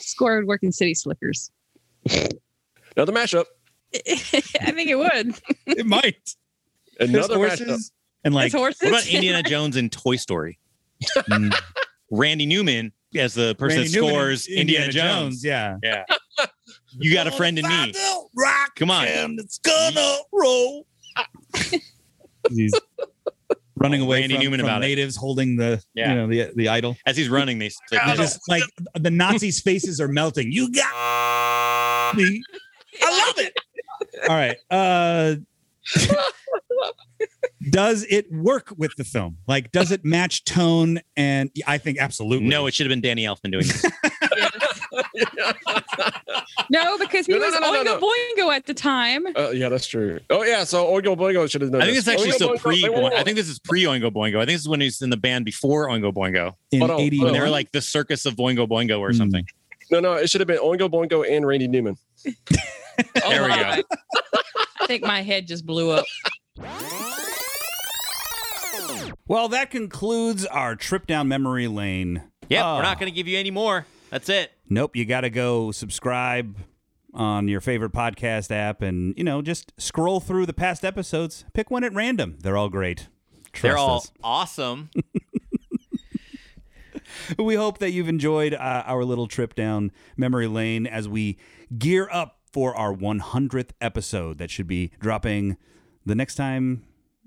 score 0.00 0.36
would 0.36 0.46
work 0.46 0.62
in 0.62 0.72
City 0.72 0.94
Slickers. 0.94 1.50
Another 2.96 3.12
mashup. 3.12 3.44
I 3.94 4.72
think 4.72 4.88
it 4.90 4.96
would. 4.96 5.34
it 5.66 5.86
might. 5.86 6.34
There's 6.98 7.10
Another 7.10 7.36
mashup. 7.36 7.66
horses 7.66 7.92
and 8.24 8.34
like 8.34 8.52
horses. 8.52 8.80
What 8.82 8.88
about 8.90 9.06
Indiana 9.06 9.42
Jones 9.42 9.76
and 9.76 9.90
Toy 9.92 10.16
Story? 10.16 10.58
mm, 11.16 11.54
Randy 12.10 12.46
Newman 12.46 12.92
as 13.16 13.34
the 13.34 13.54
person 13.56 13.78
Randy 13.80 13.92
that 13.92 14.00
Newman 14.00 14.14
scores 14.14 14.46
and 14.46 14.56
Indiana, 14.58 14.92
Jones. 14.92 15.44
Yeah. 15.44 15.76
Yeah. 15.82 16.04
You 16.98 17.12
got 17.12 17.26
a 17.26 17.30
friend 17.32 17.58
in 17.58 17.66
me. 17.68 17.92
Rock 18.36 18.74
Come 18.76 18.90
on. 18.90 19.06
and 19.06 19.40
it's 19.40 19.58
gonna 19.58 20.16
roll. 20.32 20.86
He's 22.50 22.72
running 23.76 24.00
away 24.00 24.20
Randy 24.20 24.34
from, 24.36 24.42
Newman 24.44 24.60
from 24.60 24.68
about 24.68 24.82
it. 24.82 24.86
natives 24.88 25.16
holding 25.16 25.56
the 25.56 25.82
Yeah. 25.94 26.10
you 26.10 26.14
know 26.16 26.26
the 26.28 26.52
the 26.54 26.68
idol. 26.68 26.96
As 27.06 27.16
he's 27.16 27.28
running, 27.28 27.58
they 27.58 27.70
they- 27.90 27.98
He's 27.98 28.16
just 28.18 28.40
like 28.48 28.62
the 28.94 29.10
Nazis' 29.10 29.60
faces 29.60 30.00
are 30.00 30.08
melting. 30.08 30.50
You 30.52 30.70
got 30.72 32.12
me. 32.16 32.42
I 33.02 33.26
love 33.26 33.38
it. 33.38 33.54
All 34.28 34.36
right. 34.36 34.56
Uh 34.70 35.36
does 37.70 38.04
it 38.10 38.30
work 38.32 38.72
with 38.76 38.94
the 38.96 39.04
film? 39.04 39.38
Like, 39.46 39.70
does 39.72 39.92
it 39.92 40.04
match 40.04 40.44
tone? 40.44 41.00
And 41.16 41.50
I 41.66 41.78
think 41.78 41.98
absolutely. 41.98 42.48
no, 42.48 42.66
it 42.66 42.74
should 42.74 42.86
have 42.86 42.90
been 42.90 43.00
Danny 43.00 43.24
Elfman 43.24 43.52
doing 43.52 43.66
this. 43.66 43.84
no, 46.70 46.98
because 46.98 47.26
he 47.26 47.32
No, 47.32 47.38
no, 47.38 47.46
was 47.46 47.54
no, 47.54 47.60
no, 47.60 47.72
Oingo 47.72 47.84
no. 47.84 48.00
Boingo 48.48 48.54
at 48.54 48.66
the 48.66 48.74
time. 48.74 49.26
Uh, 49.36 49.50
yeah, 49.50 49.68
that's 49.68 49.86
true. 49.86 50.20
Oh 50.30 50.42
yeah, 50.42 50.64
so 50.64 50.86
Oingo 50.86 51.16
Boingo 51.16 51.50
should 51.50 51.60
have 51.62 51.70
known. 51.70 51.82
I 51.82 51.84
think 51.86 51.96
this. 51.96 52.08
it's 52.08 52.08
actually 52.08 52.30
Oingo 52.30 52.34
still 52.34 52.48
Boingo, 52.54 52.58
pre. 52.60 52.82
they 52.82 52.88
were- 52.88 53.12
I 53.14 53.22
think 53.24 53.36
this 53.36 53.48
is 53.48 53.58
pre 53.58 53.82
Oingo 53.84 54.10
Boingo. 54.10 54.36
I 54.36 54.40
think 54.46 54.54
this 54.56 54.60
is 54.62 54.68
when 54.68 54.80
he's 54.80 55.00
in 55.02 55.10
the 55.10 55.16
band 55.16 55.44
before 55.44 55.88
Oingo 55.88 56.12
Boingo. 56.12 56.54
in 56.70 56.82
eighty 56.90 57.18
hold 57.18 57.26
When 57.30 57.34
they 57.34 57.40
were 57.40 57.50
like 57.50 57.72
the 57.72 57.80
circus 57.82 58.26
of 58.26 58.34
Boingo 58.36 58.66
Boingo 58.68 58.98
or 59.00 59.10
Hmm. 59.10 59.16
something. 59.16 59.46
no, 59.90 60.00
no, 60.00 60.14
it 60.14 60.30
should 60.30 60.40
have 60.40 60.48
been 60.48 60.58
Oingo 60.58 60.88
Boingo 60.90 61.24
and 61.28 61.46
Randy 61.46 61.68
Newman. 61.68 61.96
There 63.26 63.42
we 63.44 63.48
go. 63.48 63.82
I 64.80 64.86
think 64.86 65.02
my 65.02 65.22
head 65.22 65.46
just 65.46 65.64
blew 65.64 65.90
up. 65.90 66.04
Well, 69.26 69.48
that 69.48 69.70
concludes 69.70 70.44
our 70.44 70.76
trip 70.76 71.06
down 71.06 71.26
memory 71.28 71.68
lane. 71.68 72.22
Yep, 72.50 72.62
Ah. 72.62 72.76
we're 72.76 72.82
not 72.82 72.98
going 73.00 73.10
to 73.10 73.14
give 73.16 73.26
you 73.28 73.38
any 73.38 73.50
more. 73.50 73.86
That's 74.12 74.28
it. 74.28 74.52
Nope, 74.68 74.94
you 74.94 75.06
got 75.06 75.22
to 75.22 75.30
go 75.30 75.70
subscribe 75.70 76.58
on 77.14 77.48
your 77.48 77.62
favorite 77.62 77.92
podcast 77.92 78.50
app 78.50 78.82
and, 78.82 79.14
you 79.16 79.24
know, 79.24 79.40
just 79.40 79.72
scroll 79.78 80.20
through 80.20 80.44
the 80.44 80.52
past 80.52 80.84
episodes. 80.84 81.46
Pick 81.54 81.70
one 81.70 81.82
at 81.82 81.94
random. 81.94 82.36
They're 82.42 82.58
all 82.58 82.68
great. 82.68 83.08
They're 83.62 83.78
all 83.78 83.96
us. 83.96 84.12
awesome. 84.22 84.90
we 87.38 87.54
hope 87.54 87.78
that 87.78 87.92
you've 87.92 88.10
enjoyed 88.10 88.52
uh, 88.52 88.82
our 88.84 89.02
little 89.02 89.28
trip 89.28 89.54
down 89.54 89.90
memory 90.14 90.46
lane 90.46 90.86
as 90.86 91.08
we 91.08 91.38
gear 91.78 92.06
up 92.12 92.38
for 92.52 92.76
our 92.76 92.94
100th 92.94 93.70
episode 93.80 94.36
that 94.36 94.50
should 94.50 94.66
be 94.66 94.90
dropping 95.00 95.56
the 96.04 96.14
next 96.14 96.34
time 96.34 96.84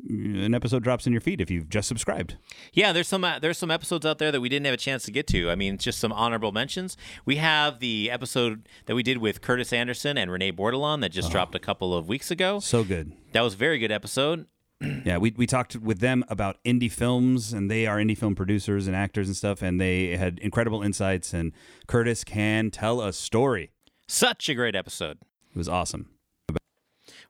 an 0.10 0.54
episode 0.54 0.84
drops 0.84 1.08
in 1.08 1.14
your 1.14 1.22
feed 1.22 1.42
if 1.42 1.50
you've 1.50 1.70
just 1.70 1.88
subscribed. 1.88 2.38
Yeah, 2.74 2.92
there's 2.92 3.08
some 3.08 3.24
uh, 3.24 3.40
there's 3.40 3.58
some 3.58 3.72
episodes 3.72 4.06
out 4.06 4.18
there 4.20 4.32
that 4.32 4.42
we 4.42 4.50
didn't 4.50 4.66
have 4.66 4.74
a 4.74 4.78
chance 4.78 5.04
to 5.06 5.12
get 5.12 5.28
to. 5.28 5.50
I 5.50 5.56
mean, 5.56 5.78
just 5.78 6.00
some 6.00 6.12
honorable 6.12 6.52
mentions. 6.52 6.98
We 7.26 7.38
have 7.38 7.80
the 7.80 8.10
episode 8.12 8.68
that 8.86 8.96
we 8.96 9.04
did 9.04 9.18
with 9.20 9.42
Curtis 9.42 9.74
Anderson 9.74 10.18
and 10.18 10.32
Renee 10.32 10.52
Bordelon 10.52 11.02
that 11.02 11.10
just 11.10 11.32
dropped 11.32 11.56
a 11.56 11.60
couple 11.60 11.96
of 11.96 12.08
weeks 12.08 12.32
ago. 12.32 12.60
So 12.60 12.84
good. 12.84 13.14
That 13.32 13.42
was 13.42 13.54
a 13.54 13.58
very 13.58 13.80
good 13.80 13.92
episode. 13.92 14.48
Yeah, 15.06 15.18
we, 15.20 15.34
we 15.38 15.48
talked 15.48 15.76
with 15.78 16.00
them 16.00 16.26
about 16.30 16.58
indie 16.66 16.92
films, 16.92 17.54
and 17.54 17.72
they 17.72 17.86
are 17.88 17.98
indie 17.98 18.18
film 18.18 18.36
producers 18.36 18.88
and 18.88 18.96
actors 18.96 19.28
and 19.28 19.36
stuff, 19.38 19.62
and 19.62 19.80
they 19.80 20.18
had 20.18 20.38
incredible 20.40 20.82
insights. 20.82 21.34
And 21.34 21.54
Curtis 21.88 22.24
can 22.24 22.72
tell 22.72 23.02
a 23.02 23.14
story. 23.14 23.72
Such 24.08 24.50
a 24.50 24.54
great 24.54 24.76
episode. 24.76 25.20
It 25.52 25.58
was 25.58 25.70
awesome. 25.70 26.10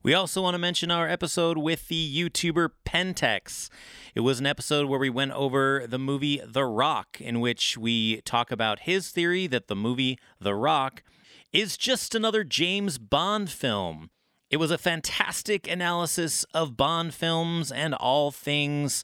We 0.05 0.13
also 0.13 0.43
want 0.43 0.53
to 0.53 0.59
mention 0.59 0.91
our 0.91 1.09
episode 1.09 1.57
with 1.57 1.87
the 1.87 2.29
YouTuber 2.29 2.69
Pentex. 2.85 3.69
It 4.13 4.19
was 4.19 4.39
an 4.39 4.45
episode 4.45 4.85
where 4.87 4.99
we 4.99 5.09
went 5.09 5.31
over 5.31 5.87
the 5.87 5.97
movie 5.97 6.39
The 6.45 6.63
Rock, 6.63 7.19
in 7.19 7.39
which 7.39 7.75
we 7.75 8.21
talk 8.21 8.51
about 8.51 8.81
his 8.81 9.09
theory 9.09 9.47
that 9.47 9.67
the 9.67 9.75
movie 9.75 10.19
The 10.39 10.53
Rock 10.53 11.01
is 11.51 11.75
just 11.75 12.13
another 12.13 12.43
James 12.43 12.99
Bond 12.99 13.49
film. 13.49 14.11
It 14.51 14.57
was 14.57 14.69
a 14.69 14.77
fantastic 14.77 15.67
analysis 15.67 16.43
of 16.53 16.77
Bond 16.77 17.15
films 17.15 17.71
and 17.71 17.95
all 17.95 18.29
things 18.29 19.03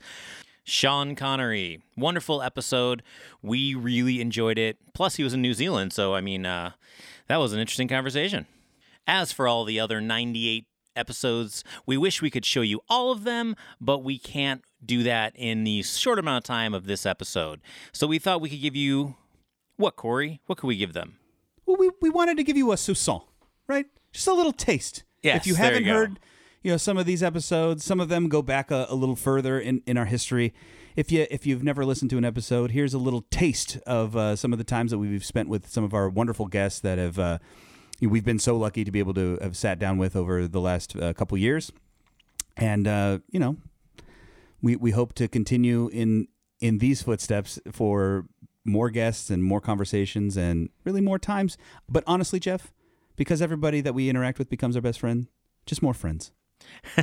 Sean 0.64 1.16
Connery. 1.16 1.82
Wonderful 1.98 2.44
episode. 2.44 3.02
We 3.42 3.74
really 3.74 4.22
enjoyed 4.22 4.60
it. 4.60 4.78
Plus, 4.94 5.16
he 5.16 5.24
was 5.24 5.34
in 5.34 5.42
New 5.42 5.56
Zealand, 5.56 5.94
so 5.94 6.14
I 6.14 6.22
mean, 6.22 6.46
uh, 6.46 6.74
that 7.28 7.38
was 7.38 7.54
an 7.54 7.60
interesting 7.60 7.88
conversation. 7.88 8.46
As 9.08 9.32
for 9.32 9.48
all 9.48 9.66
the 9.66 9.80
other 9.80 10.00
98 10.00 10.68
episodes, 11.02 11.66
we 11.86 11.98
wish 11.98 12.22
we 12.22 12.30
could 12.30 12.46
show 12.46 12.62
you 12.62 12.80
all 12.88 13.12
of 13.12 13.26
them, 13.26 13.56
but 13.82 14.00
we 14.04 14.18
can't 14.18 14.62
do 14.86 15.04
that 15.04 15.34
in 15.36 15.66
the 15.66 15.84
short 15.84 16.18
amount 16.18 16.38
of 16.38 16.48
time 16.48 16.74
of 16.74 16.86
this 16.86 17.06
episode. 17.06 17.60
So 17.92 18.08
we 18.08 18.20
thought 18.20 18.40
we 18.40 18.50
could 18.50 18.62
give 18.62 18.76
you 18.76 19.16
what, 19.76 19.96
Corey? 19.96 20.40
What 20.46 20.58
could 20.58 20.68
we 20.68 20.78
give 20.78 20.94
them? 20.94 21.18
Well, 21.66 21.78
we, 21.78 21.92
we 22.02 22.10
wanted 22.10 22.38
to 22.38 22.44
give 22.44 22.56
you 22.56 22.72
a 22.72 22.76
soupçon, 22.76 23.24
right? 23.68 23.88
Just 24.14 24.28
a 24.28 24.34
little 24.34 24.54
taste. 24.54 25.04
Yes, 25.24 25.38
if 25.42 25.48
you 25.48 25.56
haven't 25.56 25.86
you 25.86 25.92
heard, 25.92 26.20
you 26.64 26.72
know, 26.72 26.78
some 26.78 26.98
of 26.98 27.06
these 27.06 27.24
episodes, 27.24 27.84
some 27.84 28.00
of 28.00 28.10
them 28.10 28.30
go 28.30 28.42
back 28.42 28.72
a, 28.72 28.86
a 28.90 28.96
little 28.96 29.16
further 29.16 29.60
in, 29.60 29.82
in 29.86 29.98
our 29.98 30.06
history. 30.06 30.54
If 30.96 31.12
you 31.12 31.26
if 31.32 31.46
you've 31.46 31.64
never 31.64 31.86
listened 31.86 32.10
to 32.12 32.18
an 32.18 32.26
episode, 32.26 32.72
here's 32.72 32.94
a 32.94 32.98
little 32.98 33.24
taste 33.32 33.78
of 33.88 34.16
uh, 34.16 34.36
some 34.36 34.52
of 34.52 34.58
the 34.58 34.66
times 34.66 34.92
that 34.92 34.98
we've 34.98 35.26
spent 35.26 35.48
with 35.48 35.70
some 35.70 35.84
of 35.84 35.94
our 35.94 36.10
wonderful 36.10 36.48
guests 36.48 36.80
that 36.82 36.98
have 36.98 37.18
uh, 37.18 37.38
we've 38.02 38.26
been 38.26 38.40
so 38.40 38.58
lucky 38.58 38.84
to 38.84 38.92
be 38.92 39.00
able 39.00 39.14
to 39.14 39.38
have 39.42 39.56
sat 39.56 39.80
down 39.80 39.98
with 39.98 40.16
over 40.16 40.48
the 40.48 40.62
last 40.62 40.96
uh, 40.96 41.14
couple 41.14 41.38
years, 41.38 41.72
and 42.58 42.88
uh, 42.88 43.20
you 43.30 43.40
know, 43.40 43.58
we 44.62 44.76
we 44.76 44.92
hope 44.92 45.14
to 45.14 45.28
continue 45.28 45.90
in 45.90 46.28
in 46.60 46.78
these 46.78 47.02
footsteps 47.02 47.60
for 47.72 48.26
more 48.64 48.90
guests 48.90 49.30
and 49.30 49.44
more 49.44 49.62
conversations 49.62 50.38
and 50.38 50.70
really 50.84 51.02
more 51.02 51.20
times. 51.20 51.58
But 51.90 52.04
honestly, 52.06 52.40
Jeff, 52.40 52.72
because 53.16 53.42
everybody 53.42 53.82
that 53.82 53.94
we 53.94 54.10
interact 54.10 54.40
with 54.40 54.50
becomes 54.50 54.76
our 54.76 54.82
best 54.82 55.00
friend, 55.00 55.28
just 55.66 55.82
more 55.82 55.94
friends. 55.94 56.32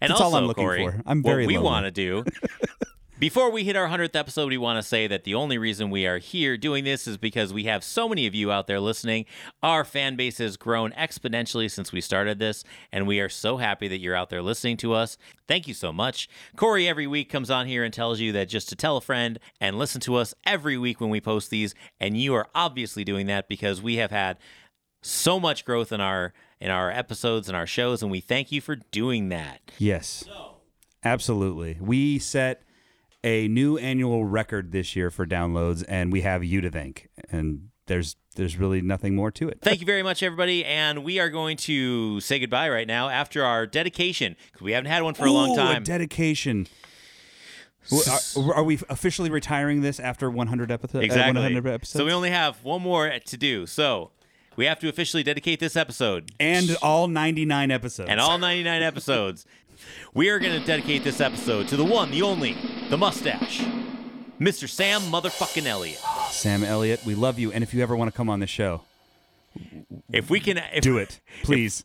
And 0.00 0.10
That's 0.10 0.20
also, 0.20 0.24
all 0.24 0.34
I'm 0.36 0.46
looking 0.46 0.64
Corey, 0.64 0.84
for. 0.84 1.02
I'm 1.06 1.22
very 1.22 1.44
what 1.46 1.52
we 1.52 1.58
want 1.58 1.86
to 1.86 1.90
do. 1.90 2.24
Before 3.18 3.50
we 3.50 3.64
hit 3.64 3.74
our 3.74 3.88
100th 3.88 4.14
episode, 4.14 4.48
we 4.48 4.58
want 4.58 4.76
to 4.80 4.88
say 4.88 5.08
that 5.08 5.24
the 5.24 5.34
only 5.34 5.58
reason 5.58 5.90
we 5.90 6.06
are 6.06 6.18
here 6.18 6.56
doing 6.56 6.84
this 6.84 7.08
is 7.08 7.16
because 7.16 7.52
we 7.52 7.64
have 7.64 7.82
so 7.82 8.08
many 8.08 8.28
of 8.28 8.34
you 8.34 8.52
out 8.52 8.68
there 8.68 8.78
listening. 8.78 9.24
Our 9.60 9.84
fan 9.84 10.14
base 10.14 10.38
has 10.38 10.56
grown 10.56 10.92
exponentially 10.92 11.68
since 11.68 11.90
we 11.90 12.00
started 12.00 12.38
this, 12.38 12.62
and 12.92 13.08
we 13.08 13.18
are 13.18 13.28
so 13.28 13.56
happy 13.56 13.88
that 13.88 13.98
you're 13.98 14.14
out 14.14 14.30
there 14.30 14.40
listening 14.40 14.76
to 14.78 14.92
us. 14.92 15.18
Thank 15.48 15.66
you 15.66 15.74
so 15.74 15.92
much. 15.92 16.28
Corey 16.54 16.86
every 16.86 17.08
week 17.08 17.28
comes 17.28 17.50
on 17.50 17.66
here 17.66 17.82
and 17.82 17.92
tells 17.92 18.20
you 18.20 18.30
that 18.32 18.48
just 18.48 18.68
to 18.68 18.76
tell 18.76 18.96
a 18.96 19.00
friend 19.00 19.40
and 19.60 19.76
listen 19.76 20.00
to 20.02 20.14
us 20.14 20.32
every 20.46 20.78
week 20.78 21.00
when 21.00 21.10
we 21.10 21.20
post 21.20 21.50
these, 21.50 21.74
and 21.98 22.16
you 22.16 22.34
are 22.34 22.46
obviously 22.54 23.02
doing 23.02 23.26
that 23.26 23.48
because 23.48 23.82
we 23.82 23.96
have 23.96 24.12
had 24.12 24.38
so 25.02 25.40
much 25.40 25.64
growth 25.64 25.90
in 25.90 26.00
our 26.00 26.32
in 26.60 26.70
our 26.70 26.88
episodes 26.88 27.48
and 27.48 27.56
our 27.56 27.66
shows, 27.66 28.00
and 28.00 28.12
we 28.12 28.20
thank 28.20 28.52
you 28.52 28.60
for 28.60 28.76
doing 28.76 29.28
that. 29.30 29.60
Yes. 29.76 30.24
Absolutely. 31.04 31.78
We 31.80 32.20
set 32.20 32.62
a 33.24 33.48
new 33.48 33.76
annual 33.78 34.24
record 34.24 34.72
this 34.72 34.94
year 34.94 35.10
for 35.10 35.26
downloads 35.26 35.84
and 35.88 36.12
we 36.12 36.20
have 36.22 36.44
you 36.44 36.60
to 36.60 36.70
thank. 36.70 37.08
And 37.30 37.68
there's 37.86 38.16
there's 38.36 38.56
really 38.56 38.80
nothing 38.80 39.16
more 39.16 39.32
to 39.32 39.48
it. 39.48 39.58
Thank 39.60 39.80
you 39.80 39.86
very 39.86 40.02
much, 40.02 40.22
everybody. 40.22 40.64
And 40.64 41.02
we 41.02 41.18
are 41.18 41.28
going 41.28 41.56
to 41.58 42.20
say 42.20 42.38
goodbye 42.38 42.68
right 42.68 42.86
now 42.86 43.08
after 43.08 43.44
our 43.44 43.66
dedication 43.66 44.36
because 44.46 44.62
we 44.62 44.72
haven't 44.72 44.90
had 44.90 45.02
one 45.02 45.14
for 45.14 45.26
a 45.26 45.32
long 45.32 45.52
Ooh, 45.52 45.56
time. 45.56 45.82
dedication. 45.82 46.68
Are, 48.36 48.54
are 48.54 48.64
we 48.64 48.78
officially 48.88 49.30
retiring 49.30 49.80
this 49.80 49.98
after 49.98 50.30
100 50.30 50.70
episodes? 50.70 51.02
Uh, 51.02 51.04
exactly. 51.04 51.40
100 51.42 51.66
episodes. 51.66 51.98
So 51.98 52.04
we 52.04 52.12
only 52.12 52.30
have 52.30 52.62
one 52.62 52.82
more 52.82 53.10
to 53.18 53.36
do. 53.36 53.66
So 53.66 54.10
we 54.56 54.66
have 54.66 54.78
to 54.80 54.88
officially 54.88 55.22
dedicate 55.22 55.58
this 55.58 55.74
episode 55.74 56.30
and 56.38 56.76
all 56.82 57.08
99 57.08 57.70
episodes. 57.70 58.10
and 58.10 58.20
all 58.20 58.38
99 58.38 58.82
episodes. 58.82 59.46
We 60.12 60.28
are 60.28 60.38
going 60.38 60.58
to 60.60 60.66
dedicate 60.66 61.04
this 61.04 61.20
episode 61.20 61.68
to 61.68 61.76
the 61.76 61.84
one, 61.84 62.10
the 62.10 62.22
only, 62.22 62.56
the 62.88 62.96
mustache, 62.98 63.60
Mr. 64.40 64.68
Sam 64.68 65.00
motherfucking 65.02 65.66
Elliott. 65.66 65.98
Sam 66.30 66.62
Elliott, 66.64 67.04
we 67.04 67.14
love 67.14 67.38
you. 67.38 67.52
And 67.52 67.62
if 67.62 67.74
you 67.74 67.82
ever 67.82 67.96
want 67.96 68.10
to 68.10 68.16
come 68.16 68.30
on 68.30 68.40
the 68.40 68.46
show, 68.46 68.82
If 70.12 70.30
we 70.30 70.40
can, 70.40 70.58
if, 70.72 70.82
do 70.82 70.98
it, 70.98 71.20
please. 71.42 71.84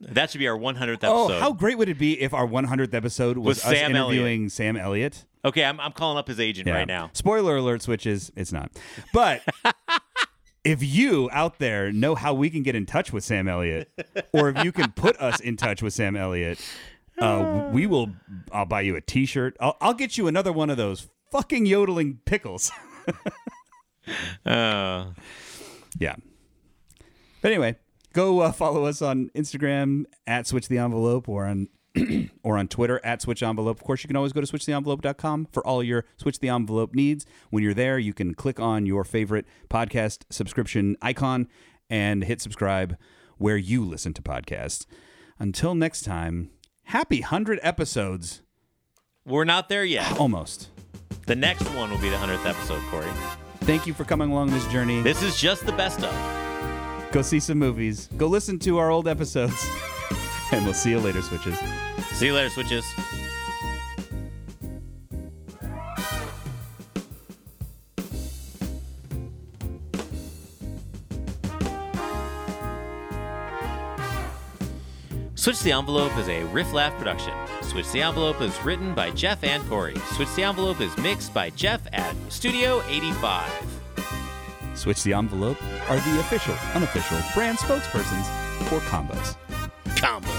That 0.00 0.30
should 0.30 0.38
be 0.38 0.48
our 0.48 0.58
100th 0.58 0.94
episode. 0.94 1.06
Oh, 1.10 1.38
how 1.40 1.52
great 1.52 1.78
would 1.78 1.88
it 1.88 1.98
be 1.98 2.20
if 2.20 2.34
our 2.34 2.46
100th 2.46 2.92
episode 2.94 3.38
was 3.38 3.58
us 3.64 3.70
Sam 3.70 3.92
interviewing 3.94 4.48
Sam 4.48 4.76
Elliott? 4.76 5.24
Okay, 5.44 5.64
I'm, 5.64 5.78
I'm 5.80 5.92
calling 5.92 6.18
up 6.18 6.28
his 6.28 6.40
agent 6.40 6.66
Yeah. 6.68 6.74
right 6.74 6.88
now. 6.88 7.10
Spoiler 7.12 7.56
alert, 7.56 7.82
switches. 7.82 8.32
It's 8.36 8.52
not. 8.52 8.70
But 9.12 9.42
if 10.64 10.82
you 10.82 11.28
out 11.32 11.58
there 11.58 11.92
know 11.92 12.14
how 12.14 12.34
we 12.34 12.50
can 12.50 12.62
get 12.62 12.74
in 12.74 12.84
touch 12.86 13.12
with 13.12 13.22
Sam 13.24 13.48
Elliott, 13.48 13.90
or 14.32 14.48
if 14.50 14.64
you 14.64 14.72
can 14.72 14.90
put 14.92 15.16
us 15.20 15.38
in 15.40 15.56
touch 15.56 15.82
with 15.82 15.92
Sam 15.92 16.16
Elliott, 16.16 16.60
uh, 17.22 17.70
we 17.72 17.86
will. 17.86 18.12
I'll 18.52 18.66
buy 18.66 18.82
you 18.82 18.96
a 18.96 19.00
T-shirt. 19.00 19.56
I'll, 19.60 19.76
I'll 19.80 19.94
get 19.94 20.18
you 20.18 20.26
another 20.26 20.52
one 20.52 20.70
of 20.70 20.76
those 20.76 21.08
fucking 21.30 21.66
yodeling 21.66 22.20
pickles. 22.24 22.70
Uh, 24.44 25.12
yeah. 25.98 26.16
But 27.40 27.52
anyway, 27.52 27.76
go 28.12 28.40
uh, 28.40 28.52
follow 28.52 28.84
us 28.84 29.02
on 29.02 29.30
Instagram 29.34 30.04
at 30.26 30.46
Switch 30.46 30.68
the 30.68 30.78
Envelope 30.78 31.28
or 31.28 31.46
on 31.46 31.68
or 32.42 32.56
on 32.56 32.68
Twitter 32.68 33.00
at 33.04 33.22
Switch 33.22 33.42
Envelope. 33.42 33.78
Of 33.78 33.84
course, 33.84 34.02
you 34.02 34.08
can 34.08 34.16
always 34.16 34.32
go 34.32 34.40
to 34.40 34.46
switchtheenvelope.com 34.46 35.48
for 35.52 35.66
all 35.66 35.82
your 35.82 36.04
Switch 36.16 36.38
the 36.38 36.48
Envelope 36.48 36.94
needs. 36.94 37.26
When 37.50 37.62
you're 37.62 37.74
there, 37.74 37.98
you 37.98 38.14
can 38.14 38.34
click 38.34 38.58
on 38.58 38.86
your 38.86 39.04
favorite 39.04 39.46
podcast 39.68 40.24
subscription 40.30 40.96
icon 41.02 41.48
and 41.90 42.24
hit 42.24 42.40
subscribe 42.40 42.96
where 43.38 43.56
you 43.56 43.84
listen 43.84 44.14
to 44.14 44.22
podcasts. 44.22 44.86
Until 45.38 45.74
next 45.74 46.02
time, 46.02 46.50
happy 46.92 47.20
100 47.22 47.58
episodes. 47.62 48.42
we're 49.24 49.44
not 49.44 49.70
there 49.70 49.84
yet. 49.84 50.18
Almost. 50.20 50.68
The 51.26 51.34
next 51.34 51.66
one 51.74 51.90
will 51.90 51.98
be 51.98 52.10
the 52.10 52.16
100th 52.16 52.44
episode, 52.44 52.82
Corey. 52.90 53.08
Thank 53.60 53.86
you 53.86 53.94
for 53.94 54.04
coming 54.04 54.30
along 54.30 54.50
this 54.50 54.66
journey. 54.68 55.00
This 55.00 55.22
is 55.22 55.40
just 55.40 55.64
the 55.64 55.72
best 55.72 56.02
of. 56.02 57.12
Go 57.12 57.22
see 57.22 57.40
some 57.40 57.58
movies. 57.58 58.08
Go 58.18 58.26
listen 58.26 58.58
to 58.60 58.76
our 58.78 58.90
old 58.90 59.08
episodes. 59.08 59.66
and 60.52 60.64
we'll 60.64 60.74
see 60.74 60.90
you 60.90 60.98
later, 60.98 61.22
Switches. 61.22 61.58
See 62.12 62.26
you 62.26 62.34
later, 62.34 62.50
Switches. 62.50 62.84
Switch 75.42 75.60
the 75.62 75.72
Envelope 75.72 76.16
is 76.18 76.28
a 76.28 76.44
Riff 76.44 76.72
Laugh 76.72 76.96
production. 76.96 77.34
Switch 77.62 77.90
the 77.90 78.00
Envelope 78.00 78.40
is 78.40 78.56
written 78.62 78.94
by 78.94 79.10
Jeff 79.10 79.42
and 79.42 79.60
Corey. 79.68 79.96
Switch 80.12 80.32
the 80.36 80.44
Envelope 80.44 80.80
is 80.80 80.96
mixed 80.98 81.34
by 81.34 81.50
Jeff 81.50 81.80
at 81.92 82.14
Studio 82.28 82.80
85. 82.86 83.50
Switch 84.74 85.02
the 85.02 85.12
Envelope 85.12 85.60
are 85.90 85.96
the 85.96 86.20
official, 86.20 86.54
unofficial 86.74 87.18
brand 87.34 87.58
spokespersons 87.58 88.26
for 88.68 88.78
combos. 88.82 89.34
Combo. 89.96 90.30